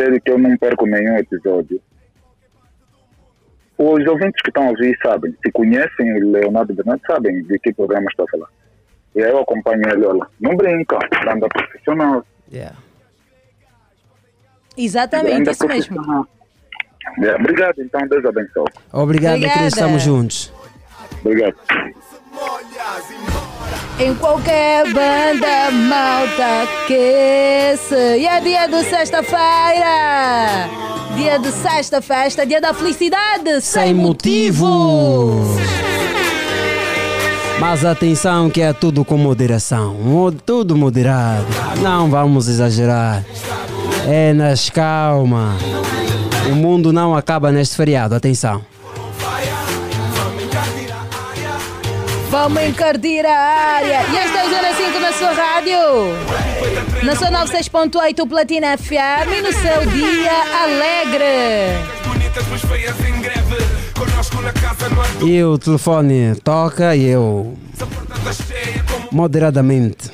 [0.00, 1.78] Sério que eu não perco nenhum episódio.
[3.76, 7.72] Os ouvintes que estão a ouvir sabem, se conhecem o Leonardo Bernardo, sabem de que
[7.74, 8.48] programa está a falar.
[9.14, 10.98] E aí eu acompanho ele, olha, não brinca,
[11.30, 12.24] anda profissional.
[14.74, 16.26] Exatamente, Ainda isso mesmo.
[17.22, 18.64] É, obrigado, então, Deus abençoe.
[18.90, 19.66] Obrigado, Obrigada.
[19.66, 20.52] Estamos juntos.
[21.22, 21.56] Obrigado.
[24.00, 27.94] Em qualquer banda malta aquece.
[28.18, 30.68] E é dia de sexta-feira.
[31.16, 33.60] Dia de sexta festa, dia da felicidade.
[33.60, 35.42] Sem, motivo.
[37.58, 41.44] Mas atenção que é tudo com moderação, mo- tudo moderado.
[41.82, 43.24] Não vamos exagerar.
[44.06, 45.56] É nas calma.
[46.52, 48.62] O mundo não acaba neste feriado, atenção.
[52.30, 54.02] Vamos encardir a área.
[54.12, 55.78] E esta é a Zona 5 na sua rádio.
[57.02, 60.32] Na sua 96.8 Platina FM e no seu dia
[60.62, 61.24] alegre.
[65.26, 67.56] E o telefone toca e eu
[69.10, 70.10] moderadamente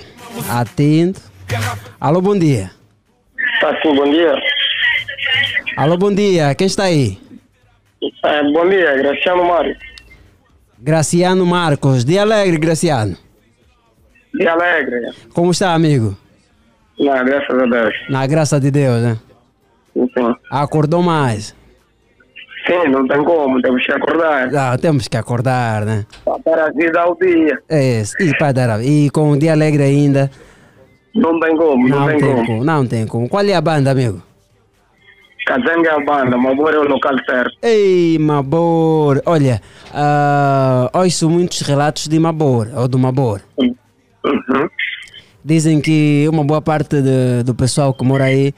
[0.48, 1.18] atendo.
[2.00, 2.70] Alô, bom dia.
[3.60, 4.34] Tá sim, bom dia.
[5.76, 6.54] Alô, bom dia.
[6.54, 7.18] Quem está aí?
[8.24, 9.76] É, bom dia, Graciano Mário.
[10.84, 12.04] Graciano Marcos.
[12.04, 13.16] Dia alegre, Graciano.
[14.34, 15.12] Dia alegre.
[15.32, 16.14] Como está, amigo?
[17.00, 17.94] Não, graças a Deus.
[18.10, 19.18] Na graça de Deus, né?
[19.94, 20.34] Sim.
[20.50, 21.56] Acordou mais?
[22.66, 24.54] Sim, não tem como, temos que acordar.
[24.54, 26.04] Ah, temos que acordar, né?
[26.44, 27.58] Para a vida ao dia.
[27.66, 28.14] É, isso.
[28.20, 30.30] e, para dar, e com o dia alegre ainda.
[31.14, 32.46] Não tem como, não, Não tem, tem como.
[32.46, 33.28] como, não tem como.
[33.28, 34.22] Qual é a banda, amigo?
[35.46, 37.52] Cazenga é a banda, Mabor é o local certo.
[37.62, 39.20] Ei, Mabor!
[39.26, 39.60] Olha,
[39.92, 43.42] ah, ouço muitos relatos de Mabor, ou do Mabor.
[43.58, 43.74] Uhum.
[45.44, 48.54] Dizem que uma boa parte de- do pessoal que mora aí.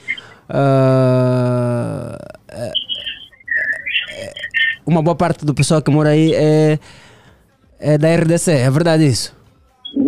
[0.48, 2.18] é-
[4.86, 6.78] uma boa parte do pessoal que mora aí é,
[7.80, 9.35] é da RDC, é verdade isso?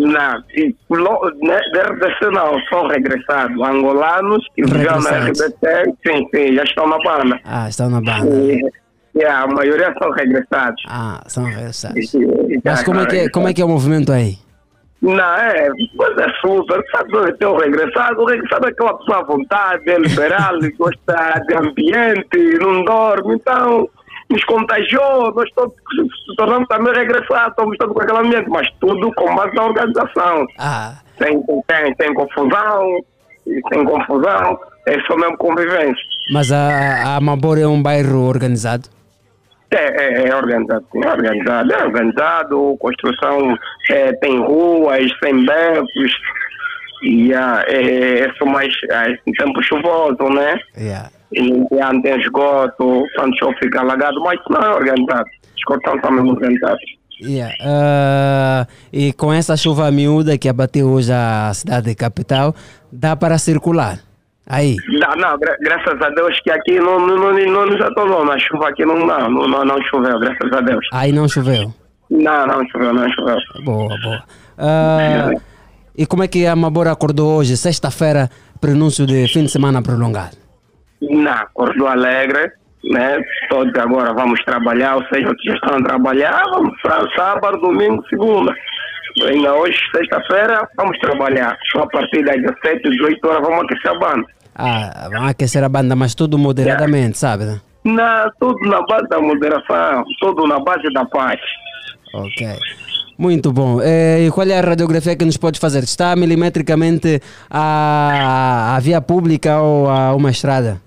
[0.06, 3.60] Né, da RDC não, são regressados.
[3.60, 5.10] Angolanos que viviam na.
[5.28, 5.56] RDC,
[6.06, 7.40] sim, sim, já estão na banda.
[7.44, 8.26] Ah, estão na banda.
[9.14, 10.82] E, a maioria são regressados.
[10.88, 12.14] Ah, são regressados.
[12.14, 14.36] E- e- Mas como é que é, como é, que é o movimento aí?
[15.00, 16.82] Não, é, mas é super.
[16.92, 18.20] Sabe, tem o regressado.
[18.20, 23.34] O regressado é aquela pessoa à vontade, é liberal, gosta de ambiente, não dorme.
[23.34, 23.88] Então,
[24.30, 25.32] nos contagiou.
[25.34, 29.54] Nós todos se tornamos também regressados, estamos todos com aquele ambiente, mas tudo com base
[29.54, 30.46] na organização.
[30.58, 30.94] Ah.
[31.18, 33.04] Tem, tem, tem confusão,
[33.44, 36.04] tem confusão, é só mesmo convivência.
[36.32, 38.88] Mas a, a Mabor é um bairro organizado?
[39.70, 43.58] É, é, é organizado, sim, é organizado, é organizado, construção
[43.90, 46.12] é, tem ruas, tem becos,
[47.02, 50.58] e ah, é, é só mais ah, em tempo chuvoso, né?
[50.76, 51.10] Yeah.
[51.32, 51.42] E
[52.02, 55.24] tem esgoto, quando o chão fica alagado, mas não é organizado.
[55.56, 56.80] Os cortão também não organizados.
[57.20, 57.52] Yeah.
[57.60, 62.54] Ah, e com essa chuva miúda que abateu hoje a cidade capital,
[62.92, 63.98] dá para circular.
[64.46, 64.76] Aí.
[64.88, 68.38] Não, não, gra- graças a Deus que aqui não, não, não, não nos atolou, na
[68.38, 70.86] chuva aqui não, não, não, não, choveu, graças a Deus.
[70.92, 71.74] Aí não choveu.
[72.08, 73.36] Não, não choveu, não choveu.
[73.64, 74.22] Boa, boa.
[74.56, 75.30] Ah,
[75.96, 78.30] e como é que a Mabor acordou hoje, sexta-feira,
[78.60, 80.36] prenúncio de fim de semana prolongado?
[81.00, 82.50] Não, acordou alegre,
[82.84, 83.18] né?
[83.48, 88.02] Todos agora vamos trabalhar, ou seja, que já estão a trabalhar, vamos para sábado, domingo,
[88.08, 88.52] segunda.
[89.26, 91.56] Ainda hoje, sexta-feira, vamos trabalhar.
[91.72, 94.26] Só a partir das 17, 18 horas vamos aquecer a banda.
[94.54, 97.44] Ah, vão aquecer a banda, mas tudo moderadamente, sabe?
[97.44, 97.60] né?
[97.84, 101.40] Não, tudo na base da moderação, tudo na base da paz.
[102.14, 102.46] Ok.
[103.16, 103.80] Muito bom.
[103.82, 105.82] Eh, E qual é a radiografia que nos pode fazer?
[105.82, 107.20] Está milimetricamente
[107.50, 110.80] a, a via pública ou a uma estrada?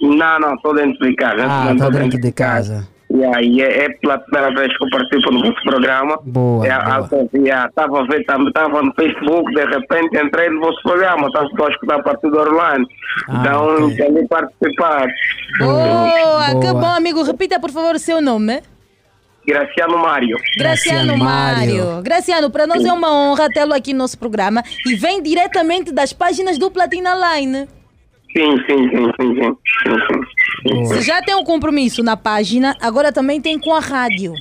[0.00, 1.44] Não, não, estou dentro de casa.
[1.44, 2.88] Ah, Não está tô dentro de casa.
[3.10, 6.18] Yeah, e é, é pela primeira vez que eu participo no vosso programa.
[6.24, 7.66] Boa, É, boa.
[7.66, 11.94] Estava a ver, estava no Facebook, de repente entrei no vosso programa, estava a escutar
[12.00, 12.86] a partir do Orlando.
[13.28, 15.08] Ah, então, queria participar.
[15.58, 17.22] Boa, que bom, amigo.
[17.22, 18.60] Repita, por favor, o seu nome.
[19.46, 20.36] Graciano Mário.
[20.58, 22.02] Graciano Mário.
[22.02, 26.12] Graciano, para nós é uma honra tê-lo aqui no nosso programa e vem diretamente das
[26.12, 27.66] páginas do Platina Line.
[28.38, 29.56] Sim, sim, sim, sim, sim.
[29.82, 30.84] sim, sim.
[30.84, 34.32] Se já tem um compromisso na página, agora também tem com a rádio.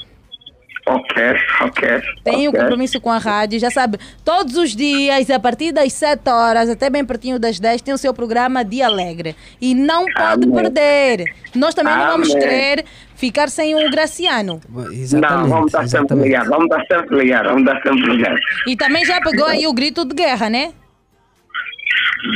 [0.86, 1.24] Ok,
[1.62, 2.02] ok.
[2.24, 2.62] Tem um ok.
[2.62, 6.90] compromisso com a rádio, já sabe, todos os dias, a partir das 7 horas até
[6.92, 9.36] bem pertinho das 10, tem o seu programa Dia Alegre.
[9.60, 10.52] E não pode Amém.
[10.52, 11.26] perder.
[11.56, 12.42] Nós também não vamos Amém.
[12.42, 14.62] querer ficar sem o Graciano.
[14.70, 18.40] Não, vamos estar sempre ligados, vamos estar sempre ligados, vamos estar sempre ligados.
[18.68, 20.72] E também já pegou aí o grito de guerra, né?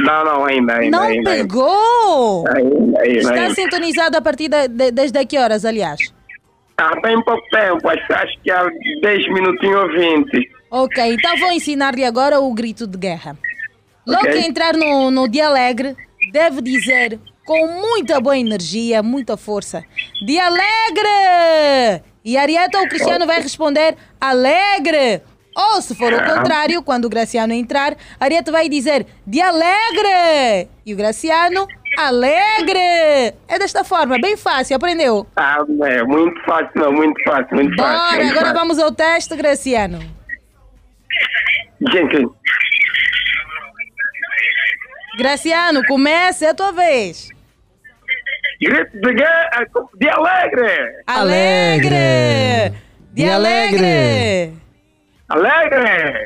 [0.06, 0.98] Não, não, ainda, ainda.
[0.98, 2.46] Não ainda, pegou!
[2.48, 3.56] Ainda, ainda, Está ainda.
[3.56, 6.00] sintonizado a partir da- de, desde que horas, aliás?
[6.78, 8.64] Ah, tem pouco tempo, acho, acho que há
[9.02, 10.50] 10 minutinhos ou 20.
[10.72, 13.38] Ok, então vou ensinar-lhe agora o grito de guerra.
[14.08, 14.32] Logo Ok.
[14.34, 15.96] que entrar no, no Dia Alegre,
[16.32, 19.84] deve dizer com muita boa energia, muita força:
[20.26, 22.04] Dia Alegre!
[22.24, 25.22] E Arieta ou Cristiano vai responder: Alegre!
[25.56, 26.36] Ou se for o Ah.
[26.36, 30.70] contrário, quando o Graciano entrar, Arieta vai dizer: Dia Alegre!
[30.86, 31.68] E o Graciano:
[31.98, 32.80] Alegre!
[33.48, 35.28] É desta forma, bem fácil, aprendeu?
[35.36, 37.98] Ah, é muito fácil, não, muito fácil, muito fácil.
[38.18, 38.54] Bora, agora fácil.
[38.54, 40.00] vamos ao teste, Graciano.
[41.92, 42.26] Gente,
[45.18, 47.28] Graciano, comece, é a tua vez.
[48.62, 49.14] grito de
[50.00, 51.04] de alegre!
[51.08, 52.74] Alegre!
[53.14, 53.78] Dia Alegre!
[53.86, 54.54] Alegre!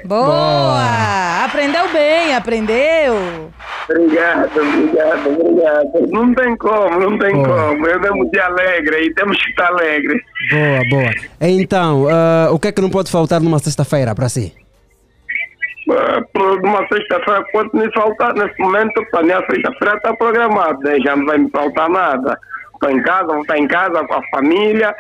[0.06, 1.45] Boa!
[1.45, 3.52] Aprendeu bem, aprendeu.
[3.90, 6.07] Obrigado, obrigado, obrigado.
[6.10, 7.48] Não tem como, não tem Boa.
[7.48, 7.88] como.
[7.88, 10.19] Eu mesmo de alegre e temos que estar alegre.
[10.52, 11.11] Boa, boa.
[11.41, 14.53] Então, ah, o que é que não pode faltar numa sexta-feira para si?
[15.91, 20.98] Ah, Por uma sexta-feira, quanto me faltar nesse momento, para minha sexta-feira está programado, né?
[21.06, 22.40] já não vai me faltar nada.
[22.73, 24.95] Estou em casa, vou estar em casa com a família.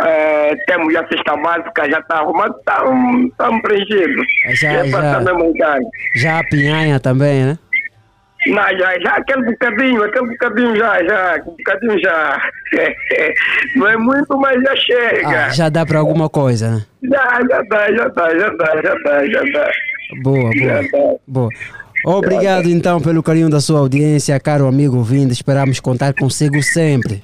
[0.00, 4.26] Eh, temos a cesta básica, já está arrumada, estamos tá preenchidos.
[4.60, 5.22] Já, é já.
[5.46, 5.84] em casa.
[6.14, 7.58] Já a pinhanha também, né?
[8.46, 12.40] Não, já, já aquele bocadinho, aquele bocadinho já, já, bocadinho já.
[13.76, 15.46] Não é muito, mas já chega.
[15.46, 16.84] Ah, já dá para alguma coisa, né?
[17.02, 19.70] Já, já dá, já dá, já dá, já dá, já dá.
[20.22, 21.12] Boa, Já boa.
[21.12, 21.18] dá.
[21.26, 21.48] boa.
[22.04, 25.32] Obrigado então pelo carinho da sua audiência, caro amigo ouvinte.
[25.32, 27.20] Esperamos contar consigo sempre.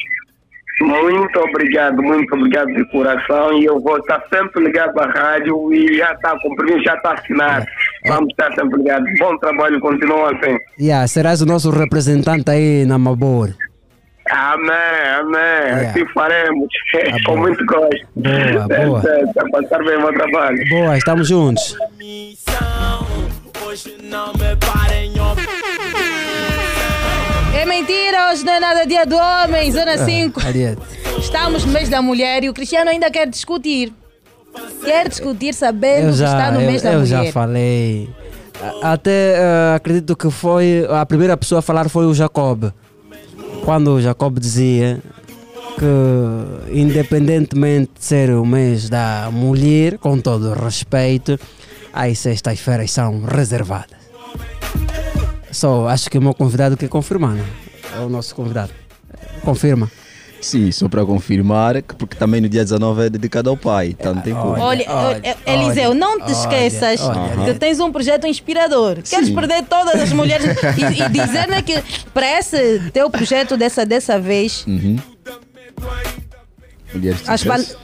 [0.80, 3.52] Muito obrigado, muito obrigado de coração.
[3.58, 7.64] E eu vou estar sempre ligado à rádio e já está cumprido, já está assinado.
[8.06, 9.08] Vamos estar sempre ligados.
[9.18, 10.56] Bom trabalho, continua assim.
[10.80, 13.50] Yeah, serás o nosso representante aí na Mabor.
[14.30, 14.70] Amém,
[15.20, 15.40] amém.
[15.40, 15.90] Yeah.
[15.90, 16.68] Assim faremos.
[17.26, 18.06] Com muito gosto.
[18.16, 19.02] Boa, É, boa.
[19.06, 20.68] é, Está a passar bem o meu trabalho.
[20.70, 21.76] Boa, estamos juntos.
[23.66, 25.12] Hoje não me parem.
[27.54, 30.40] É mentira, hoje não é nada dia do homem, Zona 5.
[30.44, 30.82] Ariete.
[31.18, 33.92] Estamos no mês da mulher e o Cristiano ainda quer discutir.
[34.84, 37.26] Quer discutir sabendo Eu que está já, no eu, mês da eu mulher.
[37.26, 38.08] já falei.
[38.82, 42.70] Até eh, acredito que foi a primeira pessoa a falar foi o Jacob.
[43.64, 45.00] Quando o Jacob dizia
[45.78, 51.38] que independentemente de ser o mês da mulher, com todo o respeito,
[51.92, 54.04] as sextas-feiras são reservadas.
[55.54, 57.44] Só acho que o meu convidado quer confirmar, né?
[57.96, 58.72] É o nosso convidado.
[59.42, 59.90] Confirma.
[60.40, 64.14] Sim, só para confirmar, que porque também no dia 19 é dedicado ao pai, então
[64.14, 64.58] não tem como.
[64.60, 67.44] Olha, olha, Eliseu, não te esqueças olha.
[67.44, 68.96] que tens um projeto inspirador.
[69.02, 69.34] Queres Sim.
[69.34, 70.44] perder todas as mulheres
[70.76, 71.82] e, e dizer né, que
[72.12, 74.98] para esse teu projeto dessa, dessa vez, Uhum.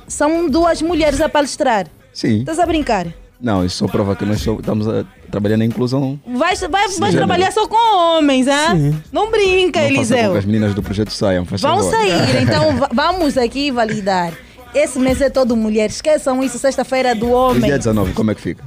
[0.07, 1.87] São duas mulheres a palestrar.
[2.13, 2.41] Sim.
[2.41, 3.07] Estás a brincar?
[3.41, 6.19] Não, isso só prova que nós estamos a trabalhar na inclusão.
[6.27, 7.17] Vais, vai, vais Sim.
[7.17, 8.75] trabalhar só com homens, ah?
[9.13, 10.37] Não brinca, Não Eliseu.
[10.37, 12.13] as meninas do projeto saiam, faz Vão sair,
[12.43, 14.33] então va- vamos aqui validar.
[14.75, 15.91] Esse mês é todo mulher.
[15.91, 17.63] Esqueçam isso, sexta-feira do E homem.
[17.63, 18.63] dia 19, como é que fica?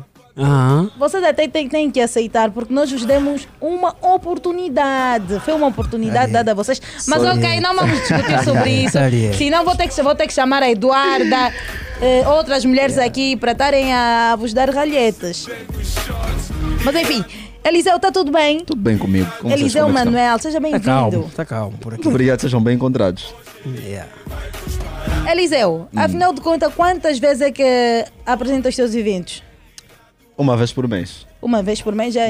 [0.98, 5.40] Vocês até têm, têm que aceitar, porque nós vos demos uma oportunidade.
[5.42, 6.82] Foi uma oportunidade dada a vocês.
[7.08, 7.38] Mas Sorry.
[7.38, 8.98] ok, não vamos discutir sobre isso.
[9.38, 11.54] Senão vou ter que, vou ter que chamar a Eduarda,
[12.02, 15.46] eh, outras mulheres aqui para estarem a vos dar ralhetas.
[16.84, 17.24] Mas enfim,
[17.64, 18.60] Eliseu, está tudo bem?
[18.66, 19.30] Tudo bem comigo?
[19.40, 20.04] Com vocês, Eliseu como é?
[20.06, 20.84] Manuel, seja bem-vindo.
[20.84, 22.08] calmo, tá calmo por aqui.
[22.08, 23.34] Obrigado, sejam bem encontrados.
[25.32, 26.00] Eliseu, Hum.
[26.00, 29.42] afinal de contas, quantas vezes é que apresenta os seus eventos?
[30.38, 31.26] Uma vez por mês.
[31.42, 32.14] Uma vez por mês?
[32.14, 32.22] Já,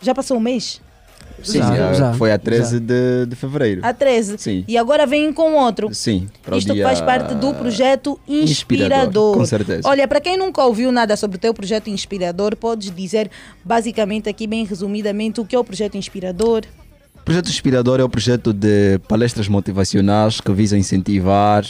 [0.00, 0.80] já passou um mês?
[1.42, 3.80] Sim, Já, já, foi a 13 de, de fevereiro.
[3.84, 4.36] A 13.
[4.38, 4.64] Sim.
[4.66, 5.94] E agora vem com outro.
[5.94, 9.36] Sim, Isto dia- faz parte do projeto Inspirador, Inspirador.
[9.38, 9.88] com certeza.
[9.88, 13.30] Olha, para quem nunca ouviu nada sobre o teu projeto Inspirador, podes dizer
[13.64, 16.62] basicamente aqui, bem resumidamente, o que é o projeto Inspirador?
[17.14, 21.64] O projeto Inspirador é o projeto de palestras motivacionais que visa incentivar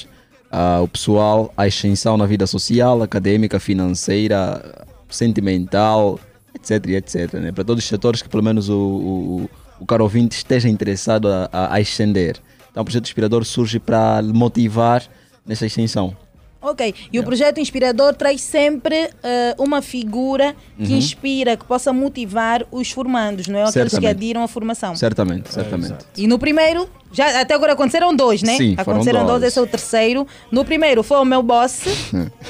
[0.51, 6.21] ah, o pessoal à ascensão na vida social, acadêmica, financeira, sentimental,
[6.57, 6.87] etc.
[6.89, 7.35] etc.
[7.35, 7.53] né?
[7.53, 9.51] Para todos os setores que pelo menos o, o,
[9.81, 12.37] o caro ouvinte esteja interessado a, a, a ascender.
[12.71, 15.03] Então o projeto Inspirador surge para motivar
[15.47, 16.17] nessa ascensão.
[16.61, 20.99] Ok, e o projeto Inspirador traz sempre eh, uma figura que Uhum.
[20.99, 23.65] inspira, que possa motivar os formandos, não é?
[23.69, 24.97] Aqueles que adiram à formação.
[24.97, 26.05] Certamente, certamente.
[26.17, 28.57] E no primeiro, já até agora aconteceram dois, né?
[28.57, 29.41] Sim, foram aconteceram dois.
[29.43, 29.53] dois.
[29.53, 30.27] esse é o terceiro.
[30.51, 31.83] No primeiro foi o meu boss,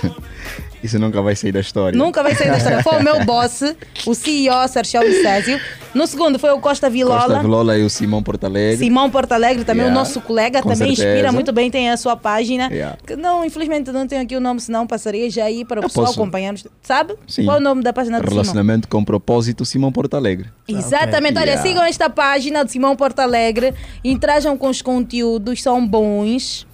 [0.87, 1.99] Isso nunca vai sair da história.
[1.99, 2.83] nunca vai sair da história.
[2.83, 3.63] Foi o meu boss,
[4.07, 5.61] o CEO Sérgio Vicésio.
[5.95, 7.23] No segundo foi o Costa Vilola.
[7.23, 8.77] Costa Vilola e o Simão Portalegre.
[8.79, 11.33] Simão Porto Alegre, também Yeah, o nosso colega, também inspira certeza.
[11.33, 12.69] muito bem, tem a sua página.
[12.71, 12.99] Yeah.
[13.07, 15.89] Que não, infelizmente não tenho aqui o nome, senão passaria já aí para o Eu
[15.89, 16.21] pessoal posso.
[16.21, 16.55] acompanhar.
[16.83, 17.15] Sabe?
[17.27, 17.45] Sim.
[17.47, 18.35] Qual é o nome da página do Simão?
[18.43, 20.49] Relacionamento com propósito Simão Portalegre.
[20.69, 21.63] Exatamente, olha, Yeah.
[21.63, 23.73] sigam esta página do Simão Porto Alegre,
[24.05, 26.67] interajam com os conteúdos, são bons.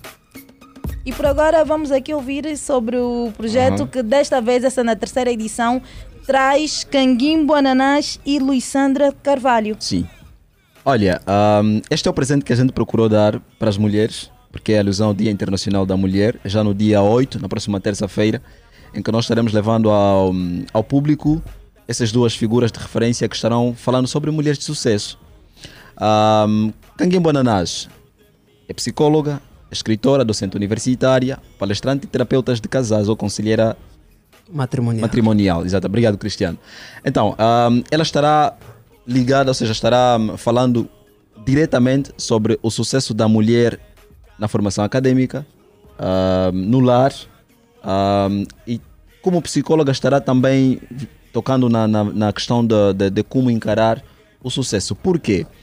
[1.05, 3.87] E por agora vamos aqui ouvir sobre o projeto Aham.
[3.89, 5.83] que desta vez, essa na terceira edição,
[6.27, 9.77] traz Canguimbo Ananás e Luisandra Carvalho.
[9.81, 10.07] Sim.
[10.85, 14.73] Olha, ahm, este é o presente que a gente procurou dar para as mulheres, porque
[14.73, 18.43] é alusão ao Dia Internacional da Mulher, já no dia 8, na próxima terça-feira,
[18.95, 20.33] em que nós estaremos levando ao,
[20.73, 21.43] ao público
[21.87, 25.19] essas duas figuras de referência que estarão falando sobre mulheres de sucesso.
[26.01, 27.89] Um, Canguimbo Ananás
[28.69, 29.41] é psicóloga,
[29.73, 33.77] escritora, docente universitária, palestrante e terapeuta de casais ou conselheira
[34.53, 35.01] Matrimonial.
[35.01, 35.65] matrimonial.
[35.65, 36.59] Exato, obrigado, Cristiano.
[37.05, 38.55] Então, ahm, ela estará
[39.07, 40.89] ligada, ou seja, estará hum, falando
[41.45, 43.81] diretamente sobre o sucesso da mulher
[44.39, 45.47] na formação acadêmica,
[45.99, 47.13] ahm, no lar,
[47.83, 48.81] ahm, e
[49.23, 50.81] como psicóloga estará também
[51.33, 54.03] tocando na, na, na questão de, de, de como encarar
[54.43, 54.95] o sucesso.
[54.95, 55.47] Por quê?
[55.47, 55.62] Porque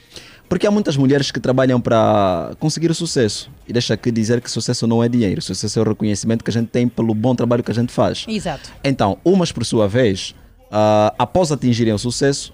[0.66, 3.48] há muitas mulheres que trabalham para conseguir o sucesso.
[3.68, 6.52] E deixa aqui dizer que sucesso não é dinheiro, sucesso é o reconhecimento que a
[6.52, 8.24] gente tem pelo bom trabalho que a gente faz.
[8.28, 8.68] Exato.
[8.82, 10.34] Então, umas por sua vez,
[10.70, 12.52] ah, após atingirem o sucesso,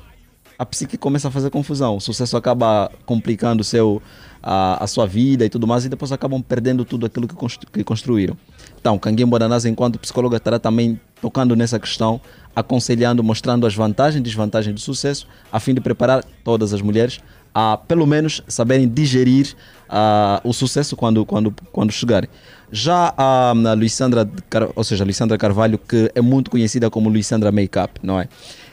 [0.59, 1.97] a psique começa a fazer confusão.
[1.97, 4.02] O sucesso acaba complicando o seu,
[4.43, 7.70] a, a sua vida e tudo mais, e depois acabam perdendo tudo aquilo que, constru-
[7.70, 8.36] que construíram.
[8.78, 12.20] Então, Canguembo Bodanás, enquanto psicóloga, estará também tocando nessa questão,
[12.55, 17.20] aconselhando, mostrando as vantagens e desvantagens do sucesso, a fim de preparar todas as mulheres
[17.58, 19.54] a, pelo menos, saberem digerir
[19.88, 22.28] ah, o sucesso quando, quando, quando chegarem.
[22.70, 24.28] Já a, a Luisandra,
[24.74, 28.28] ou seja, a Luisandra Carvalho, que é muito conhecida como Luisandra Makeup, não é?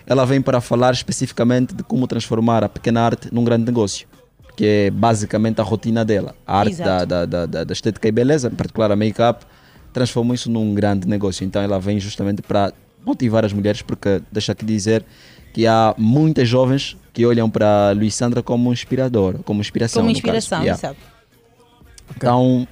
[0.05, 4.05] Ela vem para falar especificamente de como transformar a pequena arte num grande negócio,
[4.57, 6.35] que é basicamente a rotina dela.
[6.45, 6.71] A arte
[7.05, 9.45] da, da, da- da estética e beleza, em particular a make-up,
[9.93, 11.45] transformou isso num grande negócio.
[11.45, 12.73] Então ela vem justamente para
[13.05, 15.05] motivar as mulheres, porque deixa aqui dizer
[15.53, 20.01] que há muitas jovens que olham para a Luisandra como inspiradora, como inspiração.
[20.01, 20.79] Como inspiração, Yeah.
[20.79, 20.99] exato.
[22.15, 22.67] Então,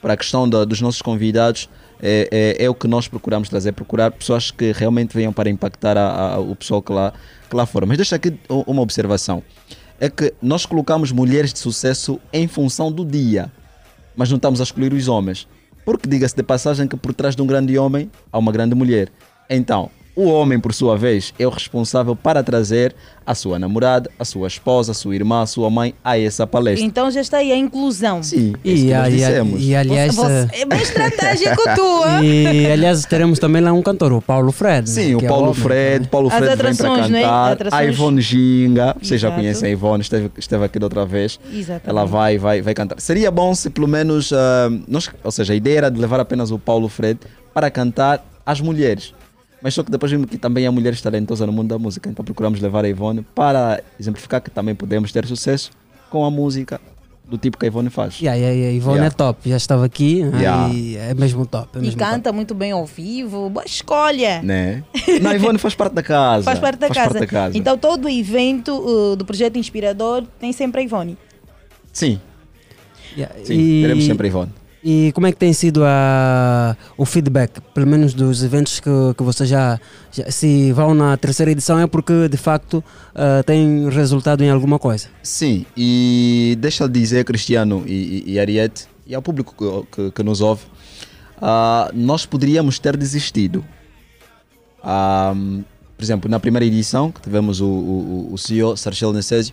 [0.00, 1.68] para a questão da- dos nossos convidados,
[2.02, 5.96] é, é, é o que nós procuramos trazer, procurar pessoas que realmente venham para impactar
[5.96, 7.12] a- a- o pessoal que lá,
[7.48, 7.84] que lá fora.
[7.84, 9.42] Mas deixa aqui uma observação.
[9.98, 13.50] É que nós colocamos mulheres de sucesso em função do dia,
[14.16, 15.46] mas não estamos a escolher os homens.
[15.84, 19.08] Porque diga-se de passagem que por trás de um grande homem há uma grande mulher.
[19.48, 24.24] Então, o homem, por sua vez, é o responsável para trazer a sua namorada, a
[24.24, 26.84] sua esposa, a sua irmã, a sua mãe a essa palestra.
[26.84, 28.22] Então já está aí a inclusão.
[28.22, 29.62] Sim, E, isso que nós a- e a- dissemos.
[29.62, 32.24] e aliás, Você eh, é bem estratégico tua.
[32.24, 34.90] e aliás teremos também lá um cantor, o Paulo Fred.
[34.90, 35.54] Sim, né, o que é Paulo homem.
[35.62, 37.20] Fred, Paulo As Fred vem para né?
[37.22, 37.30] cantar.
[37.32, 37.88] A Atrações.
[37.94, 39.40] Ivone Ginga, vocês já Exato.
[39.40, 41.38] conhecem a Ivone, esteve, esteve aqui da outra vez.
[41.52, 41.88] Exatamente.
[41.88, 43.00] Ela vai, vai, vai cantar.
[43.00, 46.50] Seria bom se pelo menos, ah, nós, ou seja, a ideia era de levar apenas
[46.50, 47.20] o Paulo Fred
[47.54, 49.14] para cantar as mulheres.
[49.62, 52.24] Mas só que depois vimos que também há mulheres talentosas no mundo da música, então
[52.24, 55.70] procuramos levar a Ivone para exemplificar que também podemos ter sucesso
[56.08, 56.80] com a música
[57.28, 58.18] do tipo que a Ivone faz.
[58.20, 59.06] Yeah, yeah, yeah, Ivone Yeah.
[59.14, 60.72] é top, já estava aqui Yeah.
[60.74, 61.68] e é mesmo top.
[61.74, 62.10] É E mesmo top.
[62.10, 63.48] canta muito bem ao vivo.
[63.50, 64.42] Boa escolha.
[64.42, 64.82] Né?
[65.20, 66.44] Não, a Ivone faz parte da casa.
[66.44, 67.10] Faz parte da faz casa.
[67.10, 67.56] Parte da casa.
[67.58, 71.16] Então todo evento uh, do projeto Inspirador tem sempre a Ivone.
[71.92, 72.18] Sim,
[73.16, 74.52] Yeah, sim, e- teremos sempre a Ivone.
[74.82, 79.22] E como é que tem sido a, o feedback, pelo menos dos eventos que, que
[79.22, 79.78] vocês já,
[80.10, 82.82] já- Se vão na terceira edição é porque de facto
[83.14, 85.08] ah, tem resultado em alguma coisa.
[85.22, 90.10] Sim, e deixa eu dizer, Cristiano e, e, e Ariete, e ao público que, que,
[90.12, 90.62] que nos ouve,
[91.42, 93.62] ah, nós poderíamos ter desistido.
[94.82, 95.34] Ah,
[95.96, 99.52] por exemplo, na primeira edição, que tivemos o, o, o CEO, Sarchel Necésio,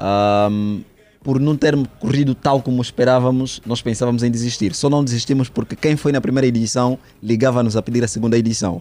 [0.00, 0.80] Ahm,
[1.28, 4.74] por não ter corrido tal como esperávamos, nós pensávamos em desistir.
[4.74, 8.80] Só não desistimos porque quem foi na primeira edição ligava-nos a pedir a segunda edição.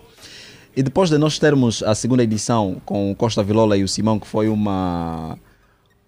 [0.74, 4.18] E depois de nós termos a segunda edição com o Costa Vilola e o Simão,
[4.18, 5.38] que foi uma.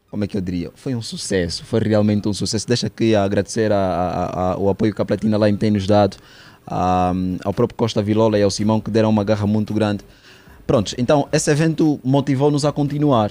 [0.10, 0.72] Como é que eu diria?
[0.76, 2.66] Foi um sucesso, foi realmente um sucesso.
[2.66, 6.16] Deixa aqui agradecer a- a- a- o apoio que a Platina Line tem nos dado,
[6.66, 10.06] ao próprio Costa Vilola e ao Simão, que deram uma garra muito grande.
[10.66, 13.30] Prontos, então esse evento motivou-nos a continuar.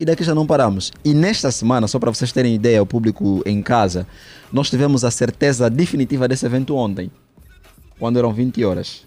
[0.00, 0.92] E daqui já não paramos.
[1.04, 4.06] E nesta semana, só para vocês terem ideia, o público em casa,
[4.52, 7.10] nós tivemos a certeza definitiva desse evento ontem,
[7.98, 9.06] quando eram 20 horas.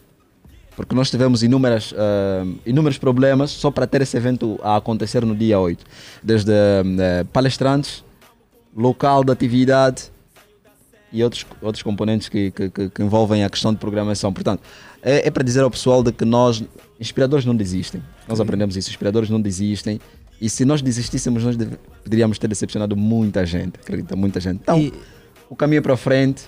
[0.75, 5.35] Porque nós tivemos inúmeras, ah, inúmeros problemas só para ter esse evento a acontecer no
[5.35, 5.85] dia 8.
[6.21, 8.03] Desde ah, palestrantes,
[8.75, 10.11] local da atividade
[11.11, 14.31] e outros, outros componentes que, que, que- envolvem a questão de programação.
[14.31, 14.61] Portanto,
[15.01, 16.63] é, é para dizer ao pessoal de que nós,
[16.99, 18.01] inspiradores não desistem.
[18.27, 19.99] Nós aprendemos isso, inspiradores não desistem.
[20.41, 24.59] E se nós desistíssemos, nós deve- poderíamos ter decepcionado muita gente, acredita, muita gente.
[24.61, 24.91] Então,
[25.47, 26.45] o caminho é para frente,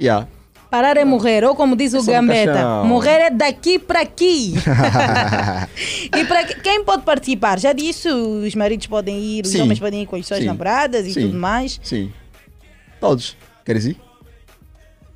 [0.00, 0.26] yeah.
[0.68, 4.52] Parar é morrer, ou como diz o no Gambetta, morrer é daqui para aqui.
[6.12, 7.56] e para quem pode participar?
[7.60, 9.62] Já disse, os maridos podem ir, os Sim.
[9.62, 10.46] homens podem ir com as suas Sim.
[10.46, 11.20] namoradas e Sim.
[11.28, 11.78] tudo mais.
[11.84, 12.12] Sim.
[13.00, 13.36] Todos.
[13.64, 13.96] Queres ir?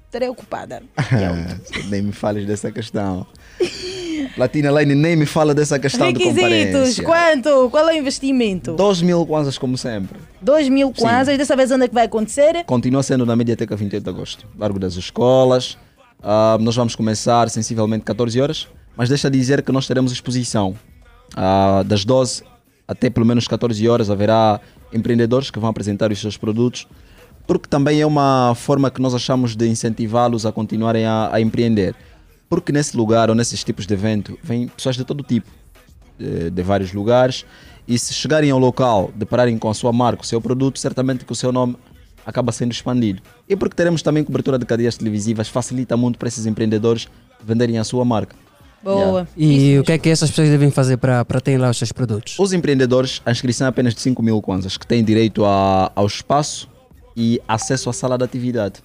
[0.07, 0.83] Estarei ocupada.
[1.91, 3.27] nem me fales dessa questão.
[4.35, 7.05] Platina Line nem me fala dessa questão de Requisitos, comparência.
[7.05, 7.71] quanto?
[7.71, 8.73] Qual é o investimento?
[8.73, 10.19] 2 mil kwanzas como sempre.
[10.41, 11.03] 2 mil Sim.
[11.03, 12.65] kwanzas, dessa vez onde é que vai acontecer?
[12.65, 15.77] Continua sendo na Mediateca 28 de Agosto, Largo das Escolas.
[16.23, 20.75] Ah, nós vamos começar sensivelmente 14 horas, mas deixa dizer que nós teremos exposição.
[21.37, 22.45] Ah, das 12
[22.91, 24.61] até pelo menos 14 horas haverá
[24.93, 26.89] empreendedores que vão apresentar os seus produtos,
[27.47, 31.95] porque também é uma forma que nós achamos de incentivá-los a continuarem a, a empreender.
[32.51, 35.49] Porque nesse lugar ou nesses tipos de evento vêm pessoas de todo tipo,
[36.19, 37.47] de, de vários lugares,
[37.89, 41.33] e se chegarem ao local, depararem com a sua marca, o seu produto, certamente que
[41.33, 41.77] o seu nome
[42.27, 43.23] acaba sendo expandido.
[43.49, 47.09] E porque teremos também cobertura de cadeias televisivas, facilita muito para esses empreendedores
[47.43, 48.37] venderem a sua marca.
[48.83, 49.29] Boa.
[49.37, 51.93] E o que é que essas pessoas devem fazer para para ter lá os seus
[51.93, 52.37] produtos?
[52.39, 56.07] Os empreendedores, a inscrição é apenas de 5 mil kwanzas, que têm direito a- ao
[56.07, 56.69] espaço
[57.17, 58.81] e acesso à sala de atividade.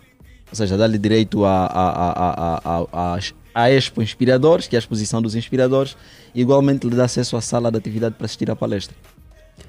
[0.51, 2.61] Ou seja, dá-lhe direito a, a, a, a,
[2.93, 3.19] a, a,
[3.55, 5.95] a Expo Inspiradores, que é a exposição dos inspiradores,
[6.33, 8.93] e igualmente lhe dá acesso à sala de atividade para assistir à palestra.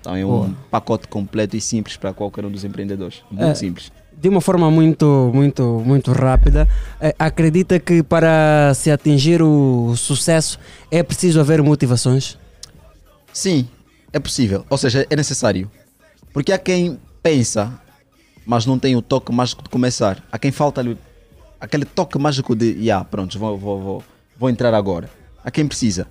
[0.01, 0.51] Então é um Boa.
[0.71, 3.23] pacote completo e simples para qualquer um dos empreendedores.
[3.31, 3.93] Muito É, simples.
[4.19, 6.67] De uma forma muito, muito, muito rápida,
[7.01, 10.59] eh, acredita que para se atingir o sucesso
[10.91, 12.37] é preciso haver motivações?
[13.33, 13.69] Sim,
[14.13, 14.65] é possível.
[14.69, 15.71] Ou seja, é necessário.
[16.33, 17.79] Porque há quem pensa,
[18.45, 20.23] mas não tem o toque mágico de começar.
[20.33, 20.97] Há quem falta ali
[21.67, 24.05] aquele toque mágico de, yeah, pronto, vou, vou, vou,
[24.39, 25.11] vou entrar agora.
[25.45, 26.07] Há quem precisa.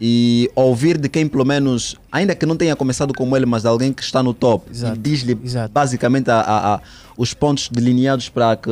[0.00, 3.68] E ouvir de quem, pelo menos, ainda que não tenha começado como ele, mas de
[3.68, 5.34] alguém que está no top e diz-lhe
[5.72, 6.80] basicamente a, a- a-
[7.16, 8.70] os pontos delineados para que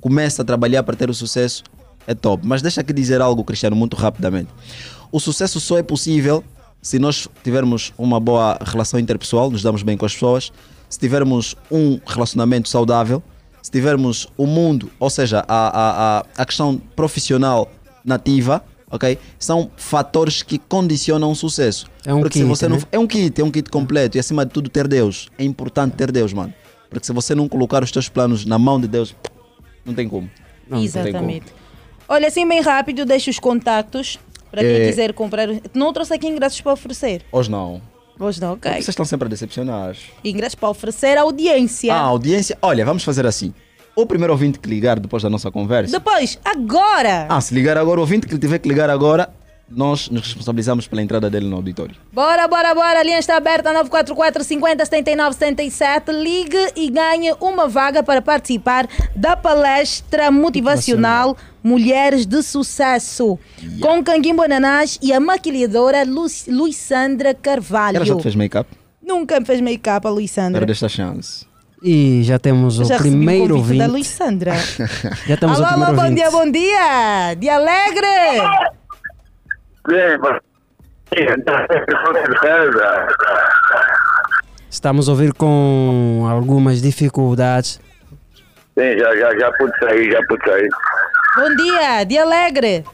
[0.00, 1.62] comece a trabalhar para ter o sucesso,
[2.06, 2.46] é top.
[2.46, 4.48] Mas deixa aqui dizer algo, Cristiano, muito rapidamente.
[5.12, 6.42] O sucesso só é possível
[6.80, 10.50] se nós tivermos uma boa relação interpessoal, nos damos bem com as pessoas,
[10.88, 13.22] se tivermos um relacionamento saudável,
[13.64, 17.72] se tivermos o mundo, ou seja, a, a, a, a questão profissional
[18.04, 19.18] nativa, ok?
[19.38, 21.86] São fatores que condicionam o sucesso.
[22.04, 22.82] É um Porque se kit, você não, né?
[22.92, 25.30] é um kit, é um kit completo e acima de tudo ter Deus.
[25.38, 26.52] É importante ter Deus, mano.
[26.90, 29.16] Porque se você não colocar os teus planos na mão de Deus,
[29.82, 30.28] não tem como.
[30.68, 31.06] Não, não tem como.
[31.08, 31.46] Exatamente.
[32.06, 34.18] Olha, assim bem rápido, deixa os contactos
[34.50, 34.86] para quem É.
[34.88, 35.48] quiser comprar.
[35.72, 37.22] Não trouxe aqui ingressos para oferecer.
[37.32, 37.80] Hoje não.
[38.18, 38.70] Hoje não, ok.
[38.72, 39.96] Vocês estão sempre a decepcionar.
[40.24, 41.92] Ingressos para oferecer audiência.
[41.92, 42.56] Ah, audiência.
[42.62, 43.52] Olha, vamos fazer assim.
[43.96, 45.92] O primeiro ouvinte que ligar depois da nossa conversa.
[45.92, 47.26] Depois, agora!
[47.28, 49.32] Ah, se ligar agora, o ouvinte que tiver que ligar agora,
[49.74, 51.94] nós nos responsabilizamos pela entrada dele no auditório.
[52.12, 53.00] Bora, bora, bora.
[53.00, 56.12] A linha está aberta 944 50 79 77.
[56.12, 63.38] Ligue e ganhe uma vaga para participar da palestra motivacional Mulheres de Sucesso
[63.80, 67.96] com Canguimbo Ananás e a maquilhadora Lu Luissandra Carvalho.
[67.96, 68.68] Ela já te fez make-up?
[69.02, 70.60] Nunca me fez make-up a Luissandra.
[70.60, 71.46] Perde esta chance.
[71.82, 73.92] E já temos o Já um primeiro convite da ouvinte.
[73.92, 74.54] Luissandra.
[75.28, 76.14] Já temos alô, o alô, primeiro bom ouvinte.
[76.14, 77.34] dia, bom dia.
[77.34, 78.06] De alegre.
[78.06, 78.48] Bem, mas...
[78.48, 78.72] Com certeza.
[84.70, 87.80] Estamos a ouvir com algumas dificuldades.
[88.76, 90.68] Sim, já, já, já pude sair, já pude sair.
[91.36, 92.84] Bom dia, de alegre.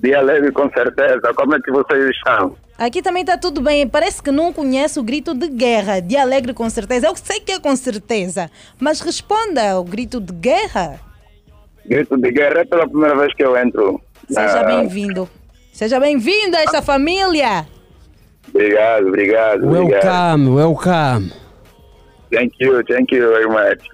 [0.00, 1.32] Dia leve, com certeza.
[1.34, 2.56] Como é que vocês estão?
[2.78, 3.86] Aqui também está tudo bem.
[3.88, 6.00] Parece que não conhece o grito de guerra.
[6.00, 7.06] De alegre, com certeza.
[7.06, 8.50] Eu sei que é com certeza.
[8.80, 10.98] Mas responda o grito de guerra.
[11.86, 14.00] Grito de guerra é pela primeira vez que eu entro.
[14.28, 15.28] Seja Ah, bem-vindo.
[15.74, 17.66] Seja bem-vindo a esta família.
[18.48, 20.46] Obrigado, obrigado, obrigado.
[20.46, 21.32] Welcome, welcome.
[22.30, 23.84] Thank you, thank you very much.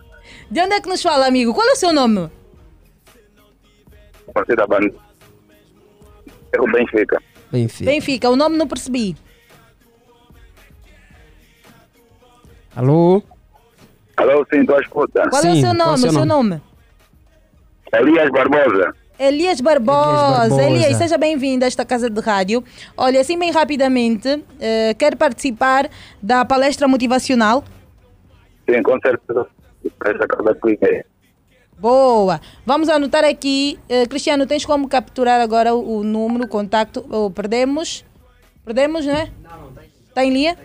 [0.50, 1.54] De onde é que nos fala, amigo?
[1.54, 2.30] Qual é o seu nome?
[4.34, 4.94] Você da banda.
[6.52, 7.18] É o Benfica.
[7.50, 7.90] Benfica.
[7.90, 9.16] Benfica, o nome não percebi.
[12.76, 13.22] Alô?
[14.18, 15.30] Alô, sim, estou a escutar.
[15.30, 15.94] Qual é o seu nome?
[15.94, 16.60] O seu nome?
[17.94, 18.99] Elias Barbosa.
[19.20, 20.38] Elias Barbosa.
[20.38, 20.62] Barbosa.
[20.62, 22.64] Elias, seja bem-vindo a esta casa de rádio.
[22.96, 25.90] Olha, assim bem rapidamente, eh, quer participar
[26.22, 27.62] da palestra motivacional?
[28.66, 29.46] Sim, com certeza.
[31.78, 32.40] Boa.
[32.64, 33.78] Vamos anotar aqui.
[33.90, 37.04] Eh, Cristiano, tens como capturar agora o, o número, o contacto?
[37.10, 38.06] Ou perdemos?
[38.64, 39.30] Perdemos, não é?
[39.42, 39.84] Não, não tem.
[40.08, 40.56] Está em linha?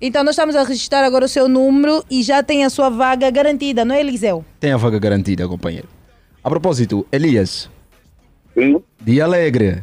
[0.00, 3.28] Então, nós estamos a registrar agora o seu número e já tem a sua vaga
[3.28, 4.44] garantida, não é, Eliseu?
[4.60, 5.88] Tem a vaga garantida, companheiro.
[6.44, 7.68] A propósito, Elias.
[8.54, 8.82] Sim.
[9.00, 9.82] Dia alegre.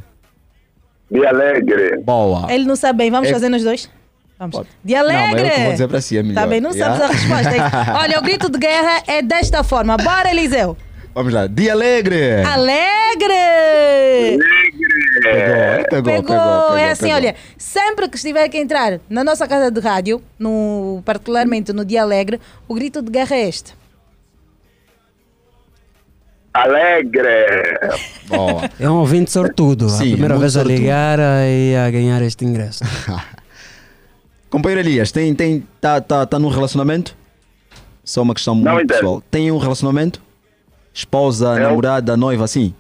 [1.12, 1.98] Dia alegre.
[1.98, 2.52] Boa.
[2.52, 3.12] Ele não sabe bem.
[3.12, 3.90] Vamos É- fazer nos dois?
[4.38, 4.68] Vamos.
[4.84, 5.48] Dia Não, alegre!
[5.48, 6.42] eu que vou dizer para si, é melhor.
[6.42, 7.14] Tá bem, não sabes a Yeah.
[7.14, 7.96] resposta.
[8.04, 9.96] Olha, o grito de guerra é desta forma.
[9.96, 10.76] Bora, Eliseu!
[11.14, 11.48] Vamos lá.
[11.48, 12.42] Dia alegre.
[12.44, 14.38] Alegre!
[15.24, 16.22] Pegou, pegou, Pegou!
[16.36, 17.16] pegou, é assim, pegou.
[17.18, 21.86] olha, sempre que estiver aqui a entrar na nossa casa de rádio, no, particularmente no
[21.86, 23.74] Dia Alegre, o grito de guerra é este.
[26.56, 27.78] Alegre.
[28.28, 28.70] Boa.
[28.80, 29.90] É um ouvinte sortudo.
[29.90, 30.78] Sim, a primeira vez a sortudo.
[30.80, 32.82] ligar e a ganhar este ingresso.
[34.50, 37.14] Companheiro Elias, tem, tem, tá, tá, tá num relacionamento?
[38.06, 38.98] Só uma questão Não muito entendo.
[39.00, 39.24] pessoal.
[39.30, 40.22] Tem um relacionamento?
[40.94, 41.64] Esposa, Eu?
[41.68, 42.74] namorada, noiva, assim?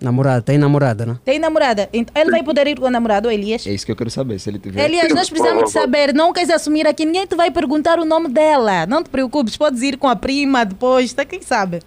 [0.00, 1.16] Namorada, tem namorada, não?
[1.16, 1.88] Tem namorada?
[1.92, 3.66] Então, ele vai poder ir com o namorado, o Elias?
[3.66, 4.84] É isso que eu quero saber, se ele tiver.
[4.84, 8.28] Elias, nós precisamos de saber, não queres assumir aqui, ninguém te vai perguntar o nome
[8.28, 8.86] dela.
[8.86, 11.24] Não te preocupes, podes ir com a prima depois, tá?
[11.24, 11.80] Quem sabe?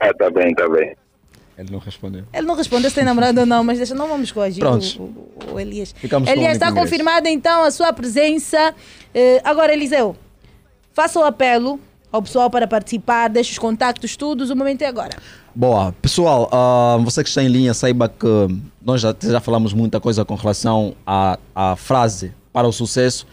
[0.00, 0.96] Ah, tá bem, tá bem.
[1.56, 2.24] Ele não respondeu.
[2.32, 4.96] Ele não respondeu se tem namorado ou não, mas deixa, não vamos coagir Prontos.
[4.96, 5.94] o, o- o Elias.
[5.96, 8.74] Ficamos com o Elias, está confirmada então a sua presença.
[9.14, 10.16] Eh, agora, Eliseu,
[10.92, 11.78] faça o apelo
[12.10, 15.16] ao pessoal para participar, deixe os contactos, todos, o momento é agora.
[15.54, 15.92] Boa.
[16.00, 18.26] Pessoal, ah, você que está em linha, saiba que
[18.82, 23.26] nós já, já falamos muita coisa com relação à, à frase para o sucesso.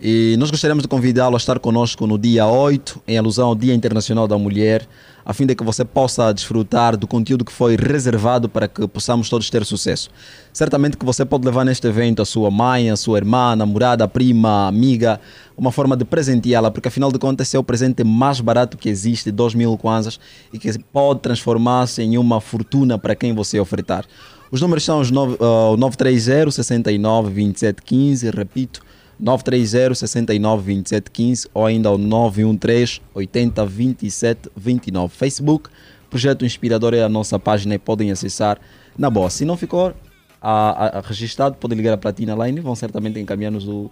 [0.00, 3.72] E nós gostaríamos de convidá-lo a estar conosco no dia 8, em alusão ao Dia
[3.72, 4.88] Internacional da Mulher,
[5.24, 9.28] a fim de que você possa desfrutar do conteúdo que foi reservado para que possamos
[9.28, 10.10] todos ter sucesso.
[10.52, 14.66] Certamente que você pode levar neste evento a sua mãe, a sua irmã, namorada, prima,
[14.68, 15.20] amiga,
[15.56, 19.30] uma forma de presenteá-la, porque afinal de contas é o presente mais barato que existe,
[19.30, 20.18] 2 mil kwanzas,
[20.52, 24.04] e que pode transformar-se em uma fortuna para quem você ofertar.
[24.50, 28.80] Os números são os nove- ah, o 930 69 27 15, repito,
[29.20, 35.14] 930 69 27 15 ou ainda o 913 80 27 29.
[35.14, 35.68] Facebook,
[36.08, 38.58] Projeto Inspirador é a nossa página e podem acessar
[38.98, 39.30] na boa.
[39.30, 39.94] Se não ficou
[40.40, 40.52] a,
[40.86, 43.90] a- a registrado, podem ligar a Platina Line e vão certamente encaminhar-nos o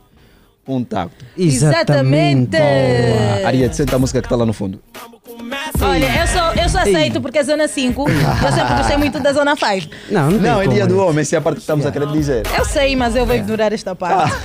[0.68, 1.24] contacto.
[1.36, 2.58] Exatamente.
[2.58, 3.46] Boa.
[3.48, 4.78] Ariete, senta a música que está lá no fundo.
[5.80, 8.02] Olha, eu só, eu só aceito porque é Zona 5.
[8.02, 9.94] Eu sempre gostei muito da Zona 5.
[10.10, 12.08] Não, não, Não, é dia do homem, essa é a parte que estamos a querer
[12.08, 12.42] dizer.
[12.56, 14.34] Eu sei, mas eu vou ignorar esta parte.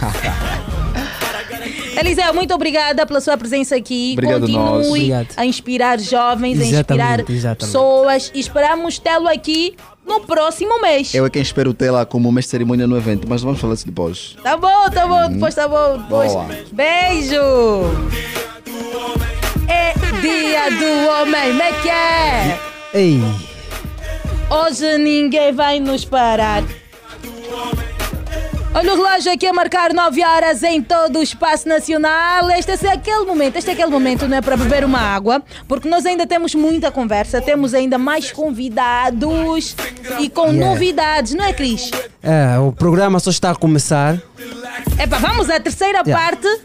[2.00, 4.14] Eliseu, muito obrigada pela sua presença aqui.
[4.14, 4.88] Obrigado nós.
[4.88, 7.66] Continue a inspirar jovens, a inspirar Exatamente, exatamente.
[7.66, 8.32] pessoas.
[8.34, 9.76] E esperamos tê-lo aqui
[10.06, 11.14] no próximo mês.
[11.14, 13.74] Eu é quem espero ter lá como mestre de cerimônia no evento, mas vamos falar
[13.74, 14.36] isso depois.
[14.44, 15.98] Tá bom, tá bom, depois tá bom.
[15.98, 16.32] Depois.
[16.32, 16.48] Boa.
[16.72, 17.42] Beijo!
[19.68, 22.60] É dia do homem, como é que é?
[22.94, 23.20] Ei,
[24.50, 26.64] Hoje ninguém vai nos parar.
[28.76, 32.50] Olha o relógio aqui a marcar 9 horas em todo o espaço nacional.
[32.50, 35.88] Este é aquele momento, este é aquele momento, não é para beber uma água, porque
[35.88, 39.76] nós ainda temos muita conversa, temos ainda mais convidados
[40.20, 40.70] e com Yeah.
[40.74, 41.92] novidades, não é, Cris?
[42.22, 44.20] é, o programa só está a começar.
[45.00, 46.26] Epá, vamos à terceira Yeah.
[46.26, 46.62] parte,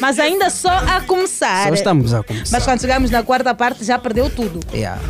[0.00, 1.68] mas ainda só a começar.
[1.68, 2.50] Só estamos a começar.
[2.56, 4.60] Mas quando chegamos na quarta parte já perdeu tudo.
[4.72, 5.00] Yeah.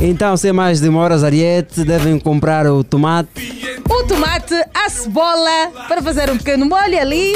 [0.00, 3.82] Então, sem mais demoras, Ariete, devem comprar o tomate.
[3.88, 7.32] O tomate, a cebola, para fazer um pequeno molho ali,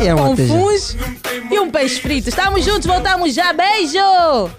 [0.00, 0.34] E é com
[1.50, 2.28] e um peixe frito.
[2.28, 3.52] Estamos juntos, voltamos já.
[3.52, 4.50] Beijo!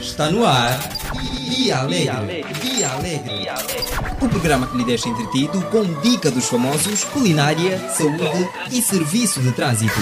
[0.00, 0.78] Está no ar.
[1.48, 2.44] Dia Alegre.
[2.60, 3.48] Dia Alegre.
[4.20, 9.52] O programa que lhe deixa entretido com dica dos famosos, culinária, saúde e serviço de
[9.52, 9.94] trânsito.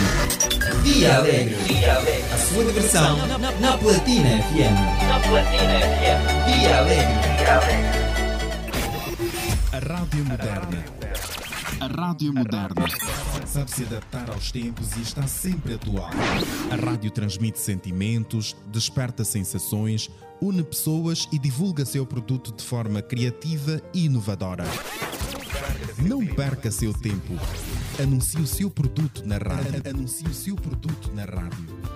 [0.83, 1.57] Dia Alegre.
[2.33, 3.17] A sua diversão
[3.61, 5.07] na Platina FM.
[5.09, 6.59] Na Platina FM.
[6.59, 7.27] Dia Alegre.
[9.73, 10.85] A Rádio Moderna.
[11.79, 12.87] A Rádio Moderna.
[13.47, 16.11] Sabe se adaptar aos tempos e está sempre atual.
[16.71, 20.11] A rádio transmite sentimentos, desperta sensações,
[20.41, 24.65] une pessoas e divulga seu produto de forma criativa e inovadora.
[25.99, 27.35] Não perca seu tempo.
[28.01, 29.83] Anuncie o seu produto na rádio.
[29.89, 31.96] Anuncie o seu produto na rádio.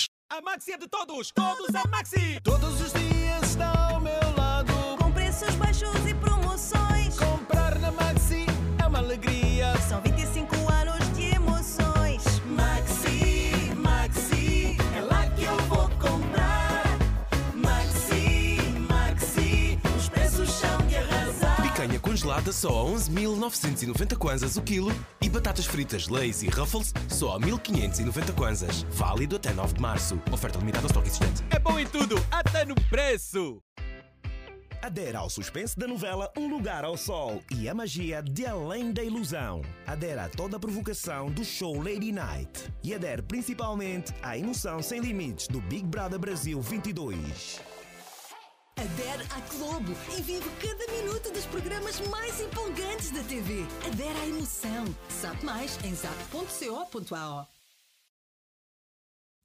[0.31, 2.39] A Maxi é de todos, todos a Maxi!
[2.41, 4.71] Todos os dias está ao meu lado.
[4.97, 7.00] Com preços baixos e promoções.
[22.41, 24.91] Congelada só a 11.990 kwanzas o quilo
[25.21, 28.83] e batatas fritas Lay's e Ruffles só a 1.590 kwanzas.
[28.89, 30.19] Válido até 9 de março.
[30.31, 31.43] Oferta limitada ao estoque existente.
[31.51, 33.61] É bom em tudo, até no preço!
[34.81, 39.03] Adera ao suspense da novela Um Lugar ao Sol e a magia de Além da
[39.03, 39.61] Ilusão.
[39.85, 42.73] Adera a toda a provocação do show Lady Night.
[42.83, 47.61] E adere principalmente à emoção sem limites do Big Brother Brasil 22.
[48.81, 53.63] Adere à Globo e vive cada minuto dos programas mais empolgantes da TV.
[53.85, 54.85] Adere à emoção.
[55.07, 57.60] Sabe mais em zap.co.ao.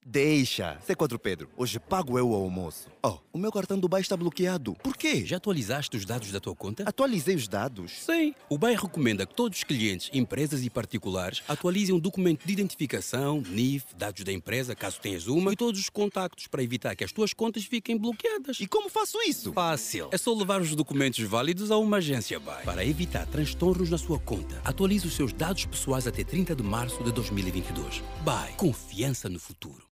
[0.08, 1.48] Deixa, C4 Pedro.
[1.56, 2.88] Hoje pago eu o almoço.
[3.02, 4.76] Oh, o meu cartão do BAE está bloqueado.
[4.76, 5.26] Por quê?
[5.26, 6.84] Já atualizaste os dados da tua conta?
[6.86, 7.90] Atualizei os dados.
[7.90, 8.32] Sim.
[8.48, 13.42] O BAE recomenda que todos os clientes, empresas e particulares atualizem o documento de identificação,
[13.48, 17.10] NIF, dados da empresa, caso tenhas uma, e todos os contactos para evitar que as
[17.10, 18.60] tuas contas fiquem bloqueadas.
[18.60, 19.52] E como faço isso?
[19.52, 20.08] Fácil.
[20.12, 24.20] É só levar os documentos válidos a uma agência BAE para evitar transtornos na sua
[24.20, 24.62] conta.
[24.64, 28.04] Atualize os seus dados pessoais até 30 de março de 2022.
[28.22, 28.52] BAE.
[28.52, 29.95] Confiança no futuro.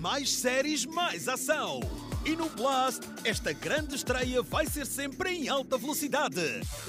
[0.00, 1.80] Mais séries, mais ação!
[2.24, 6.40] E no Blast, esta grande estreia vai ser sempre em alta velocidade.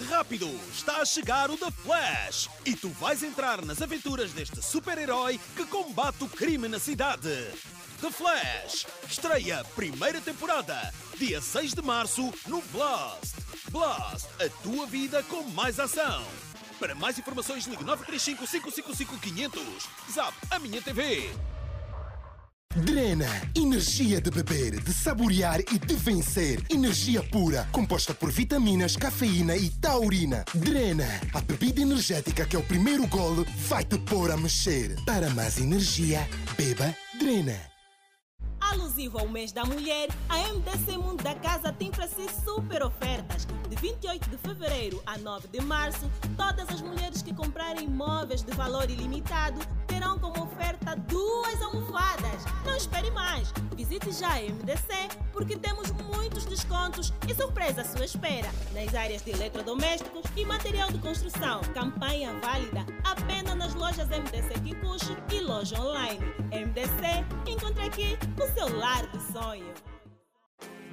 [0.09, 2.49] Rápido, está a chegar o The Flash!
[2.65, 7.29] E tu vais entrar nas aventuras deste super-herói que combate o crime na cidade.
[7.99, 13.35] The Flash, estreia primeira temporada, dia 6 de março, no Blast.
[13.71, 16.25] Blast, a tua vida com mais ação.
[16.79, 19.89] Para mais informações, ligue 935 555 500.
[20.13, 21.29] Zap, a minha TV.
[22.75, 26.63] Drena, energia de beber, de saborear e de vencer.
[26.69, 30.45] Energia pura, composta por vitaminas, cafeína e taurina.
[30.53, 34.95] Drena, a bebida energética que é o primeiro golo vai te pôr a mexer.
[35.05, 36.27] Para mais energia,
[36.57, 37.70] beba Drena.
[38.71, 43.45] Alusivo ao mês da mulher, a MDC Mundo da Casa tem para si super ofertas.
[43.67, 48.51] De 28 de fevereiro a 9 de março, todas as mulheres que comprarem móveis de
[48.53, 52.45] valor ilimitado terão como oferta duas almofadas.
[52.65, 53.51] Não espere mais.
[53.75, 59.21] Visite já a MDC porque temos muitos descontos e surpresa à sua espera nas áreas
[59.21, 61.61] de eletrodomésticos e material de construção.
[61.73, 66.19] Campanha válida apenas nas lojas MDC Kikuchi e loja online.
[66.51, 69.73] MDC, encontre aqui o seu lar de sonho.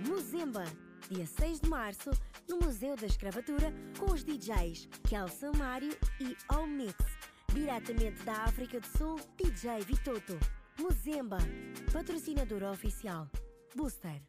[0.07, 0.65] Muzemba,
[1.11, 2.11] dia 6 de março,
[2.49, 6.95] no Museu da Escravatura, com os DJs Kelson Mário e All Mix.
[7.53, 10.39] Diretamente da África do Sul, DJ Vitoto.
[10.79, 11.39] Muzemba,
[11.93, 13.29] patrocinador oficial.
[13.75, 14.23] Booster.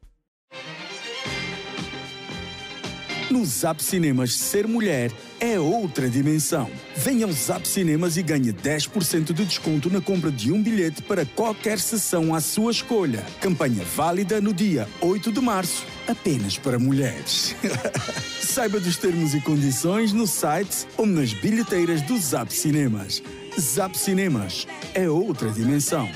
[3.29, 6.67] No Zap Cinemas, ser mulher é outra dimensão.
[6.95, 11.23] Venha ao Zap Cinemas e ganhe 10% de desconto na compra de um bilhete para
[11.27, 13.23] qualquer sessão à sua escolha.
[13.39, 17.55] Campanha válida no dia 8 de março, apenas para mulheres.
[18.41, 23.21] Saiba dos termos e condições no site ou nas bilheteiras do Zap Cinemas.
[23.59, 24.65] Zap Cinemas
[24.95, 26.09] é outra dimensão.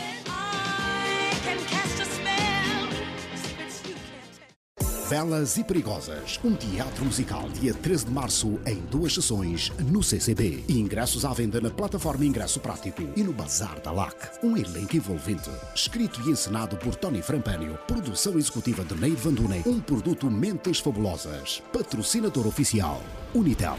[5.13, 10.63] Belas e Perigosas, um teatro musical dia 13 de março em duas sessões no CCB.
[10.67, 14.15] Ingressos à venda na plataforma Ingresso Prático e no Bazar da LAC.
[14.43, 19.61] Um elenco envolvente, escrito e encenado por Tony Frampânio, produção executiva de Ney Van Dunen,
[19.67, 22.99] um produto Mentes Fabulosas, patrocinador oficial,
[23.35, 23.77] Unitel.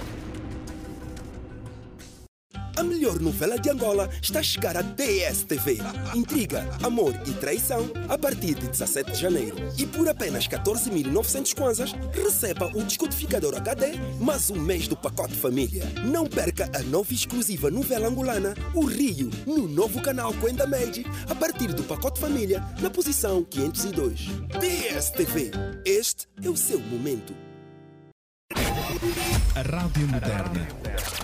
[2.77, 5.79] A melhor novela de Angola está a chegar à DSTV.
[6.15, 9.57] Intriga, Amor e Traição, a partir de 17 de janeiro.
[9.79, 15.85] E por apenas 14.900 kwanzas, receba o descodificador HD mais um mês do pacote família.
[16.05, 21.35] Não perca a nova exclusiva novela angolana, O Rio, no novo canal Coenda Med, a
[21.35, 24.27] partir do pacote família, na posição 502.
[24.61, 25.51] DSTV,
[25.85, 27.35] este é o seu momento.
[29.55, 31.24] A Rádio Moderna.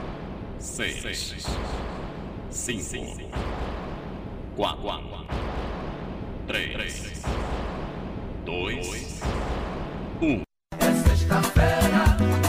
[0.61, 1.47] seis,
[2.51, 3.29] cinco,
[4.55, 5.25] quatro,
[6.47, 7.23] três,
[8.45, 9.21] dois,
[10.21, 10.41] um.
[10.79, 12.40] É sexta-feira.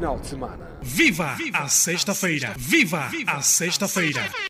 [0.00, 0.66] final de semana.
[0.80, 2.54] Viva, Viva a sexta-feira!
[2.56, 4.49] Viva a sexta-feira!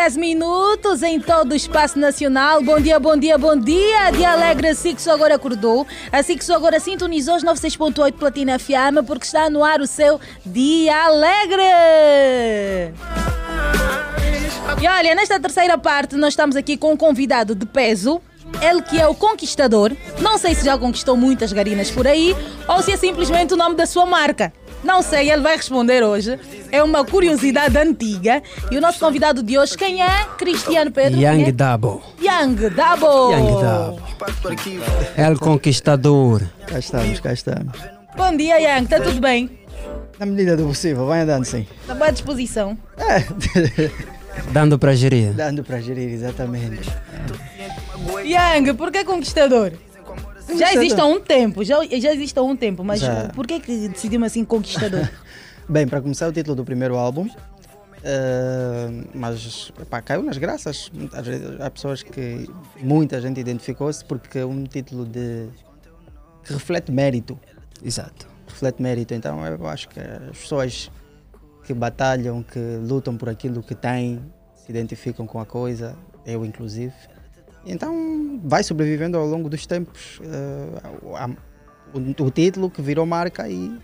[0.00, 2.62] 23 minutos em todo o espaço nacional.
[2.62, 4.10] Bom dia, bom dia, bom dia.
[4.10, 5.86] De alegre, assim Sixo agora acordou.
[6.10, 10.18] Assim A Sixo agora sintonizou os 96.8 Platina FM porque está no ar o seu
[10.44, 11.62] Dia Alegre.
[14.80, 18.22] E olha, nesta terceira parte nós estamos aqui com um convidado de peso.
[18.62, 19.92] Ele que é o conquistador.
[20.18, 22.34] Não sei se já conquistou muitas garinas por aí
[22.66, 24.50] ou se é simplesmente o nome da sua marca.
[24.82, 26.38] Não sei, ele vai responder hoje.
[26.72, 28.42] É uma curiosidade antiga.
[28.70, 30.24] E o nosso convidado de hoje, quem é?
[30.38, 31.20] Cristiano Pedro.
[31.20, 31.52] Young quem é?
[31.52, 32.02] Dabo.
[32.20, 33.32] Young Dabo.
[33.32, 34.00] Young Dabo.
[35.16, 36.42] El Conquistador.
[36.66, 37.76] Cá estamos, cá estamos.
[38.16, 38.84] Bom dia, Young.
[38.84, 39.58] Está tudo bem?
[40.18, 41.66] Na medida do possível, vai andando sim.
[41.80, 42.76] Está boa disposição?
[44.52, 45.32] Dando para gerir.
[45.32, 46.88] Dando para gerir, exatamente.
[48.24, 49.72] Young, por que conquistador?
[50.58, 53.30] Já existe há um tempo, já, já existe há um tempo, mas Já.
[53.34, 55.08] por que, que decidimos assim conquistador?
[55.70, 57.28] Bem, para começar, o título do primeiro álbum.
[58.02, 60.90] eh, mas epá, caiu nas graças.
[61.12, 62.48] Às vezes Há pessoas que
[62.80, 65.48] muita gente identificou-se porque é um título de
[66.44, 67.38] que reflete mérito.
[67.84, 68.26] Exato.
[68.48, 69.14] Reflete mérito.
[69.14, 70.90] Então eu acho que as pessoas
[71.64, 74.18] que batalham, que lutam por aquilo que têm,
[74.56, 75.94] se identificam com a coisa,
[76.26, 76.94] eu inclusive.
[77.66, 80.80] Então vai sobrevivendo ao longo dos tempos eh,
[81.16, 81.30] a-
[81.92, 83.78] o, o título que virou marca e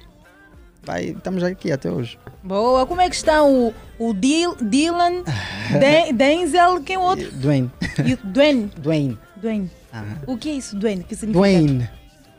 [0.86, 2.18] vai, estamos aqui até hoje.
[2.42, 3.68] Boa, como é que estão
[3.98, 5.22] o, o Dil, Dylan,
[5.80, 7.30] Den- Denzel, quem é o outro?
[7.36, 7.70] Dwayne.
[8.24, 8.70] Dwayne.
[8.76, 9.18] Dwayne.
[9.36, 9.70] Dwayne.
[9.92, 10.18] Aham.
[10.26, 11.02] O que é isso, Dwayne?
[11.02, 11.38] Que significa?
[11.40, 11.90] Dwayne.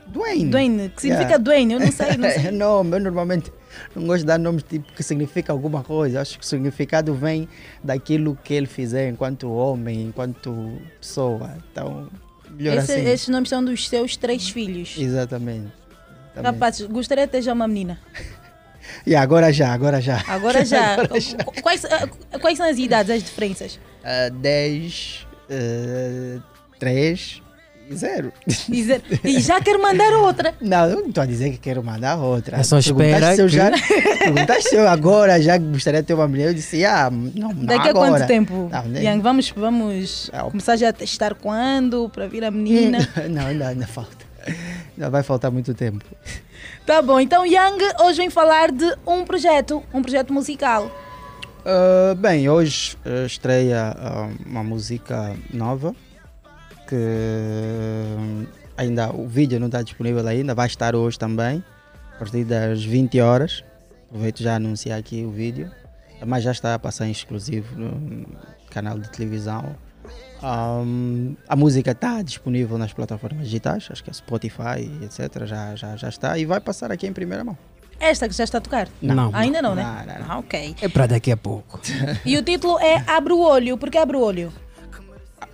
[0.07, 0.49] Dwayne.
[0.49, 1.44] Dwayne, que significa Yeah.
[1.44, 1.74] Dwayne?
[1.74, 2.52] Eu não sei, não sei.
[2.52, 3.52] não, eu normalmente
[3.94, 6.22] não gosto de dar nomes tipo que significa alguma coisa.
[6.22, 7.48] Acho que o significado vem
[7.84, 11.57] daquilo que ele fizer enquanto homem, enquanto pessoa.
[11.72, 12.07] Então,
[12.49, 13.06] melhor Esse- assim.
[13.10, 14.95] Esses nomes são dos seus três filhos.
[14.98, 15.74] Exatamente.
[16.39, 16.53] Exatamente.
[16.61, 17.99] Rapazes, gostaria de ter já uma menina.
[19.05, 20.23] E agora já, agora já.
[20.27, 20.93] Agora já.
[21.03, 21.38] Agora já.
[21.61, 22.07] Quais, ah,
[22.39, 23.77] quais são as idades, as diferenças?
[24.03, 25.27] Ah, 10,
[26.80, 27.41] 3
[27.89, 28.34] e 0.
[28.68, 30.53] Dizer, e já quero mandar outra.
[30.61, 32.57] Não, eu não estou a dizer que quero mandar outra.
[32.57, 33.72] É só Perguntaste espera se eu que- já,
[34.19, 36.47] perguntaste se eu agora já gostaria de ter uma mulher.
[36.49, 38.11] Eu disse, ah, não, não Daqui a agora.
[38.11, 38.69] quanto tempo?
[38.72, 42.99] Não, nem- Yang, vamos, vamos começar já a testar quando para vir a menina.
[43.30, 44.26] não, ainda falta.
[44.98, 46.03] Ainda vai faltar muito tempo.
[46.88, 50.90] Tá bom, então Yang hoje vem falar de um projeto, um projeto musical.
[51.64, 55.94] Ah, bem, hoje ah, estreia ah, uma música nova
[56.88, 56.95] que
[58.78, 61.61] ainda o vídeo não está disponível ainda, vai estar hoje também,
[62.15, 63.65] a partir das 20 horas.
[64.07, 65.69] Aproveito já a anunciar aqui o vídeo,
[66.26, 68.26] mas já está a passar em exclusivo no
[68.69, 69.76] canal de televisão.
[70.43, 75.45] Um, a música está disponível nas plataformas digitais, acho que é Spotify, etc.
[75.45, 77.57] Já, já, já está e vai passar aqui em primeira mão.
[77.99, 78.88] Esta que já está a tocar?
[79.01, 79.31] Não.
[79.34, 79.84] Ainda não, né?
[79.84, 80.31] Não, não, não.
[80.35, 80.76] Ah, ok.
[80.81, 81.80] É para daqui a pouco.
[82.23, 83.76] E o título é Abre o Olho.
[83.77, 84.53] Por que Abre o Olho?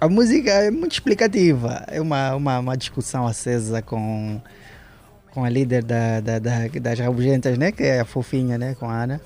[0.02, 1.86] A música é muito explicativa.
[1.88, 4.42] É uma, uma, uma discussão acesa com,
[5.32, 7.72] com a líder da, da, da- das Rabugentas, né?
[7.72, 8.76] Que é a fofinha, né?
[8.78, 9.22] Com a Ana.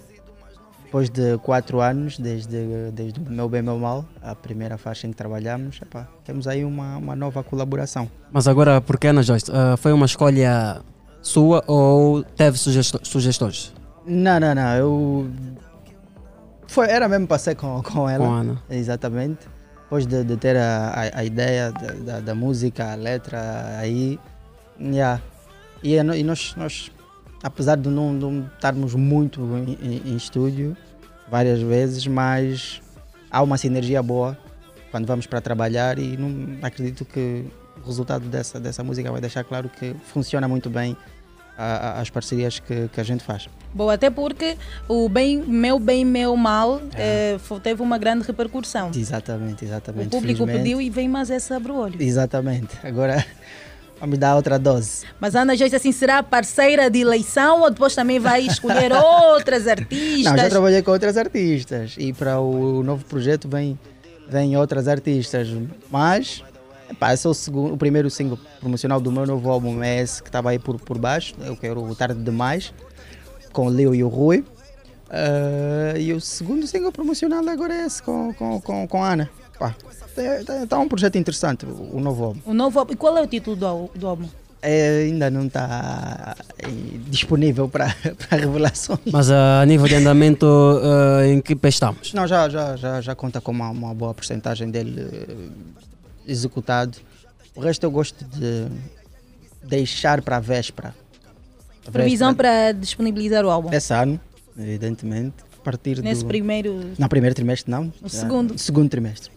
[0.88, 5.12] Depois de quatro anos, desde, desde o Meu Bem, Meu Mal, a primeira faixa em
[5.12, 8.10] que trabalhamos, epá, temos aí uma, uma nova colaboração.
[8.32, 9.52] Mas agora, por que Ana Joyce?
[9.52, 10.82] Ah, foi uma escolha
[11.22, 13.74] sua ou teve sugestões?
[14.06, 14.76] Não, não, não.
[14.78, 15.30] Eu.
[16.68, 18.26] Foi, era mesmo para ser com, com ela.
[18.26, 18.64] Com a Ana.
[18.70, 19.40] Exatamente.
[19.84, 24.18] Depois de, de ter a, a, a ideia da, da, da música, a letra aí.
[24.80, 25.22] Yeah.
[25.84, 26.90] E, e nós, nós,
[27.44, 30.76] apesar de não, não estarmos muito em, em- em estúdio,
[31.30, 32.82] várias vezes, mas
[33.30, 34.38] há uma sinergia boa
[34.92, 37.46] quando vamos para trabalhar e não acredito que
[37.86, 40.96] resultado dessa, dessa música vai deixar claro que funciona muito bem
[41.58, 41.64] a-
[41.98, 43.48] a- as parcerias que, que a gente faz.
[43.74, 48.92] Bom, até porque o bem, meu bem, meu mal eh, fo- teve uma grande repercussão.
[48.96, 50.10] Exatamente, O exatamente.
[50.10, 50.60] público Felizmente.
[50.64, 52.02] pediu e vem mais essa abre o olho.
[52.02, 52.76] Exatamente.
[52.84, 53.24] Agora
[54.00, 55.06] vamos dar outra dose.
[55.20, 59.68] Mas a Ana Joyce, assim, será parceira de eleição ou depois também vai escolher outras
[59.68, 60.24] artistas?
[60.32, 63.78] Não, já trabalhei com outras artistas e para o novo projeto vem,
[64.28, 65.48] vem outras artistas.
[65.90, 66.44] Mas
[66.90, 70.22] epá, esse é o, segundo, o primeiro single promocional do meu novo álbum, é esse
[70.22, 71.34] que estava aí por, por baixo.
[71.46, 72.74] Eu quero o Tarde Demais,
[73.52, 74.44] com o Leo e o Rui.
[75.10, 79.30] Ah, e o segundo single promocional agora é esse com, com, com, com a Ana.
[80.64, 82.40] Está um projeto interessante, o, novo álbum.
[82.46, 82.94] O novo álbum.
[82.94, 84.28] E qual é o título do, do álbum?
[84.62, 86.36] É, ainda não está
[87.10, 87.96] disponível para
[88.30, 89.00] revelações.
[89.12, 92.14] Mas ah, a nível de andamento, ah, em que pé estamos?
[92.14, 95.36] Não, já, já, já, já conta com uma, uma boa porcentagem dele eh,
[96.28, 96.98] executado.
[97.56, 98.68] O resto eu gosto de
[99.64, 100.96] deixar para a véspera.
[101.88, 103.70] A Previsão véspera para disponibilizar o álbum?
[103.70, 104.20] Desse ano,
[104.58, 105.36] evidentemente.
[105.60, 106.28] A partir Nesse do...
[106.28, 106.92] primeiro.
[106.98, 107.92] Não, primeiro trimestre não.
[108.02, 108.58] No segundo.
[108.58, 109.37] Segundo trimestre.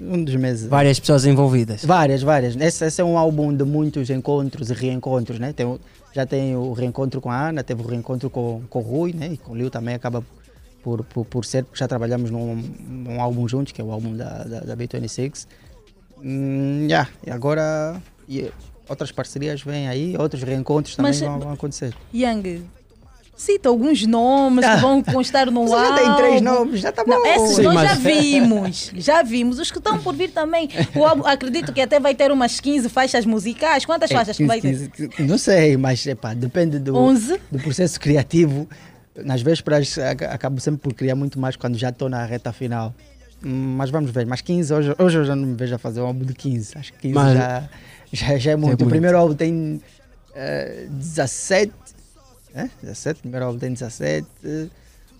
[0.00, 0.68] Um dos meses.
[0.68, 1.84] Várias pessoas envolvidas.
[1.84, 2.56] Várias, várias.
[2.56, 5.52] Esse, esse é um álbum de muitos encontros e reencontros, né?
[5.52, 5.78] Tem,
[6.12, 9.30] já tem o reencontro com a Ana, teve o reencontro com, com o Rui, né?
[9.32, 10.24] E com o Liu também acaba
[10.82, 14.16] por, por, por ser, porque já trabalhamos num, num álbum juntos, que é o álbum
[14.16, 15.46] da, da, da B26.
[16.22, 18.50] Hum, yeah, e agora e
[18.88, 21.94] outras parcerias vêm aí, outros reencontros também Mas- vão, vão acontecer.
[22.14, 22.62] Yang,
[23.44, 25.96] cita alguns nomes que vão constar no Você já álbum.
[25.96, 27.26] tem três nomes, já tá Não, bom.
[27.28, 29.58] esses Sim, nós mas- já vimos, já vimos.
[29.58, 30.68] Os que estão por vir também.
[30.94, 33.84] O álbum, acredito que até vai ter umas 15 faixas musicais.
[33.84, 34.68] Quantas É, faixas que vai ter?
[34.70, 37.38] 15, 15, Não sei, mas epá, depende do, 11?
[37.50, 38.68] do processo criativo.
[39.16, 42.94] Nas vésperas ac- acabo sempre por criar muito mais quando já estou na reta final.
[43.44, 46.00] Hum, Mas vamos ver, mas 15, hoje, hoje eu já não me vejo a fazer
[46.00, 46.78] um álbum de 15.
[46.78, 47.68] Acho que 15 Mas- já,
[48.12, 48.68] já, já é muito.
[48.68, 48.84] muito.
[48.84, 49.82] O primeiro álbum tem
[50.34, 51.72] eh, 17.
[52.54, 52.68] É?
[52.82, 54.26] 17, o primeiro álbum tem 17.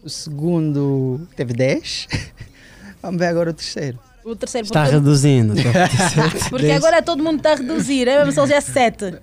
[0.02, 2.08] O segundo teve 10.
[3.02, 3.98] Vamos ver agora o terceiro.
[4.24, 4.66] O terceiro.
[4.66, 5.54] Está porque- reduzindo.
[6.50, 8.06] Porque agora todo mundo está a reduzir.
[8.06, 9.16] É mesmo só já 7.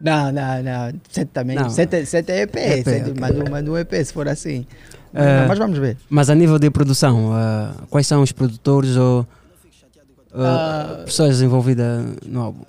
[0.00, 1.00] Não, não, não.
[1.10, 1.56] Sete também.
[1.56, 1.68] Não.
[1.68, 2.56] Sete, sete é EP.
[2.56, 3.14] EP, sete, ok.
[3.20, 4.64] manda, um- manda um EP se for assim.
[5.12, 5.96] Ah, mas vamos ver.
[6.08, 9.26] Mas a nível de produção, ah, quais são os produtores ou
[10.32, 11.02] Ah.
[11.04, 12.64] pessoas envolvidas no álbum?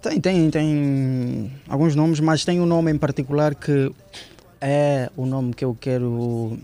[0.00, 3.92] Tem, tem, tem alguns nomes, mas tem um nome em particular que
[4.60, 6.56] é o nome que eu quero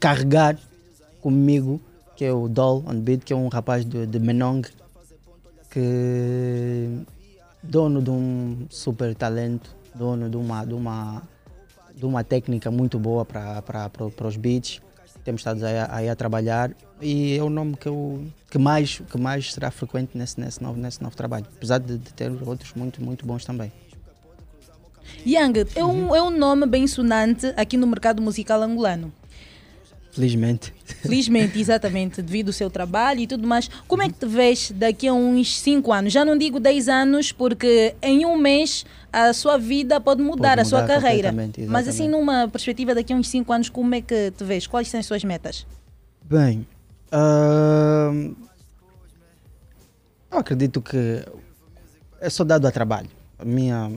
[0.00, 0.56] carregar
[1.20, 1.80] comigo,
[2.14, 4.62] que é o Doll on Beat, que é um rapaz de, de Menong,
[5.68, 6.88] que
[7.60, 11.22] dono de um super talento, dono de uma, de uma,
[11.92, 13.90] de uma técnica muito boa para
[14.24, 14.80] os beats.
[15.26, 16.70] Temos estado aí, a- aí a trabalhar
[17.02, 20.78] e é o nome que, eu, que, mais, que mais será frequente nesse, nesse, novo,
[20.78, 23.72] nesse novo trabalho, apesar de, de ter outros muito, muito bons também.
[25.26, 29.12] Yang é um, é um nome bem sonante aqui no mercado musical angolano.
[30.16, 30.72] Felizmente.
[31.02, 33.68] Felizmente, exatamente, devido ao seu trabalho e tudo mais.
[33.86, 36.10] Como é que te vês daqui a uns 5 anos?
[36.10, 40.60] Já não digo 10 anos, porque em um mês a sua vida pode mudar, Pode
[40.62, 41.28] a sua mudar carreira.
[41.28, 42.26] completamente, Mas assim, exatamente.
[42.32, 44.66] numa perspectiva daqui a uns 5 anos, como é que te vês?
[44.66, 45.66] Quais são as suas metas?
[46.24, 46.66] Bem,
[50.32, 51.22] eu acredito que
[52.20, 53.10] é só dado a trabalho.
[53.38, 53.90] A minha,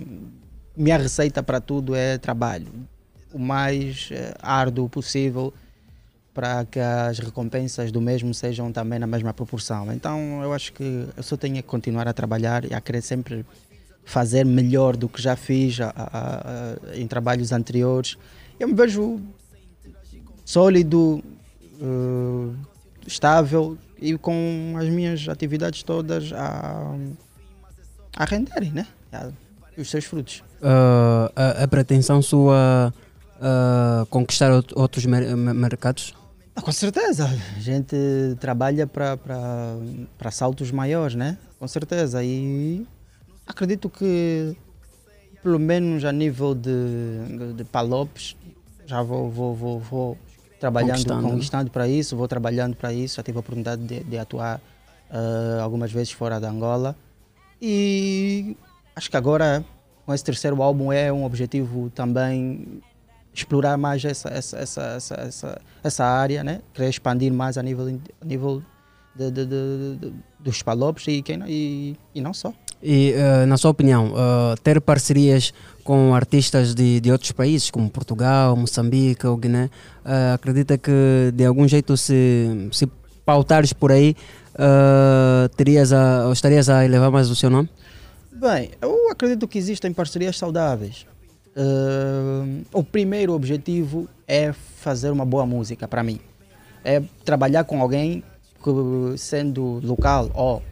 [0.75, 2.67] minha receita para tudo é trabalho.
[3.33, 5.53] O mais eh, árduo possível
[6.39, 9.91] para que as recompensas do mesmo sejam também na mesma proporção.
[9.91, 13.45] Então eu acho que eu só tenho que continuar a trabalhar e a querer sempre
[14.05, 18.15] fazer melhor do que já fiz a- a- a- em trabalhos anteriores.
[18.57, 19.19] Eu me vejo
[20.45, 21.21] sólido,
[21.81, 22.55] eh,
[23.05, 26.95] estável e com as minhas atividades todas a,
[28.15, 28.87] a renderem, né?
[29.77, 30.41] Os seus frutos.
[30.61, 32.93] Ah, a, pretensão sua
[33.41, 36.13] ah, conquistar out- outros mer- mercados?
[36.59, 37.95] Ah, com certeza, a gente
[38.37, 41.37] trabalha para saltos maiores, né?
[41.57, 42.21] Com certeza.
[42.21, 42.85] E
[43.47, 44.57] acredito que,
[45.41, 48.35] pelo menos a nível de, de, Palopes,
[48.85, 50.17] já vou, vou, vou, vou
[50.59, 51.29] trabalhando, Conquistando.
[51.29, 53.15] conquistando para isso, vou trabalhando para isso.
[53.15, 54.59] Já tive a oportunidade de, de atuar
[55.09, 56.93] ah, algumas vezes fora da Angola.
[57.61, 58.57] E
[58.93, 59.63] acho que agora,
[60.05, 62.81] com esse terceiro álbum, é um objetivo também
[63.33, 64.83] explorar mais essa, essa, essa,
[65.15, 66.61] essa, essa, área, né?
[66.73, 68.61] querer expandir mais a nível, a nível
[69.15, 72.53] de, de, de- dos palopes e, quem, não- e, e não só.
[72.81, 77.89] E, ah, na sua opinião, ah, ter parcerias com artistas de, de outros países, como
[77.89, 79.69] Portugal, Moçambique ou Guiné,
[80.05, 82.87] ah, acredita que de algum jeito, se, se
[83.25, 84.15] pautares por aí,
[85.55, 87.69] terias a, estarias a elevar mais o seu nome?
[88.31, 91.05] Bem, eu acredito que existem parcerias saudáveis.
[91.59, 96.17] Uh, o primeiro objetivo é fazer uma boa música para mim.
[96.85, 98.23] É trabalhar com alguém
[98.63, 100.63] que, sendo local ou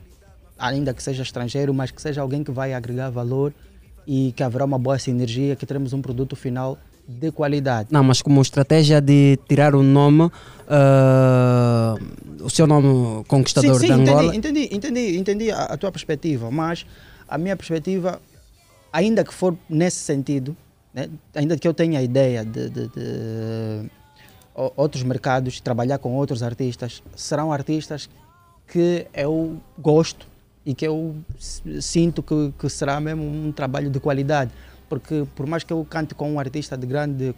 [0.57, 3.53] ainda que seja estrangeiro, mas que seja alguém que vai agregar valor
[4.07, 7.89] e que haverá uma boa sinergia, que teremos um produto final de qualidade.
[7.91, 10.31] Não, mas como estratégia de tirar o nome,
[10.69, 11.95] ah,
[12.41, 14.33] o seu nome conquistador sim, sim, de Angola.
[14.33, 16.85] Entendi, entendi, entendi, entendi a, a tua perspectiva, mas
[17.27, 18.21] a minha perspectiva,
[18.91, 20.55] ainda que for nesse sentido,
[20.97, 23.89] né, ainda que eu tenha a ideia de, de- de
[24.75, 28.09] outros mercados, trabalhar com outros artistas, serão artistas
[28.67, 30.25] que eu gosto
[30.65, 31.15] e que eu
[31.79, 34.51] sinto que, que será mesmo um trabalho de qualidade.
[34.89, 37.35] Porque por mais que eu cante com um artista de grande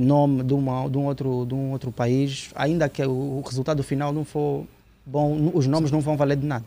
[0.00, 4.12] nome de, uma, de, um, outro, de um outro país, ainda que o, resultado final
[4.12, 4.66] não for
[5.06, 6.64] bom, os nomes não vão valer de nada.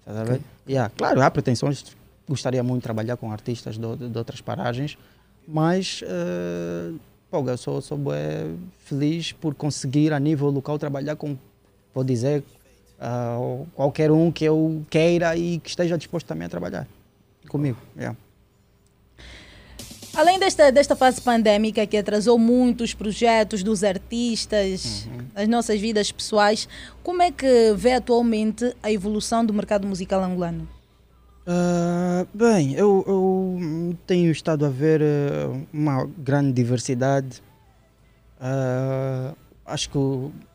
[0.00, 0.32] Estás a ver?
[0.34, 0.42] Ok.
[0.68, 1.84] Yeah, claro, há pretensões,
[2.28, 4.98] gostaria muito de trabalhar com artistas de, de- de outras paragens,
[5.50, 6.92] mas eh,
[7.30, 8.44] pô, eu sou, sou bué
[8.84, 11.38] feliz por conseguir a nível local trabalhar com,
[11.94, 12.44] vou dizer,
[13.00, 13.38] ah,
[13.74, 16.86] qualquer um que eu queira e que esteja disposto também a trabalhar
[17.48, 17.78] comigo.
[17.96, 18.14] yeah.
[20.14, 26.68] Além desta, desta fase pandémica que atrasou muitos projetos dos artistas, as nossas vidas pessoais,
[27.04, 30.68] como é que vê atualmente a evolução do mercado musical angolano?
[31.50, 37.42] Ah, bem, eu, eu tenho estado a ver eh, uma grande diversidade.
[38.38, 39.32] Ah,
[39.64, 39.98] acho que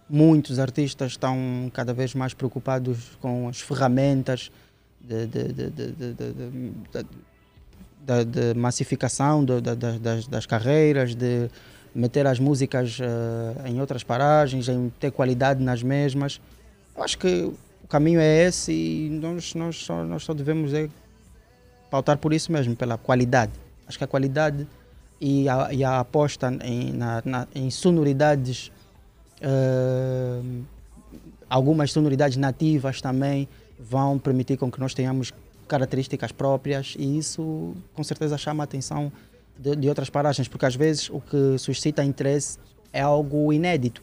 [0.08, 1.36] muitos artistas estão
[1.74, 4.52] cada vez mais preocupados com as ferramentas
[5.02, 5.70] de, de, de,
[8.26, 11.50] de, massificação das- das, carreiras, de
[11.96, 13.00] meter as músicas
[13.66, 16.40] em outras paragens, em ter qualidade nas mesmas.
[16.96, 17.52] Eu acho que
[17.94, 20.90] caminho é esse e nós, nós, só, nós só devemos é
[21.92, 23.52] pautar por isso mesmo, pela qualidade.
[23.88, 24.68] Acho que a qualidade
[25.22, 28.72] e a, e a aposta em, na- na- em sonoridades,
[29.40, 30.42] eh,
[31.48, 33.48] algumas sonoridades nativas também
[33.80, 35.32] vão permitir com que nós tenhamos
[35.68, 39.12] características próprias e isso com certeza chama a atenção
[39.58, 42.58] de, de outras paragens, porque às vezes o que suscita interesse
[42.92, 44.02] é algo inédito.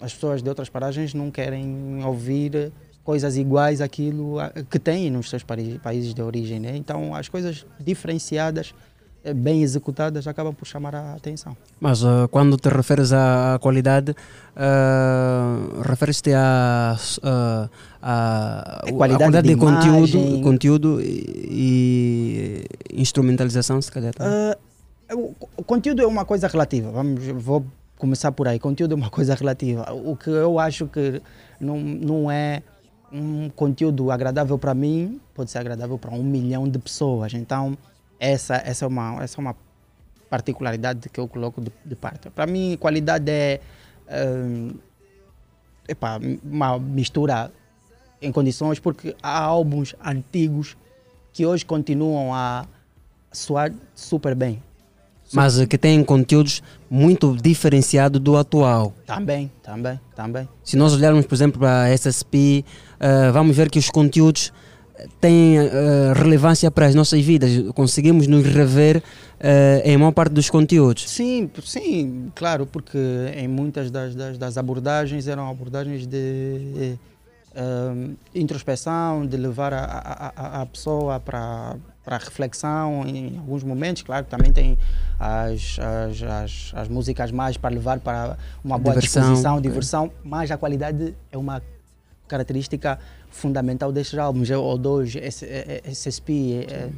[0.00, 2.72] As pessoas de outras paragens não querem ouvir
[3.04, 5.42] coisas iguais àquilo a- que têm nos seus
[5.82, 6.58] países de origem.
[6.60, 6.76] Né?
[6.76, 8.72] Então, as coisas diferenciadas,
[9.24, 11.54] eh, bem executadas, acabam por chamar a atenção.
[11.78, 14.14] Mas ah, quando te referes à qualidade,
[14.56, 17.68] ah, referes-te à à-
[18.02, 20.42] à- É à qualidade de conteúdo, imagem.
[20.42, 22.64] conteúdo e,
[22.94, 24.14] e instrumentalização, se calhar.
[24.14, 24.56] tá?
[25.56, 26.90] O conteúdo é uma coisa relativa.
[26.92, 27.64] Vamos, vou
[28.00, 28.58] começar por aí.
[28.58, 29.92] Conteúdo é uma coisa relativa.
[29.92, 31.22] O que eu acho que
[31.60, 32.62] não, não é
[33.12, 37.34] um conteúdo agradável para mim, pode ser agradável para um milhão de pessoas.
[37.34, 37.76] Então,
[38.18, 39.56] essa, essa, é, uma, essa é uma
[40.28, 42.30] particularidade que eu coloco de, de parte.
[42.30, 43.60] Para mim, qualidade é
[44.08, 44.74] ah,
[45.88, 47.50] epá, uma mistura
[48.22, 50.76] em condições, porque há álbuns antigos
[51.32, 52.66] que hoje continuam a
[53.32, 54.62] soar super bem.
[55.32, 58.92] Mas que têm conteúdos muito diferenciados do atual.
[59.06, 60.48] Também, também, também.
[60.64, 62.64] Se nós olharmos, por exemplo, para a SSP,
[62.98, 64.52] ah, vamos ver que os conteúdos
[65.20, 67.50] têm ah, relevância para as nossas vidas.
[67.74, 69.02] Conseguimos nos rever
[69.40, 71.08] ah, em maior parte dos conteúdos.
[71.08, 72.98] Sim, sim, claro, porque
[73.36, 76.96] em muitas das, das, das abordagens eram abordagens de
[77.54, 77.94] eh,
[78.34, 84.24] introspeção, de levar a, a, a- a pessoa para para reflexão em alguns momentos, claro,
[84.26, 84.78] também tem
[85.18, 89.60] as, as, as, as músicas mais para levar para uma boa Diversão, disposição, é.
[89.60, 91.62] diversão, mas a qualidade é uma
[92.26, 92.98] característica
[93.28, 95.16] fundamental destes álbuns, é o 2,
[95.84, 96.90] SSP, é,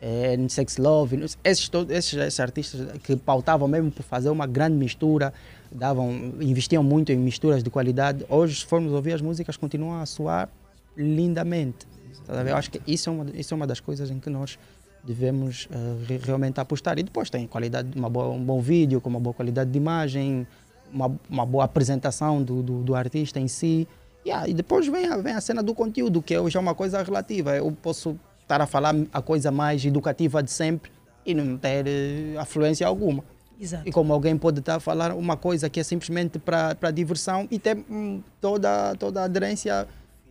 [0.00, 4.76] é, Sex Love, esses, todos, esses, esses artistas que pautavam mesmo por fazer uma grande
[4.76, 5.34] mistura,
[5.70, 6.10] davam,
[6.40, 8.24] investiam muito em misturas de qualidade.
[8.28, 10.48] Hoje, se formos ouvir as músicas, continuam a soar
[10.96, 11.86] lindamente.
[12.26, 12.42] Tá?
[12.42, 14.58] Eu acho que isso é, uma, isso é uma das coisas em que nós
[15.04, 15.68] devemos
[16.08, 16.98] re- realmente apostar.
[16.98, 20.46] E depois tem qualidade, uma boa, um bom vídeo, com uma boa qualidade de imagem,
[20.92, 23.86] uma, uma boa apresentação do, do, do artista em si.
[24.26, 27.00] Yeah, e depois vem a, vem a cena do conteúdo, que hoje é uma coisa
[27.02, 27.56] relativa.
[27.56, 30.90] Eu posso estar a falar a coisa mais educativa de sempre
[31.24, 33.22] e não ter eh, afluência alguma.
[33.60, 33.88] Exato.
[33.88, 37.58] E como alguém pode estar a falar uma coisa que é simplesmente para diversão e
[37.58, 39.86] ter hum, toda, toda a aderência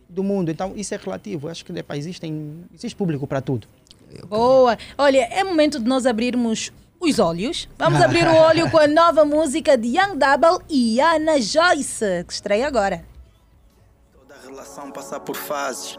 [0.08, 0.50] do mundo.
[0.50, 1.48] Então isso é relativo.
[1.48, 3.66] Acho que epa, existem, existe público para tudo.
[4.28, 4.78] Boa!
[4.96, 7.68] Olha, é momento de nós abrirmos os olhos.
[7.78, 12.32] Vamos abrir o olho com a nova música de Young Double e Ana Joyce, que
[12.32, 13.04] estreia agora.
[14.48, 15.98] relação passa por fases.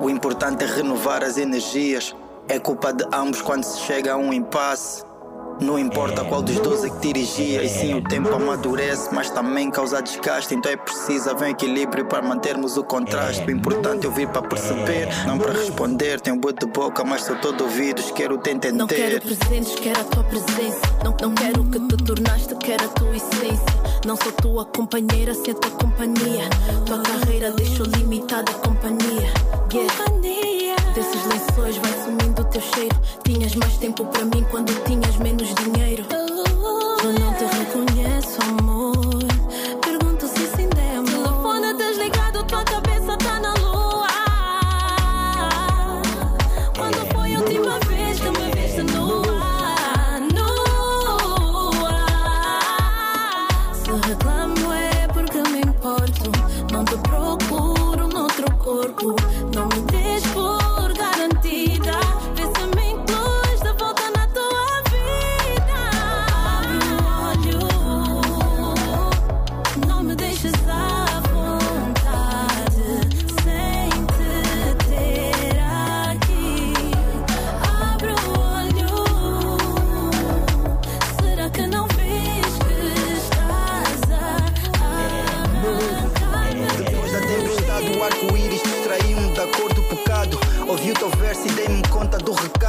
[0.00, 2.14] O importante é renovar as energias.
[2.48, 5.04] É culpa de ambos quando se chega a um impasse.
[5.60, 9.70] Não importa qual dos dois é que dirigia, e sim o tempo amadurece, mas também
[9.70, 10.54] causa desgaste.
[10.54, 13.44] Então é preciso haver um equilíbrio para mantermos o contraste.
[13.46, 16.20] O importante é ouvir para perceber, não para responder.
[16.20, 18.10] Tenho boa de boca, mas sou todo ouvidos.
[18.10, 18.76] Quero te entender.
[18.76, 20.80] Não quero presentes, quero a tua presença.
[21.04, 23.66] Não, não quero o que te tornaste, quero a tua essência.
[24.04, 26.48] Não sou tua companheira, sem a tua companhia.
[26.86, 29.32] Tua carreira deixou limitada a companhia.
[29.72, 30.12] Yeah.
[30.94, 32.94] Desses lençóis vai sumindo o teu cheiro.
[33.24, 35.01] Tinhas mais tempo para mim quando tinhas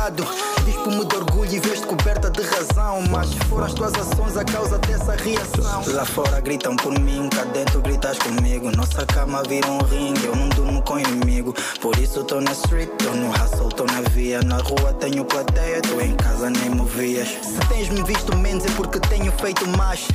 [0.09, 0.27] do recado.
[0.65, 1.05] Dispo-me
[1.51, 3.01] e vês-te coberta de razão.
[3.09, 5.83] Mas foram as tuas ações a causa dessa reação.
[5.93, 8.71] Lá fora gritam por mim, cá dentro gritas comigo.
[8.75, 11.53] Nossa cama vira um ringue, eu não durmo com inimigo.
[11.81, 14.41] Por isso tô na street, tô no hustle, tô na via.
[14.41, 17.27] Na rua tenho plateia, tô em casa nem me vias.
[17.27, 20.07] Se tens me visto menos é porque tenho feito mais.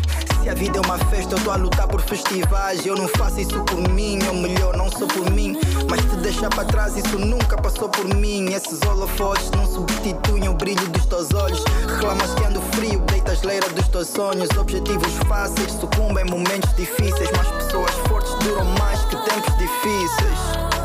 [0.42, 2.86] Se a vida é uma festa, eu tô a lutar por festivais.
[2.86, 5.58] Eu não faço isso por mim, ou melhor, não sou por mim.
[5.90, 8.52] Mas te deixar para trás, isso nunca passou por mim.
[8.52, 11.62] Esses holofotes não substituem o brilho dos olhos.
[11.86, 14.48] Reclamas que ando frio, deitas leira dos teus sonhos.
[14.56, 17.30] Objetivos fáceis sucumbem em momentos difíceis.
[17.36, 20.77] Mas pessoas fortes duram mais que tempos difíceis.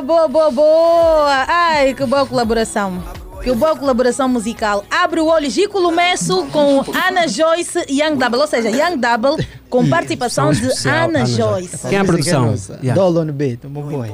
[0.00, 1.44] Boa, boa, boa, boa.
[1.46, 3.02] Ai, que boa colaboração.
[3.42, 4.82] Que boa colaboração musical.
[4.90, 8.40] Abre o olho, Gico Lumesso com Ana Joyce e Young Double.
[8.40, 11.86] Ou seja, Young Double com participação de Ana Ana Joyce.
[11.86, 12.50] Quem é a produção?
[12.50, 12.78] nossa.
[12.82, 12.94] Yeah.
[12.94, 14.10] Dolo no beat, um bom boy.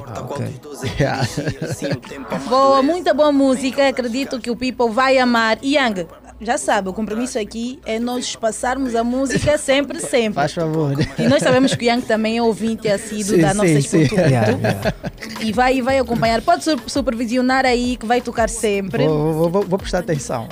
[2.49, 3.89] Boa, muita boa música.
[3.89, 5.59] Acredito que o people vai amar.
[5.63, 6.07] Young,
[6.41, 10.35] já sabe, o compromisso aqui é nós passarmos a música sempre, sempre.
[10.35, 10.95] Faz favor.
[11.19, 14.23] E nós sabemos que o Young também é ouvinte assíduo Sim, da nossa escultura.
[14.27, 14.95] Yeah, yeah.
[15.41, 16.43] E vai, vai acompanhar.
[16.43, 19.07] Pode supervisionar aí, que vai tocar sempre.
[19.07, 20.49] Vou, vou- vou- vou prestar atenção.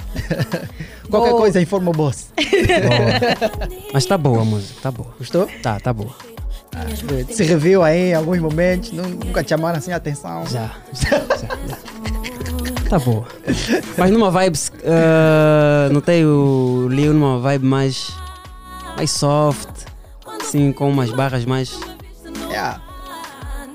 [1.11, 1.41] Qualquer Boa.
[1.43, 2.29] coisa informa o boss.
[3.93, 5.15] Mas tá boa a música, tá boa.
[5.19, 5.49] Gostou?
[5.63, 6.15] Tá, tá boa.
[7.31, 10.45] Se reviu aí em alguns momentos, nu- nunca te chamaram assim a atenção.
[10.47, 10.75] Já,
[12.89, 13.27] Tá boa.
[13.97, 14.57] Mas numa vibe.
[14.57, 18.13] Uh, notei o Leo numa vibe mais.
[18.97, 19.69] mais soft.
[20.41, 21.79] Assim, com umas barras mais.
[22.51, 22.81] Yeah.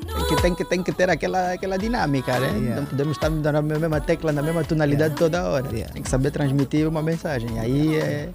[0.05, 2.51] Tem que, tem, que, tem que ter aquela, aquela dinâmica, né?
[2.75, 5.63] Não podemos estar na mesma tecla, na mesma tonalidade toda hora.
[5.93, 7.59] Tem que saber transmitir uma mensagem.
[7.59, 8.29] Aí é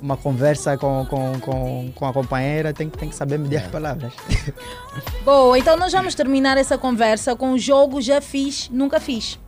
[0.00, 3.66] uma conversa com, com, com, com a companheira, tem, que- tem que saber medir as
[3.66, 4.12] palavras.
[5.24, 9.38] Boa, então nós vamos terminar essa conversa com o jogo Já Fiz, Nunca Fiz.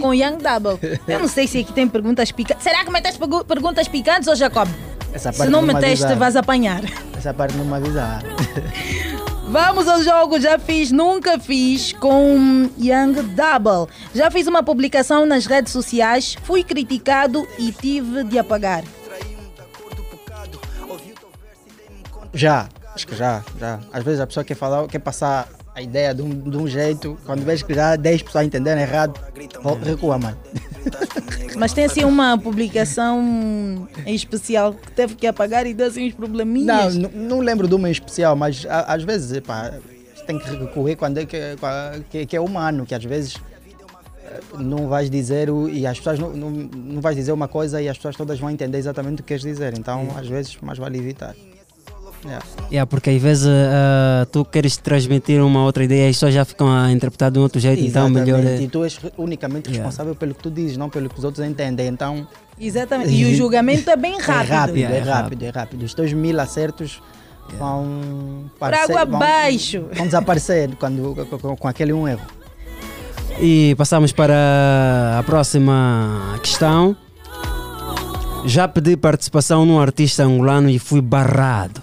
[0.00, 0.78] Com Young Double.
[1.08, 2.62] Eu não sei se aqui tem perguntas picantes.
[2.62, 4.68] Será que meteste pergu- perguntas picantes ou Jacob?
[5.12, 6.82] Essa Se parte não me meteste, vais apanhar.
[7.16, 8.28] Essa parte não me avisaram.
[9.50, 13.90] Vamos ao jogo Já Fiz, Nunca Fiz com Young Double.
[14.14, 18.84] Já fiz uma publicação nas redes sociais, fui criticado e tive de apagar.
[22.34, 23.80] Já, acho que já, já.
[23.92, 27.16] Às vezes a pessoa quer falar, quer passar a ideia de um, de um jeito,
[27.24, 29.16] quando vês que já 10 pessoas entenderam errado,
[29.84, 30.36] recua, mano.
[31.56, 36.14] Mas tem assim uma publicação em especial que teve que apagar e deu assim uns
[36.14, 36.96] probleminhas.
[36.96, 39.40] não, não lembro de uma em especial, mas a- às vezes,
[40.26, 41.38] tem que recorrer quando é que,
[42.10, 43.36] que, que é humano, que às vezes
[44.24, 47.80] eh, não vais dizer o, e as pessoas não, não, não vais dizer uma coisa
[47.82, 49.76] e as pessoas todas vão entender exatamente o que queres dizer.
[49.78, 51.34] Então, às vezes, mais vale evitar.
[52.24, 52.44] Yeah.
[52.70, 56.44] Yeah, porque às vezes ah, tu queres transmitir uma outra ideia e as pessoas já
[56.44, 58.62] ficam a interpretar de um outro jeito, então melhor Exatamente.
[58.62, 58.64] é.
[58.64, 59.84] E tu és unicamente Yeah.
[59.86, 61.86] responsável pelo que tu dizes, não pelo que os outros entendem.
[61.86, 62.26] Então,
[62.60, 63.10] Exatamente.
[63.12, 64.52] E o julgamento é bem rápido.
[64.52, 65.82] É rápido, Yeah, é é rápido, é rápido.
[65.84, 67.00] Os teus mil acertos
[67.56, 69.84] vão, parecer- água vão- abaixo.
[69.92, 72.22] vão desaparecer quando, com, com- com aquele um erro.
[73.40, 74.34] E passamos para
[75.20, 76.96] a próxima questão.
[78.44, 81.80] Já pedi participação num artista angolano e fui barrado.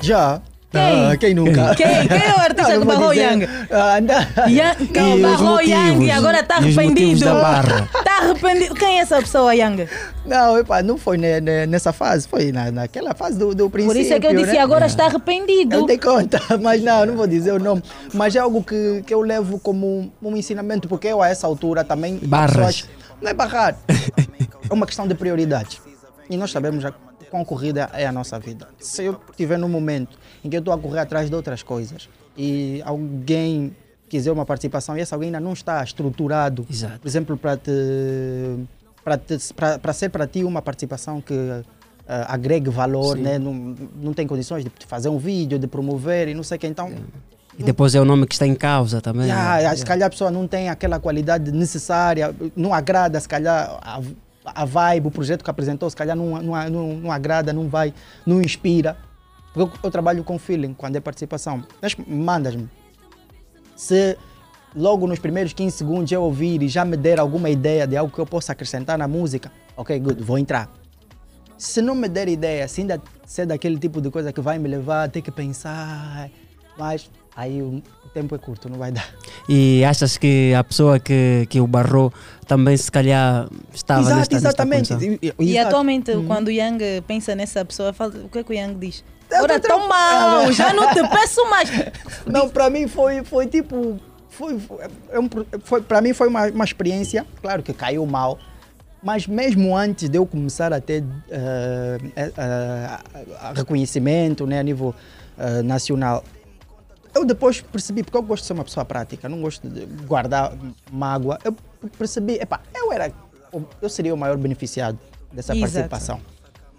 [0.00, 0.40] Já?
[0.70, 0.80] Quem?
[0.82, 1.74] Ah, quem nunca?
[1.74, 2.06] Quem?
[2.08, 3.24] Quem é o artista Não, que não vou barrou dizer.
[3.24, 3.48] Yang?
[3.70, 4.48] Ah, não.
[4.50, 7.24] Yang E os barrou Yang e agora está E arrependido.
[7.24, 8.74] Está arrependido.
[8.74, 9.88] Quem é essa pessoa, Yang?
[10.26, 13.94] Não, epa, não foi ne- ne- nessa fase, foi na, naquela fase do, do princípio.
[13.94, 14.58] Por isso é que eu disse né?
[14.58, 15.74] agora está arrependido.
[15.74, 17.82] Eu dei conta, mas não, não vou dizer o nome.
[18.12, 21.46] Mas é algo que, que eu levo como um, um ensinamento, porque eu a essa
[21.46, 22.18] altura também.
[22.18, 22.82] Barras.
[22.82, 22.88] pessoas-
[23.22, 23.74] Não é barrar.
[24.68, 25.80] é uma questão de prioridades.
[26.28, 26.92] E nós sabemos já
[27.28, 28.68] quão corrida é a nossa vida.
[28.78, 32.08] Se eu estiver num momento em que eu estou a correr atrás de outras coisas
[32.36, 33.74] e alguém
[34.08, 37.00] quiser uma participação e esse alguém ainda não está estruturado, Exato.
[37.00, 41.34] por exemplo, para te, para ser para ti uma participação que
[42.06, 43.22] ah, agregue valor, Sim.
[43.22, 43.38] né?
[43.38, 46.66] não, não tem condições de fazer um vídeo, de promover e não sei o que,
[46.66, 46.90] então
[47.58, 49.26] E depois é o nome que está em causa também.
[49.26, 49.76] Yeah, né?
[49.76, 54.00] Se calhar a pessoa não tem aquela qualidade necessária, não agrada, se calhar a,
[54.54, 57.94] a vibe, o projeto que apresentou, se calhar não, não, não, não agrada, não vai,
[58.26, 58.96] não inspira.
[59.52, 61.64] Porque eu, eu trabalho com feeling quando é participação.
[61.80, 62.68] Mas mandas-me.
[63.76, 64.16] Se
[64.74, 68.12] logo nos primeiros 15 segundos eu ouvir e já me der alguma ideia de algo
[68.12, 70.70] que eu possa acrescentar na música, ok, good, vou entrar.
[71.56, 74.68] Se não me der ideia, se ainda ser daquele tipo de coisa que vai me
[74.68, 76.30] levar a ter que pensar,
[76.76, 77.80] mas aí o
[78.12, 79.08] tempo é curto, não vai dar.
[79.48, 82.12] E achas que a pessoa que, que o barrou
[82.48, 84.88] também se calhar estava Exato, nesta, nesta exatamente.
[84.94, 85.18] condição?
[85.22, 85.68] E- E exato.
[85.68, 86.26] atualmente, Uhum.
[86.26, 89.04] quando o Yang pensa nessa pessoa, fala- o que é que o Yang diz?
[89.40, 91.70] Ora, tão mal, Ah, já não te peço mais.
[92.26, 93.98] Não, para mim foi, foi tipo.
[94.30, 94.78] Foi, foi,
[95.10, 98.38] é um para mim foi uma, uma experiência, claro que caiu mal,
[99.02, 102.98] mas mesmo antes de eu começar a ter eh, eh, eh,
[103.54, 104.94] reconhecimento né, a nível
[105.38, 106.24] eh, nacional,
[107.18, 110.52] eu depois percebi, porque eu gosto de ser uma pessoa prática, não gosto de guardar
[110.90, 111.54] mágoa, eu
[111.96, 113.12] percebi, epá, eu era,
[113.82, 114.98] eu seria o maior beneficiado
[115.32, 115.72] dessa Exato.
[115.72, 116.20] participação.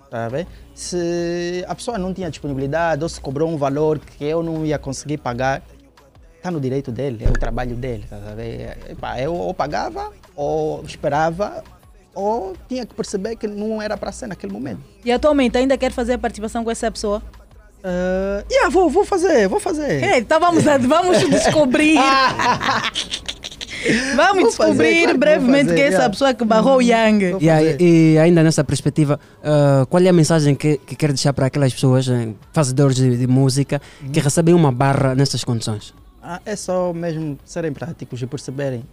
[0.10, 0.48] Tá ver?
[0.74, 4.80] Se a pessoa não tinha disponibilidade ou se cobrou um valor que eu não ia
[4.80, 5.62] conseguir pagar,
[6.36, 8.06] está no direito dele, é o trabalho dele.
[8.10, 8.78] Tá ver?
[8.90, 11.64] Epá, eu ou pagava, ou esperava,
[12.16, 14.82] ou tinha que perceber que não era para ser naquele momento.
[15.06, 17.22] E atualmente ainda quer fazer a participação com essa pessoa?
[17.82, 20.04] Uh, yeah, vou, vou fazer, vou fazer.
[20.04, 21.96] É, então vamos, a- vamos descobrir.
[24.16, 26.10] vamos Vou fazer, descobrir claro que vou brevemente fazer, quem é essa yeah.
[26.10, 27.38] pessoa que barrou o Yang.
[27.40, 31.32] E, aí- e ainda nessa perspectiva, ah, qual é a mensagem que, que quer deixar
[31.34, 34.12] para aquelas pessoas, eh, fazedores de, de música, Uhum.
[34.12, 35.94] que recebem uma barra nessas condições?
[36.22, 38.84] Ah, é só mesmo serem práticos e perceberem.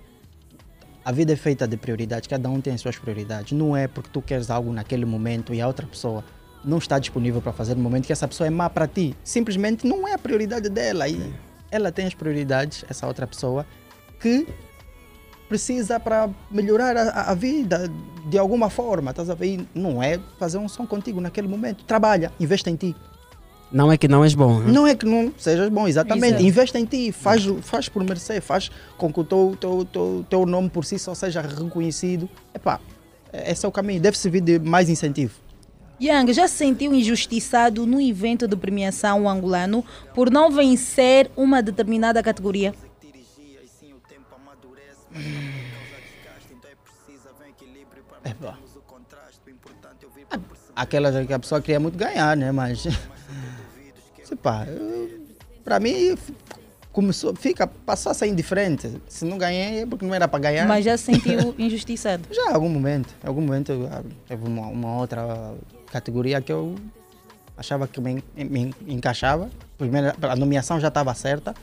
[1.04, 3.52] A vida é feita de prioridades, cada um tem as suas prioridades.
[3.52, 6.24] Não é porque tu queres algo naquele momento e a outra pessoa
[6.66, 9.14] não está disponível para fazer no momento que essa pessoa é má para ti.
[9.22, 11.08] Simplesmente não é a prioridade dela.
[11.08, 11.32] E
[11.70, 13.64] ela tem as prioridades, essa outra pessoa,
[14.20, 14.46] que
[15.48, 17.90] precisa para melhorar a, a vida
[18.28, 19.12] de alguma forma.
[19.12, 19.64] Estás a ver?
[19.74, 21.84] Não é fazer um som contigo naquele momento.
[21.84, 22.96] Trabalha, investe em ti.
[23.70, 24.60] Não é que não és bom.
[24.60, 24.72] né?
[24.72, 26.34] Não é que não sejas bom, exatamente.
[26.34, 26.44] Exato.
[26.44, 30.46] Investe em ti, faz, faz por merecer, faz com que o teu, teu, teu, teu
[30.46, 32.28] nome por si só seja reconhecido.
[32.54, 32.80] Epá,
[33.32, 35.45] esse é o caminho, deve servir de mais incentivo.
[36.00, 39.84] Yang já se sentiu injustiçado no evento de premiação angolano
[40.14, 42.74] por não vencer uma determinada categoria?
[48.24, 48.58] Epá.
[50.74, 52.52] Aquela que a pessoa queria muito ganhar, né?
[52.52, 52.84] Mas.
[54.30, 54.66] Epá,
[55.64, 56.16] para mim,
[56.96, 58.90] começou, fica, passou a ser indiferente.
[59.06, 60.66] Se não ganhei é porque não era para ganhar.
[60.66, 62.22] Mas já se sentiu injustiçado?
[62.30, 63.14] Já, em algum momento.
[63.22, 65.52] Em algum momento ah, teve uma, uma outra
[65.92, 66.74] categoria que eu
[67.54, 69.50] achava que me, me encaixava.
[69.76, 71.54] Primeiro, a nomeação já estava certa.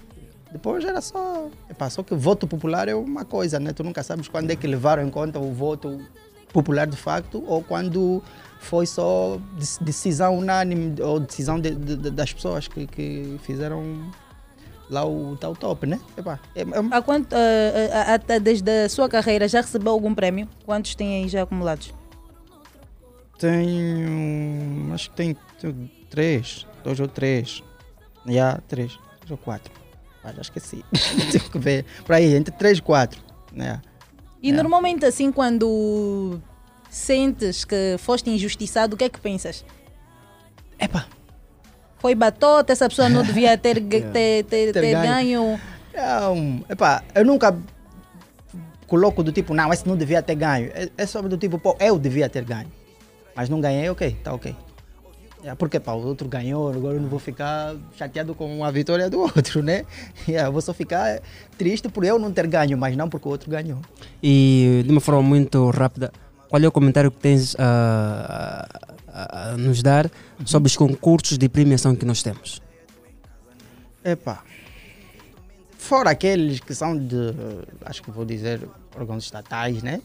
[0.51, 1.47] Depois era só.
[1.89, 3.73] Só que o voto popular é uma coisa, né?
[3.73, 5.99] Tu nunca sabes quando é que levaram em conta o voto
[6.53, 8.21] popular de facto ou quando
[8.59, 13.83] foi só dec- decisão unânime ou decisão de- de- de- das pessoas que, que fizeram
[14.93, 15.99] lá o tal top, né?
[16.15, 17.35] Epá, é, é, Há quanto,
[18.07, 20.47] até desde a sua carreira, já recebeu algum prémio?
[20.65, 21.93] Quantos tem aí já acumulados?
[23.37, 24.93] Tenho.
[24.93, 26.65] Acho que tem, tenho três.
[26.83, 27.63] Dois ou três.
[28.25, 28.97] Já, três.
[29.19, 29.71] Três ou quatro.
[30.23, 30.85] Ah, já esqueci.
[31.31, 31.85] Tenho que ver.
[32.05, 33.21] Por aí, entre três e quatro.
[33.51, 33.81] Né?
[34.41, 36.39] E normalmente assim quando
[36.89, 39.65] sentes que foste injustiçado, o que é que pensas?
[40.79, 41.05] Epa.
[42.03, 45.03] Foi batota, essa pessoa não devia ter, ter, ter, Ter ter ganho.
[45.03, 45.59] ganho.
[45.95, 47.55] Não, epá, eu nunca
[48.87, 50.69] coloco do tipo, não, esse não devia ter ganho.
[50.73, 52.67] É, é só do tipo, pô, eu devia ter ganho.
[53.33, 54.53] Mas não ganhei, ok, tá ok.
[55.45, 59.09] É, porque pá, o outro ganhou, agora eu não vou ficar chateado com a vitória
[59.09, 59.85] do outro, né?
[60.27, 61.21] É, eu vou só ficar
[61.57, 63.79] triste por eu não ter ganho, mas não porque o outro ganhou.
[64.21, 66.11] E de uma forma muito rápida,
[66.49, 68.67] qual é o comentário que tens a,
[69.13, 70.09] a- a nos dar
[70.45, 72.61] sobre os concursos de premiação que nós temos?
[74.03, 74.43] Epá.
[75.77, 77.15] Fora aqueles que são de,
[77.85, 78.67] acho que vou dizer,
[78.97, 80.01] órgãos estatais, né?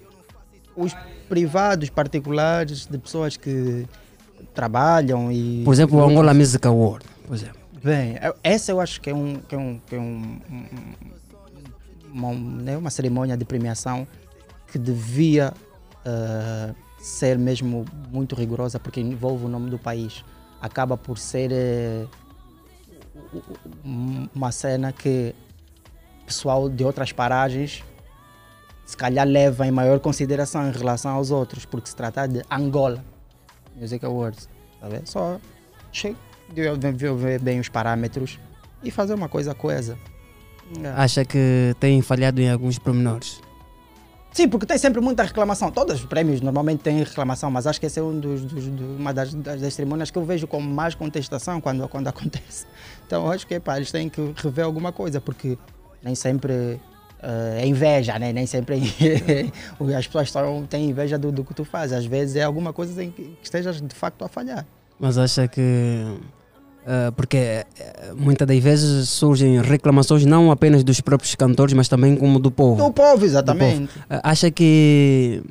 [0.77, 0.93] Os
[1.29, 3.87] privados, particulares, de pessoas que
[4.55, 5.63] trabalham e.
[5.65, 7.05] Por exemplo, o Angola Music Award.
[7.27, 7.59] Por exemplo.
[7.83, 10.95] Bem, essa eu acho que é, um, que é, um, que é um, um-
[12.13, 14.07] uma, né, uma cerimônia de premiação
[14.71, 15.53] que devia
[16.05, 20.25] eh, ser mesmo muito rigorosa porque envolve o nome do país.
[20.61, 22.07] Acaba por ser eh,
[24.35, 25.35] uma cena que
[26.27, 27.83] pessoal de outras paragens
[28.85, 33.05] se calhar leva em maior consideração em relação aos outros, porque se trata de Angola
[33.77, 34.49] Music Awards.
[34.81, 35.07] Tá vendo?
[35.07, 35.39] Só
[35.93, 36.17] che-
[36.53, 38.39] de de ver bem os parâmetros
[38.83, 39.99] e fazer uma coisa coesa.
[40.83, 40.89] É.
[40.89, 43.41] Acha que tem falhado em alguns pormenores?
[44.39, 45.69] Sim, porque tem sempre muita reclamação.
[45.69, 48.97] Todos os prémios normalmente têm reclamação, mas acho que esse é um dos, dos- do-
[48.97, 52.65] uma das, das, das que eu vejo com mais contestação quando, quando acontece.
[53.05, 55.59] Então acho que epá, eles têm que rever alguma coisa, porque
[56.05, 56.81] nem sempre
[57.21, 58.33] eh, é inveja, né?
[58.33, 58.77] nem sempre
[59.99, 60.33] as pessoas
[60.71, 61.99] têm inveja do, do que tu fazes.
[61.99, 64.65] Às vezes é alguma coisa em que estejas de facto a falhar.
[65.01, 66.17] Mas acha que.
[66.91, 67.67] Ah, porque eh,
[68.17, 72.83] muitas das vezes surgem reclamações não apenas dos próprios cantores, mas também como do povo.
[72.83, 73.83] Do povo, exatamente.
[73.83, 74.05] Do povo.
[74.09, 75.43] Ah, acha que.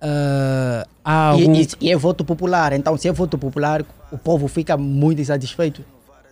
[0.00, 1.54] ah, há E- algum.
[1.54, 5.84] E, e é voto popular, então se é voto popular, o povo fica muito insatisfeito.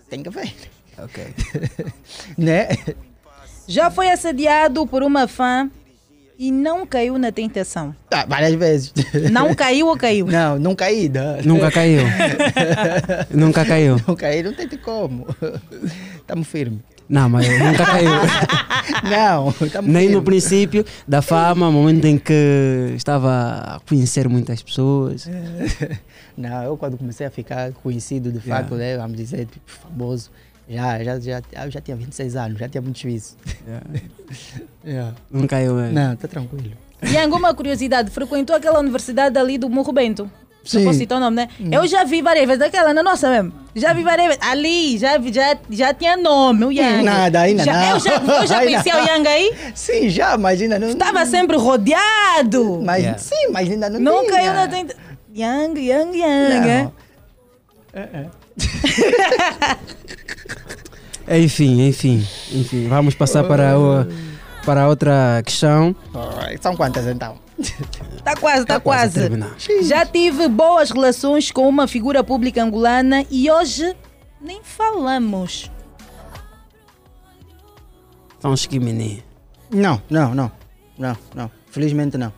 [0.09, 0.53] Tem que ver.
[0.99, 1.23] Ok.
[2.39, 2.69] né?
[3.69, 5.71] Já foi assediado por uma fã
[6.43, 7.95] e não caiu na tentação.
[8.09, 8.95] Tá, várias vezes.
[9.31, 10.25] Não caiu ou caiu?
[10.33, 11.07] Não, não caí.
[11.11, 11.43] Não.
[11.55, 12.01] Nunca caiu.
[13.31, 13.97] Nunca caiu.
[14.09, 15.27] Não caí, não tem como.
[16.17, 16.81] Estamos firmes.
[17.07, 18.09] Não, mas nunca caiu.
[19.11, 20.25] Não, estamos Nem no firmes.
[20.25, 25.29] princípio da fama, momento em que estava a conhecer muitas pessoas.
[26.39, 28.63] Não, eu quando comecei a ficar conhecido de Yeah.
[28.63, 30.31] facto, né, vamos dizer, tipo, famoso,
[30.71, 33.37] já, já, já, eu já tinha 26 anos, já tinha muito juízo.
[34.85, 35.15] Yeah.
[35.31, 35.93] Não caiu mesmo.
[35.93, 36.73] Não, tá tranquilo.
[37.03, 40.31] E alguma curiosidade, frequentou aquela universidade ali do Morro Bento?
[40.63, 40.79] Sim.
[40.81, 41.49] Não posso citar o nome, né?
[41.59, 41.71] Hum.
[41.73, 43.51] Eu já vi várias vezes, daquela na nossa mesmo.
[43.75, 44.43] Já vi várias vezes.
[44.43, 47.03] Ali, já, já, já tinha nome, o Yang.
[47.03, 47.91] Nada, ainda já, não.
[47.95, 49.07] Eu já, eu já conhecia o não.
[49.07, 49.55] Yang aí.
[49.75, 50.91] Sim, já, mas ainda não.
[50.91, 52.83] Estava sempre rodeado.
[52.85, 53.19] Mas, Yeah.
[53.19, 54.33] Sim, mas ainda não Não tinha.
[54.33, 54.95] caiu na tenta...
[55.35, 56.61] Yang, Yang, Yang.
[56.61, 56.93] Não.
[57.95, 58.31] é?
[61.29, 62.89] Enfim, enfim, enfim.
[62.89, 64.05] Vamos passar para, o,
[64.65, 65.95] para outra questão.
[66.13, 67.39] Alright, São quantas então?
[68.25, 69.87] Tá quase, tá, Tá quase quase.
[69.87, 73.95] Já tive boas relações com uma figura pública angolana e hoje
[74.41, 75.71] nem falamos.
[78.41, 79.23] São os Kimini.
[79.71, 80.51] Não, não, não.
[80.99, 81.51] Não, não.
[81.71, 82.33] Felizmente não.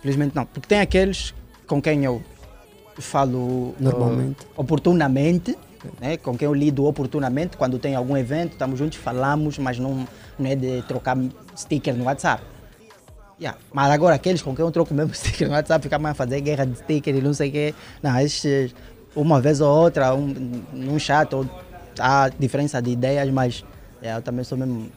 [0.00, 0.46] Felizmente não.
[0.46, 1.34] Porque tem aqueles
[1.66, 2.22] com quem eu
[3.02, 4.44] falo Normalmente.
[4.44, 5.56] uh, oportunamente,
[6.00, 6.16] né?
[6.16, 7.56] com quem eu lido oportunamente.
[7.56, 10.06] Quando tem algum evento, estamos juntos, falamos, mas não,
[10.38, 11.16] não é de trocar
[11.56, 12.42] sticker no WhatsApp.
[13.40, 13.58] Yeah.
[13.72, 16.40] Mas agora aqueles com quem eu troco mesmo sticker no WhatsApp, ficar mais a fazer
[16.40, 17.74] guerra de sticker e não sei o quê.
[18.02, 18.74] Não, esses,
[19.14, 21.44] uma vez ou outra, um, num chat, ou,
[21.98, 23.64] há diferença de ideias, mas
[24.00, 24.88] eu também sou mesmo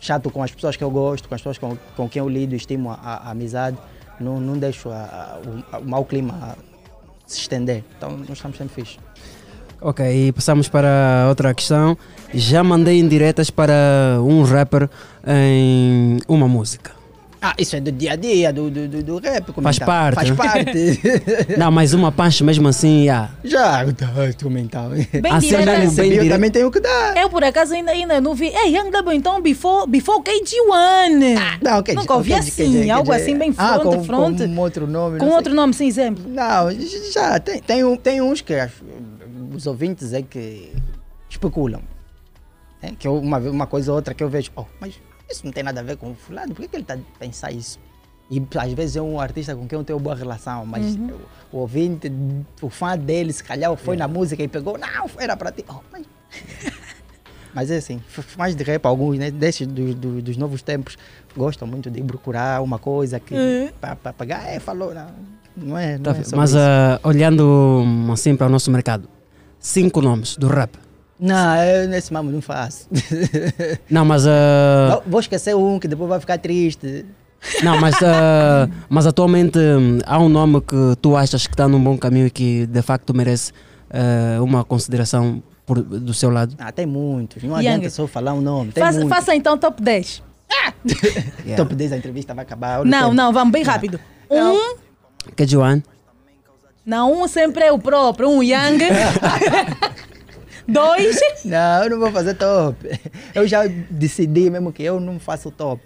[0.00, 2.54] chato com as pessoas que eu gosto, com as pessoas com, com quem eu lido,
[2.54, 3.78] estimo a, a- a amizade.
[4.20, 4.94] Não, não deixo a-
[5.72, 6.56] a- o, o mau clima
[7.26, 7.84] se estender.
[7.96, 8.98] Então nós estamos sempre fixe.
[9.80, 11.96] Ok, e passamos para outra questão.
[12.32, 14.88] Já mandei indiretas para um rapper
[15.26, 17.03] em uma música.
[17.46, 19.52] Ah, isso é do dia a dia, do, do, do, do rap.
[19.62, 19.86] Faz então?
[19.86, 20.14] parte.
[20.14, 20.34] Faz né?
[20.34, 21.00] parte.
[21.60, 23.32] Não, mas uma punch mesmo assim, yeah.
[23.44, 24.08] Já, tá,
[24.42, 24.88] como então.
[24.88, 25.78] Bem Assim direta.
[25.78, 26.34] mesmo, bem eu direto.
[26.36, 27.14] também tenho que dar.
[27.18, 28.46] Eu, por acaso, ainda, ainda não vi.
[28.46, 31.60] Ei, Young Double, então, before, before KG1.
[31.60, 34.42] Não, quer Nunca ouvi assim, dizer- algo assim, bem ah, fronte, com, fronte.
[34.44, 35.18] Com um outro nome.
[35.18, 35.54] Com outro sei.
[35.54, 36.24] nome, sem exemplo.
[36.26, 36.70] Não,
[37.12, 38.54] já, tem, tem, tem uns que
[39.54, 40.72] os ouvintes é que
[41.28, 41.82] especulam.
[42.80, 44.94] É, que eu, uma, uma coisa ou outra que eu vejo, oh, mas
[45.30, 46.98] isso não tem nada a ver com o fulano, por que, que ele está a
[47.18, 47.78] pensar isso?
[48.30, 51.10] E às vezes é um artista com quem eu tenho boa relação, mas Uhum.
[51.52, 52.10] o, o ouvinte,
[52.62, 55.64] o fã dele, se calhar foi na música e pegou, não, era para ti.
[55.68, 56.04] Oh, mas
[57.54, 58.02] Mas é assim,
[58.36, 60.98] mais de rap, alguns né, desses do- do- dos novos tempos
[61.36, 63.72] gostam muito de procurar uma coisa que É.
[63.80, 65.06] para pagar, é, falou, não,
[65.56, 67.44] não é, não Tá é Mas ah, olhando
[67.84, 69.08] hum, assim para o nosso mercado,
[69.60, 70.76] cinco nomes do rap.
[71.18, 72.88] Não, eu nesse mamo não faço.
[73.88, 74.26] Não, mas.
[74.26, 77.06] ah, Vou- Vou esquecer um que depois vai ficar triste.
[77.62, 81.82] Não, mas, ah, mas atualmente hum, há um nome que tu achas que está num
[81.82, 83.52] bom caminho e que de facto merece
[83.90, 86.56] ah, uma consideração por- do seu lado?
[86.58, 87.42] Ah, tem muitos.
[87.42, 87.68] Não Yang.
[87.68, 88.72] adianta só falar um nome.
[88.72, 90.22] Tem Faça, então top 10.
[91.56, 92.84] Top 10 a entrevista vai acabar.
[92.84, 93.14] Não, tempo.
[93.14, 93.98] não, vamos bem rápido.
[94.30, 94.76] Um,
[95.34, 95.82] Que é Joan?
[96.84, 98.28] não, um sempre é o próprio.
[98.28, 98.84] Um Yang.
[100.66, 101.20] Dois.
[101.44, 102.76] Não, eu não vou fazer top.
[103.34, 105.82] Eu já decidi mesmo que eu não faço top.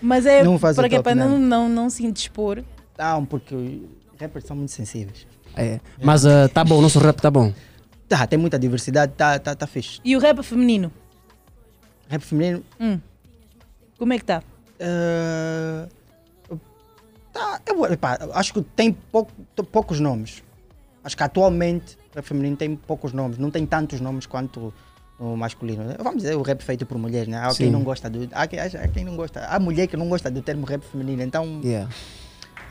[0.00, 0.96] Mas é Não faz o para quê?
[0.96, 1.38] top, Para não, não.
[1.38, 2.62] não, não se indispor.
[2.98, 3.80] Não, porque os
[4.20, 5.26] rappers são muito sensíveis.
[5.54, 5.78] É.
[6.02, 7.52] Mas ah, tá bom, o nosso rap tá bom.
[8.08, 10.00] Tá, tem muita diversidade, tá, tá, tá fixe.
[10.04, 10.90] E o rap feminino?
[12.08, 12.64] Rap feminino.
[12.80, 12.98] Hum.
[13.98, 14.42] Como é que tá?
[14.80, 15.86] eh,
[17.32, 19.32] tá, eu, epá, acho que tem pouco-
[19.70, 20.42] poucos nomes.
[21.04, 23.38] Acho que atualmente feminino tem poucos nomes.
[23.38, 24.74] Não tem tantos nomes quanto
[25.18, 25.84] o masculino.
[25.98, 27.38] Vamos dizer o rap feito por mulheres, né?
[27.38, 28.28] Há quem não gosta do.
[28.32, 29.40] Há quem, há quem não gosta.
[29.46, 31.22] Há mulher que não gosta do termo rap feminino.
[31.22, 31.60] Então.
[31.64, 31.88] Yeah.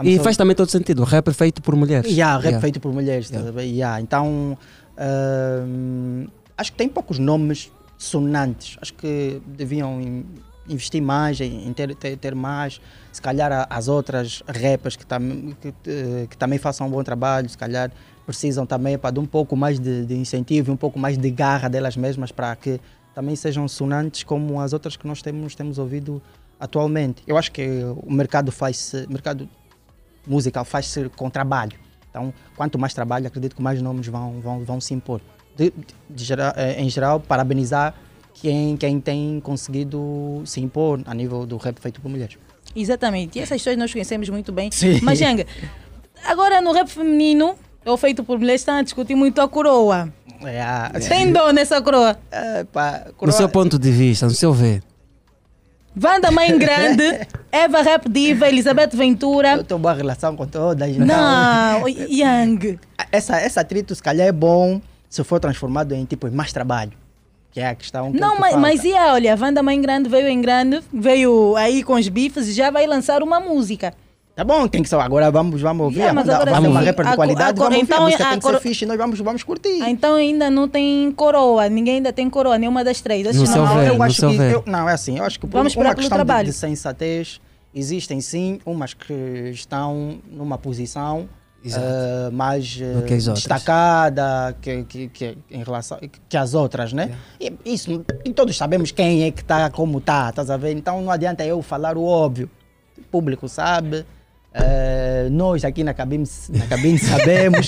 [0.04, 1.02] E faz também todo sentido.
[1.02, 2.10] O rap feito por mulheres.
[2.12, 2.62] Yeah, rap Yeah.
[2.62, 3.30] feito por mulheres.
[3.30, 3.44] Yeah.
[3.44, 3.68] tá a ver?
[3.70, 4.58] Yeah, Então,
[4.98, 6.26] ahm,
[6.58, 8.78] acho que tem poucos nomes sonantes.
[8.82, 10.26] Acho que deviam in-
[10.68, 12.82] investir mais em, ter, ter, ter mais.
[13.12, 17.48] Se calhar as outras rappers que, tam, que, eh, que também façam um bom trabalho,
[17.50, 17.92] se calhar
[18.26, 21.30] precisam também pá, de um pouco mais de, de incentivo, e um pouco mais de
[21.30, 22.80] garra delas mesmas para que
[23.14, 26.22] também sejam sonantes como as outras que nós temos, temos ouvido
[26.60, 27.24] atualmente.
[27.28, 27.68] Eu acho que
[28.06, 29.50] o mercado faz mercado
[30.26, 31.74] musical faz-se com trabalho.
[32.10, 35.22] Então, quanto mais trabalho, acredito que mais nomes vão, vão, vão se impor.
[35.56, 35.74] De,
[36.10, 37.94] de geral- eh, em geral, parabenizar
[38.34, 42.38] quem, quem tem conseguido se impor a nível do rap feito por mulheres.
[42.76, 43.38] Exatamente.
[43.38, 44.70] E essas pessoas nós conhecemos muito bem.
[44.72, 45.00] Sim.
[45.02, 45.46] Mas, Yang,
[46.26, 50.12] agora no rap feminino, ou feito por mulheres, estão a discutir muito a coroa.
[50.44, 52.18] É, a- Tem dor nessa coroa?
[52.32, 54.82] É, pá, No coroa- seu ponto de vista, no seu ver.
[56.02, 59.54] Wanda Mãe Grande, Eva Rap Diva, Elizabeth Ventura.
[59.58, 60.96] Eu tenho boa relação com todas.
[60.98, 62.80] Não, Yang.
[63.12, 64.80] Essa, essa atrito, se calhar, é bom
[65.10, 66.94] se for transformado em tipo mais trabalho.
[67.52, 68.68] Que é a questão que Não, que mas, falta.
[68.68, 72.08] mas e a, olha, a Wanda Mãe Grande veio em grande, veio aí com os
[72.08, 73.94] bifes e já vai lançar uma música.
[74.34, 74.96] Tá bom, tem que ser.
[74.96, 76.00] Agora vamos, vamos ouvir.
[76.00, 77.50] Yeah, agora é uma sim, rapper de a- qualidade.
[77.60, 77.84] a- vamos ouvir.
[77.84, 79.82] então a música a tem que coro- ser fixe e nós vamos, vamos curtir.
[79.82, 83.26] Ah, então ainda não tem coroa, ninguém ainda tem coroa, nenhuma das três.
[83.36, 83.76] Não.
[83.76, 85.18] ver, eu acho que eu- não é assim.
[85.18, 86.48] Eu acho que por Vamos uma questão de, trabalho.
[86.48, 87.42] de sensatez
[87.76, 89.14] existem sim umas que
[89.54, 91.28] estão numa posição
[91.66, 93.34] eh, mais outras.
[93.34, 97.12] destacada que, que, que em relação que as outras, né?
[97.40, 100.72] E isso e todos sabemos quem é que está como está, estás a ver?
[100.72, 102.50] Então não adianta eu falar o óbvio.
[102.98, 104.06] O público sabe.
[104.54, 107.68] Eh, nós aqui na cabine, na cabine sabemos.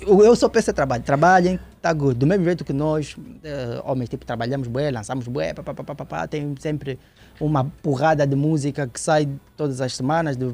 [0.00, 1.02] Eu peço é trabalho.
[1.02, 2.18] Trabalhem, tá good.
[2.18, 6.04] Do mesmo jeito que nós, eh, homens, tipo, trabalhamos bué, lançamos bué, pá, pá, pá,
[6.04, 6.98] pá, tem sempre
[7.40, 10.46] uma porrada de música que sai todas as semanas de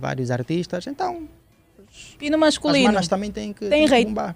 [0.00, 0.86] vários artistas.
[0.86, 1.28] Então,
[2.20, 2.84] E no as masculino?
[2.86, 4.04] manas também têm que, Tem que rei.
[4.04, 4.34] bombar.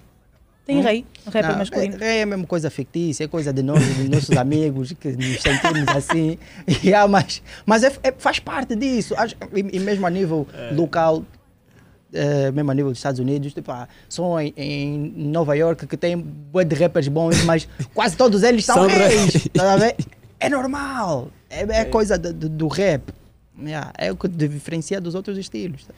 [0.66, 0.82] Tem Hum?
[0.82, 1.96] rei, o rap Não, masculino.
[2.02, 5.42] É, é a mesma coisa fictícia, é coisa de nós, dos nossos amigos, que nos
[5.42, 6.38] sentimos assim.
[6.82, 9.14] Yeah, mas mas é- é- faz parte disso.
[9.16, 11.22] Acho- E, e mesmo a nível local,
[12.14, 15.96] eh, mesmo a nível dos Estados Unidos, tipo, ah, só em, em Nova York que
[15.98, 19.32] tem bué de rappers bons, mas quase todos eles são, São reis.
[19.34, 19.48] reis.
[19.52, 19.76] tá?
[20.40, 21.28] É normal.
[21.50, 23.12] É, é coisa do, do- do rap.
[23.62, 25.84] Yeah, é o que diferencia dos outros estilos.
[25.84, 25.94] Tá?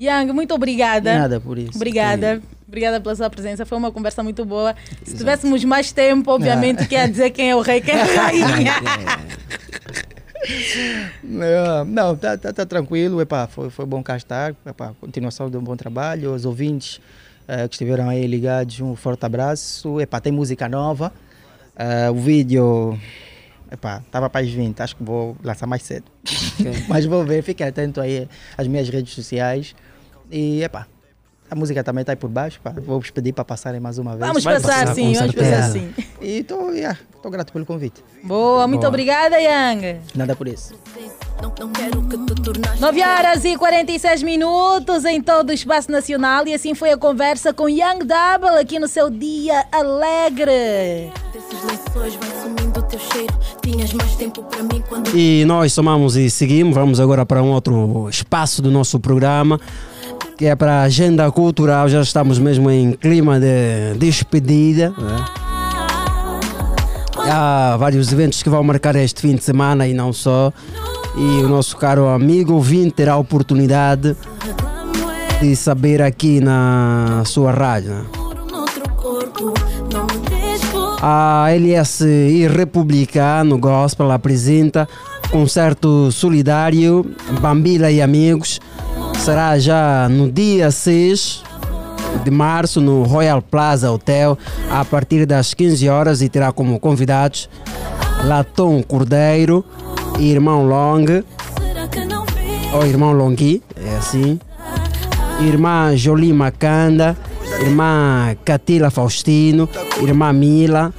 [0.00, 1.18] Yang, muito obrigada.
[1.18, 1.72] Nada por isso.
[1.76, 2.40] Obrigada.
[2.66, 3.66] Obrigada pela sua presença.
[3.66, 4.74] Foi uma conversa muito boa.
[5.04, 6.86] Se tivéssemos mais tempo, obviamente, Ah.
[6.86, 8.72] quer dizer quem é o rei, quem é a rainha.
[11.22, 15.56] Não, não tá, tá, tá tranquilo, epá, foi, foi bom cá estar, epá, continuação de
[15.56, 17.00] um bom trabalho, os ouvintes
[17.46, 21.12] eh, que estiveram aí ligados, um forte abraço, epá, tem música nova,
[21.76, 22.98] eh, o vídeo,
[23.70, 26.04] epá, estava para as 20, acho que vou lançar mais cedo,
[26.88, 29.74] mas vou ver, fiquem atento aí às minhas redes sociais
[30.30, 30.86] e epá,
[31.50, 34.12] a música também está aí por baixo, pá, vou vos pedir para passarem mais uma
[34.16, 34.26] vez.
[34.26, 35.94] Vamos Vai passar, passar, sim, vamos passar, sim.
[36.20, 38.04] E estou yeah, tô grato pelo convite.
[38.22, 38.88] Boa, muito Boa.
[38.88, 40.00] obrigada, Yang.
[40.14, 40.74] Nada por isso.
[42.80, 47.54] 9 horas e 46 minutos em todo o espaço nacional e assim foi a conversa
[47.54, 51.12] com Young Double aqui no seu dia alegre.
[55.14, 56.74] E nós somamos e seguimos.
[56.74, 59.60] Vamos agora para um outro espaço do nosso programa,
[60.38, 61.88] que é para a agenda cultural.
[61.88, 64.90] Já estamos mesmo em clima de despedida.
[64.96, 65.24] né?
[67.28, 70.52] Há vários eventos que vão marcar este fim de semana e não só.
[71.16, 74.16] E o nosso caro amigo ouvinte terá a oportunidade
[75.40, 77.94] de saber aqui na sua rádio.
[77.94, 78.04] né?
[81.02, 84.88] A LSI Republicano Gospel apresenta
[85.30, 87.04] concerto solidário
[87.40, 88.60] Bambila e Amigos.
[89.28, 91.42] Será já no dia 6
[92.24, 94.38] de março no Royal Plaza Hotel
[94.70, 97.46] a partir das 15 horas e terá como convidados
[98.24, 99.62] Latom Cordeiro,
[100.18, 101.04] Irmão Long,
[102.72, 104.40] ou Irmão Longui, é assim,
[105.40, 107.14] Irmã Jolie Macanda,
[107.60, 109.68] Irmã Catila Faustino,
[110.00, 110.90] Irmã Mila,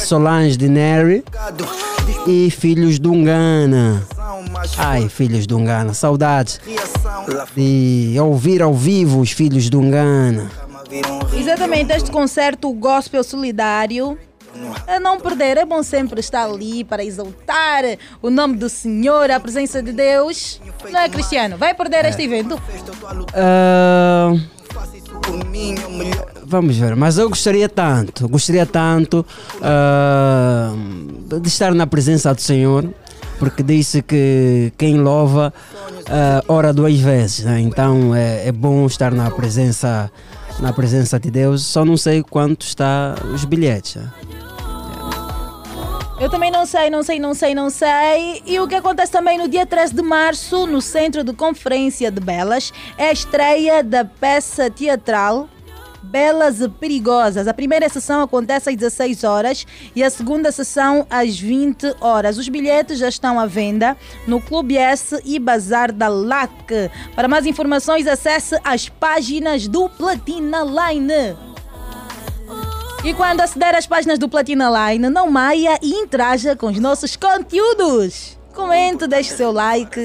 [0.00, 1.22] Solange de Neri
[2.26, 4.02] e Filhos de Ungana.
[4.78, 6.60] Ai, Filhos de Ungana, saudades
[7.54, 10.50] de ouvir ao vivo os Filhos de Ungana.
[11.36, 14.18] Exatamente, este concerto gospel solidário.
[14.86, 17.84] A não perder, é bom sempre estar ali para exaltar
[18.20, 20.60] o nome do Senhor, a presença de Deus.
[20.90, 21.56] Não é, Cristiano?
[21.56, 22.60] Vai perder este evento?
[23.32, 24.34] Ah,
[26.44, 29.24] vamos ver, mas eu gostaria tanto, gostaria tanto
[29.62, 30.74] ah,
[31.40, 32.92] de estar na presença do Senhor,
[33.42, 35.52] porque disse que quem louva
[36.08, 37.58] ah, ora duas vezes, né?
[37.58, 40.08] então é, é bom estar na presença,
[40.60, 41.66] na presença de Deus.
[41.66, 43.96] Só não sei quanto está os bilhetes.
[43.96, 44.12] né?
[46.20, 48.44] Eu também não sei, não sei, não sei, não sei.
[48.46, 52.20] E o que acontece também no dia 13 de março, no Centro de Conferência de
[52.20, 55.48] Belas, é a estreia da peça teatral
[56.02, 57.46] Belas e Perigosas.
[57.46, 62.38] A primeira sessão acontece às 16 horas e a segunda sessão às 20 horas.
[62.38, 66.90] Os bilhetes já estão à venda no Clube S e Bazar da LAC.
[67.14, 71.36] Para mais informações, acesse as páginas do Platina Line.
[73.04, 77.16] E quando aceder às páginas do Platina Line, não maia e interaja com os nossos
[77.16, 78.38] conteúdos.
[78.54, 80.00] Comente, deixe seu like.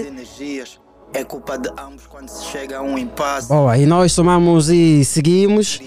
[1.14, 3.48] É culpa de ambos quando se chega a um impasse.
[3.48, 5.80] Boa, e nós somamos e seguimos.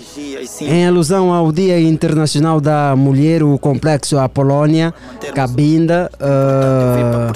[0.60, 4.92] Em alusão ao Dia Internacional da Mulher, o Complexo Apolônia,
[5.34, 7.32] Cabinda, ah,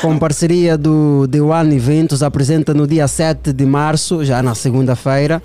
[0.00, 5.42] com parceria do The One Eventos, apresenta no dia 7 de março, já na segunda-feira,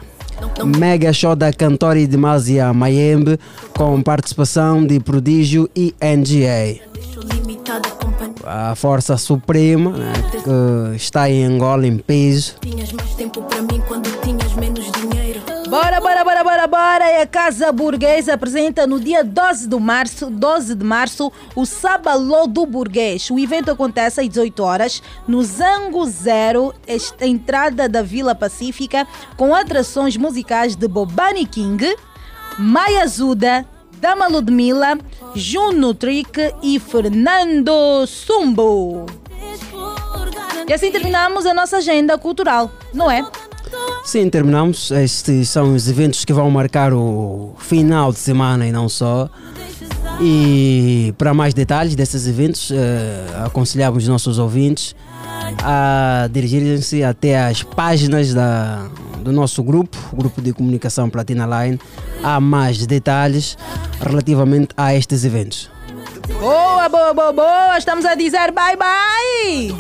[0.78, 3.40] mega show da cantora Idemasia Mayembe,
[3.76, 6.80] com participação de Prodígio e NGA.
[8.44, 12.56] A Força Suprema, né, que está em Angola em peso.
[12.62, 15.42] Tinhas mais tempo para mim quando tinhas menos dinheiro.
[15.70, 17.12] Bora, bora, bora, bora, bora!
[17.12, 22.48] E a Casa Burguesa apresenta no dia 12 de março, 12 de março, o Sabalô
[22.48, 23.30] do Burguês.
[23.30, 29.54] O evento acontece às 18 horas no Zango Zero, esta entrada da Vila Pacífica, com
[29.54, 31.96] atrações musicais de Bobani King,
[32.58, 33.64] Maia Zuda,
[34.00, 34.98] Dama Ludmilla,
[35.36, 39.06] Juno Trick e Fernando Sumbo.
[40.68, 43.26] E assim terminamos a nossa agenda cultural, não é?
[44.04, 44.92] Sim, terminamos.
[44.92, 49.30] Estes são os eventos que vão marcar o final de semana e não só.
[50.22, 54.96] E para mais detalhes desses eventos, eh, aconselhamos os nossos ouvintes
[55.64, 61.80] a dirigirem-se até às páginas da, do nosso grupo, o grupo de comunicação Platina Line.
[62.24, 63.58] Há mais detalhes
[64.00, 65.70] relativamente a estes eventos.
[66.40, 67.78] Boa, boa, boa, boa!
[67.78, 69.76] Estamos a dizer bye bye!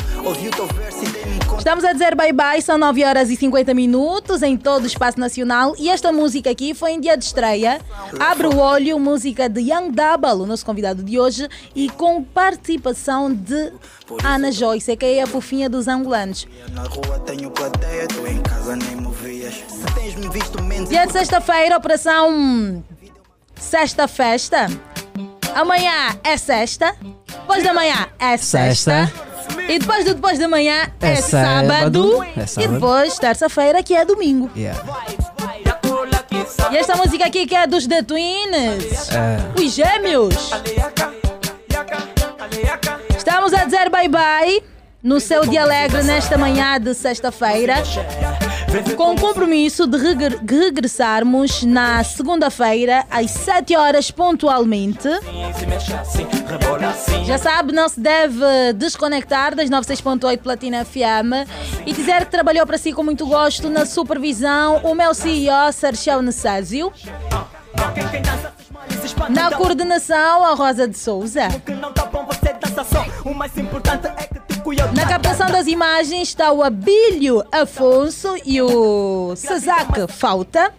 [1.57, 5.19] Estamos a dizer bye bye, são 9 horas e 50 minutos em todo o espaço
[5.19, 7.79] nacional e esta música aqui foi em dia de estreia.
[8.19, 13.33] Abre o olho, música de Young Double, o nosso convidado de hoje, e com participação
[13.33, 13.71] de
[14.23, 16.47] Ana Joyce, que é a fofinha dos angolanos.
[16.73, 20.87] Na rua tenho plateia, tu em casa nem Se visto menos.
[20.89, 22.81] Dia de sexta-feira, operação
[23.55, 24.67] Sexta Festa.
[25.53, 26.95] Amanhã é sexta,
[27.27, 29.07] depois da manhã é sexta.
[29.09, 29.29] Sexta.
[29.67, 32.73] E depois do depois da manhã é, É sábado, sábado, é E sábado.
[32.73, 34.49] depois terça-feira que é domingo.
[34.55, 34.79] Yeah.
[36.71, 39.09] E esta música aqui que é dos The Twins.
[39.11, 39.59] É.
[39.61, 40.51] Os gêmeos.
[43.17, 44.63] Estamos a dizer bye bye
[45.03, 47.83] no seu dia alegre nesta manhã de sexta-feira.
[48.95, 55.07] Com o compromisso de regre- regressarmos na segunda-feira às 7 horas pontualmente.
[57.25, 61.47] Já sabe, não se deve desconectar das 96.8 Platina FM
[61.85, 66.21] e dizer que trabalhou para si com muito gosto na supervisão o meu CEO Sérgio
[66.21, 66.91] Nessásio.
[69.29, 71.47] Na coordenação, a Rosa de Souza.
[74.93, 80.73] Na captação das imagens está o Abílio Afonso e o Cesac Falta.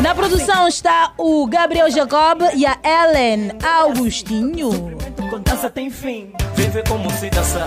[0.00, 4.96] Na produção está o Gabriel Jacob e a Ellen Augustinho.
[5.30, 6.32] Com dança tem fim.
[6.54, 7.64] Vem ver como se dança.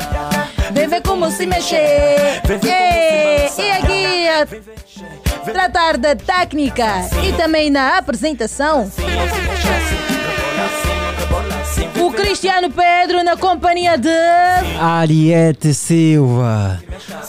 [0.71, 2.41] Vem ver como se mexer.
[3.57, 4.45] E aqui a
[5.51, 6.85] tratar da técnica
[7.27, 8.91] e também na apresentação.
[12.15, 14.09] Cristiano Pedro na companhia de.
[14.79, 16.81] Ariete Silva.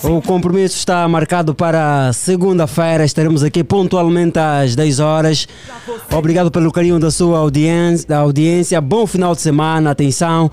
[0.02, 3.04] O compromisso está marcado para segunda-feira.
[3.04, 5.48] Estaremos aqui pontualmente às 10 horas.
[6.12, 8.08] Obrigado pelo carinho da sua audiência.
[8.08, 8.80] Da audiência.
[8.80, 9.90] Bom final de semana.
[9.90, 10.50] Atenção.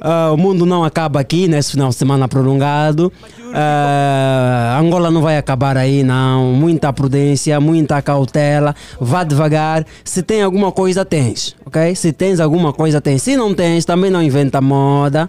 [0.00, 3.12] Ah, o mundo não acaba aqui nesse final de semana prolongado.
[3.54, 6.52] Ah, Angola não vai acabar aí, não.
[6.52, 8.74] Muita prudência, muita cautela.
[9.00, 9.84] Vá devagar.
[10.04, 11.56] Se tem alguma coisa, tens.
[11.64, 11.94] Ok?
[11.94, 13.22] Se tens alguma coisa, tens.
[13.22, 15.28] Se não tens, também não inventa moda.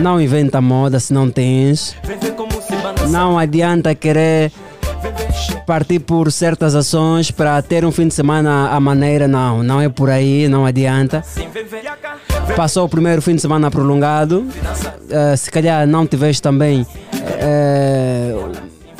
[0.00, 1.96] Não inventa moda se não tens.
[3.08, 4.52] Não adianta querer
[5.66, 9.62] partir por certas ações para ter um fim de semana à maneira, não.
[9.62, 11.22] Não é por aí, não adianta.
[12.56, 14.46] Passou o primeiro fim de semana prolongado.
[15.10, 18.34] eh, se calhar não tiveste também eh,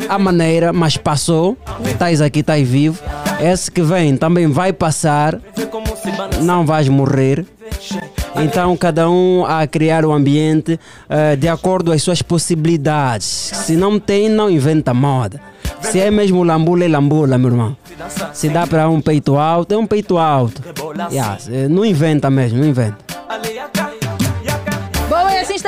[0.08, 1.56] a maneira, mas passou.
[1.84, 3.00] Estás aqui, estás vivo.
[3.40, 5.38] Esse que vem também vai passar.
[6.42, 7.46] Não vais morrer.
[8.36, 13.24] Então, cada um a criar o ambiente eh, de acordo às suas possibilidades.
[13.26, 15.40] Se não tem, não inventa moda.
[15.80, 17.76] Se é mesmo lambula, é lambula, meu irmão.
[18.32, 20.62] Se dá para um peito alto, é um peito alto.
[21.12, 21.38] Yeah,
[21.70, 23.13] não inventa mesmo, não inventa.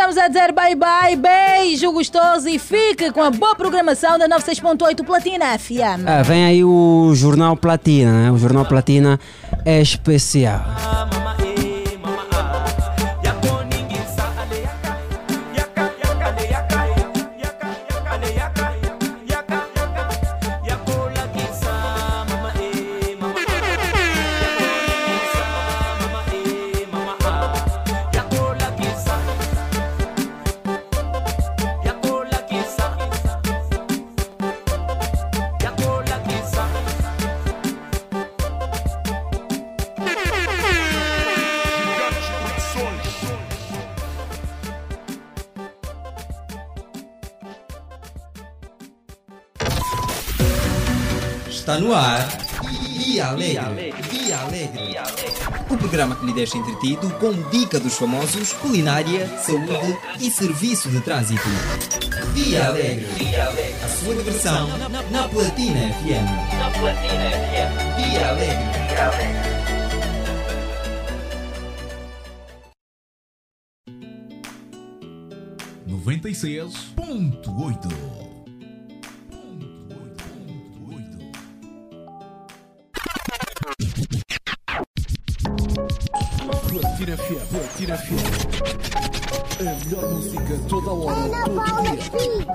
[0.06, 5.04] Estamos a dizer bye bye, beijo gostoso e fique com a boa programação da 96.8
[5.04, 6.06] Platina FM.
[6.06, 8.30] Ah, vem aí o Jornal Platina, né?
[8.30, 9.18] O Jornal Platina
[9.64, 10.64] é especial.
[51.66, 52.28] Está no ar
[52.96, 53.92] Via Alegre.
[54.08, 54.96] Via Alegre.
[55.68, 61.00] O programa que lhe deixa entretido com dica dos famosos, culinária, saúde e serviço de
[61.00, 61.42] trânsito.
[62.34, 63.08] Via Alegre.
[63.84, 64.68] A sua diversão
[65.10, 66.56] na Platina FM.
[66.56, 67.96] Na Platina FM.
[67.96, 69.56] Via Alegre.
[86.96, 88.24] 96.8 Platina FM, Platina FM.
[89.60, 92.46] A melhor música toda hora, todo dia.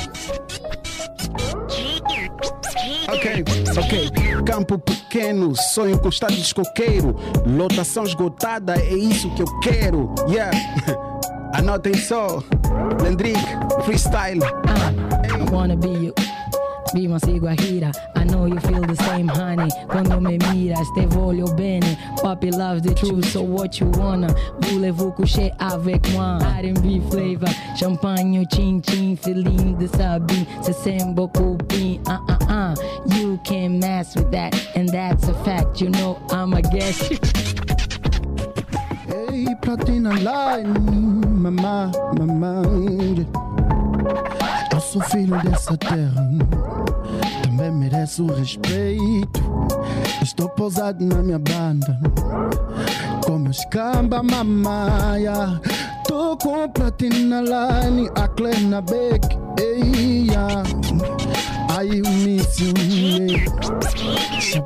[3.07, 3.43] Ok,
[3.77, 4.11] ok.
[4.45, 7.15] Campo pequeno, sonho com de coqueiro.
[7.45, 10.13] Lotação esgotada, é isso que eu quero.
[10.27, 10.57] Yeah.
[11.53, 12.41] Anotem só.
[13.03, 13.39] Lendrick,
[13.85, 14.41] freestyle.
[14.41, 16.30] I wanna be you.
[16.93, 19.69] Guajira, I know you feel the same, honey.
[19.87, 21.97] Quando me miras, te voglio bene.
[22.21, 24.27] Papi loves the truth, so what you wanna?
[24.61, 26.39] Voulez-vous coucher avec moi?
[26.41, 27.47] R&B flavor,
[27.77, 30.45] champagne, chin chin, feeling the sabine.
[30.63, 32.75] Se sent beaucoup bien, uh uh uh.
[33.05, 35.81] You can't mess with that, and that's a fact.
[35.81, 37.11] You know I'm a guest.
[39.07, 40.73] Ei, platina line,
[41.41, 42.61] mamá, mamá.
[44.81, 46.29] Sou filho dessa terra,
[47.43, 49.41] também mereço respeito.
[50.21, 51.97] Estou pousado na minha banda,
[53.25, 55.61] com meus camba mamaia.
[56.07, 60.80] Tô com platina line, a Clena Beck, eia.
[61.81, 62.73] Aí o míssil,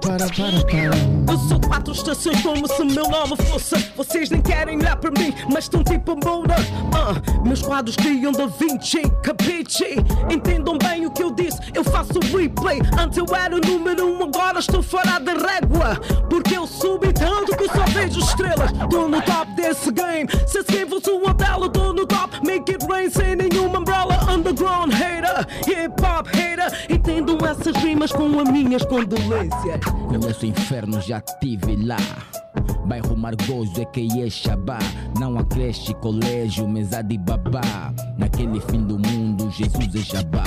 [0.02, 1.32] para, para, para.
[1.32, 3.77] Eu sou quatro estações como se meu nome fosse.
[3.95, 6.56] Vocês nem querem olhar para mim, mas estão tipo Moura.
[6.94, 7.14] Ah,
[7.45, 9.95] meus quadros criam da Vinci, capiche?
[10.30, 12.82] Entendam bem o que eu disse, eu faço replay.
[13.00, 15.95] Antes eu era o número um, agora estou fora da régua.
[16.30, 18.74] Porque eu subi tanto que só vejo estrelas.
[18.90, 20.27] Tô no top desse game.
[20.45, 22.45] Se esse game fosse uma tela, tô no top.
[22.45, 24.34] Make it rain sem nenhuma umbrella.
[24.34, 26.72] Underground hater, hip hop hater.
[26.90, 29.80] Entendam essas rimas com as minhas condolências.
[30.08, 31.98] Conheço o inferno, já tive lá.
[32.85, 34.80] Bairro Margoso é que é Shabá.
[35.19, 37.61] Não há creche, colégio, mesa de babá.
[38.17, 40.43] Naquele fim do mundo, Jesus é Jabá.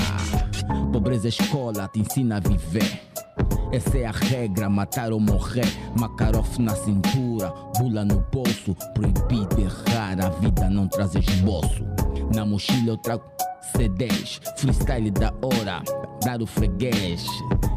[0.93, 3.01] Pobreza é escola, te ensina a viver.
[3.73, 5.67] Essa é a regra, matar ou morrer.
[5.99, 8.77] Macarof na cintura, bula no bolso.
[8.93, 11.87] Proibido errar, a vida não traz esboço.
[12.35, 13.25] Na mochila eu trago
[13.75, 15.83] CDs, freestyle da hora,
[16.23, 17.25] dar o freguês.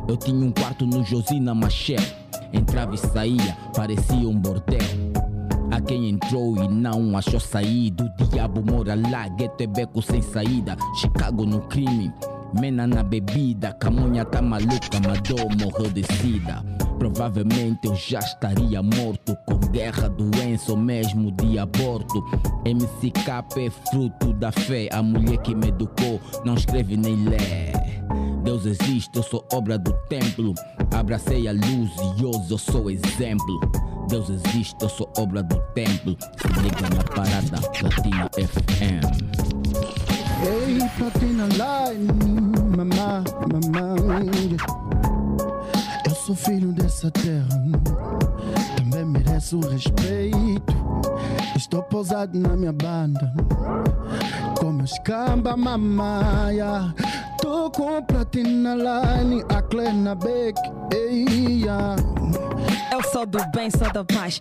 [0.10, 2.04] Eu tinha um quarto no Josina Machel.
[2.52, 5.31] Entrava e saía, parecia um bordel.
[5.88, 8.10] Quem entrou e não achou saído.
[8.20, 10.78] O diabo mora lá, gueto é beco sem saída.
[11.00, 12.14] Chicago no crime,
[12.60, 13.74] mena na bebida.
[13.74, 16.64] Camonha tá maluca, mandou morreu de sida.
[16.98, 22.24] Provavelmente eu já estaria morto com guerra, doença ou mesmo de aborto.
[22.66, 27.72] MCK é fruto da fé, a mulher que me educou não escreve nem lê.
[28.44, 30.54] Deus existe, eu sou obra do templo.
[30.94, 33.62] Abracei a luz e hoje eu sou exemplo.
[34.08, 36.18] Deus existe, eu sou obra do templo.
[36.38, 39.32] Se liga na parada Latina FM.
[40.44, 42.31] Ei, platina line,
[43.12, 44.20] mamá, mamá.
[46.06, 47.48] Eu sou filho dessa terra,
[48.78, 50.74] também mereço respeito.
[51.56, 53.34] Estou pousado na minha banda,
[54.60, 56.94] com meus camba mamaia.
[57.42, 60.60] Tô com platina line, a Clena Beck,
[60.94, 61.96] ei, yeah.
[62.92, 64.40] Eu sou do bem, sou da paz.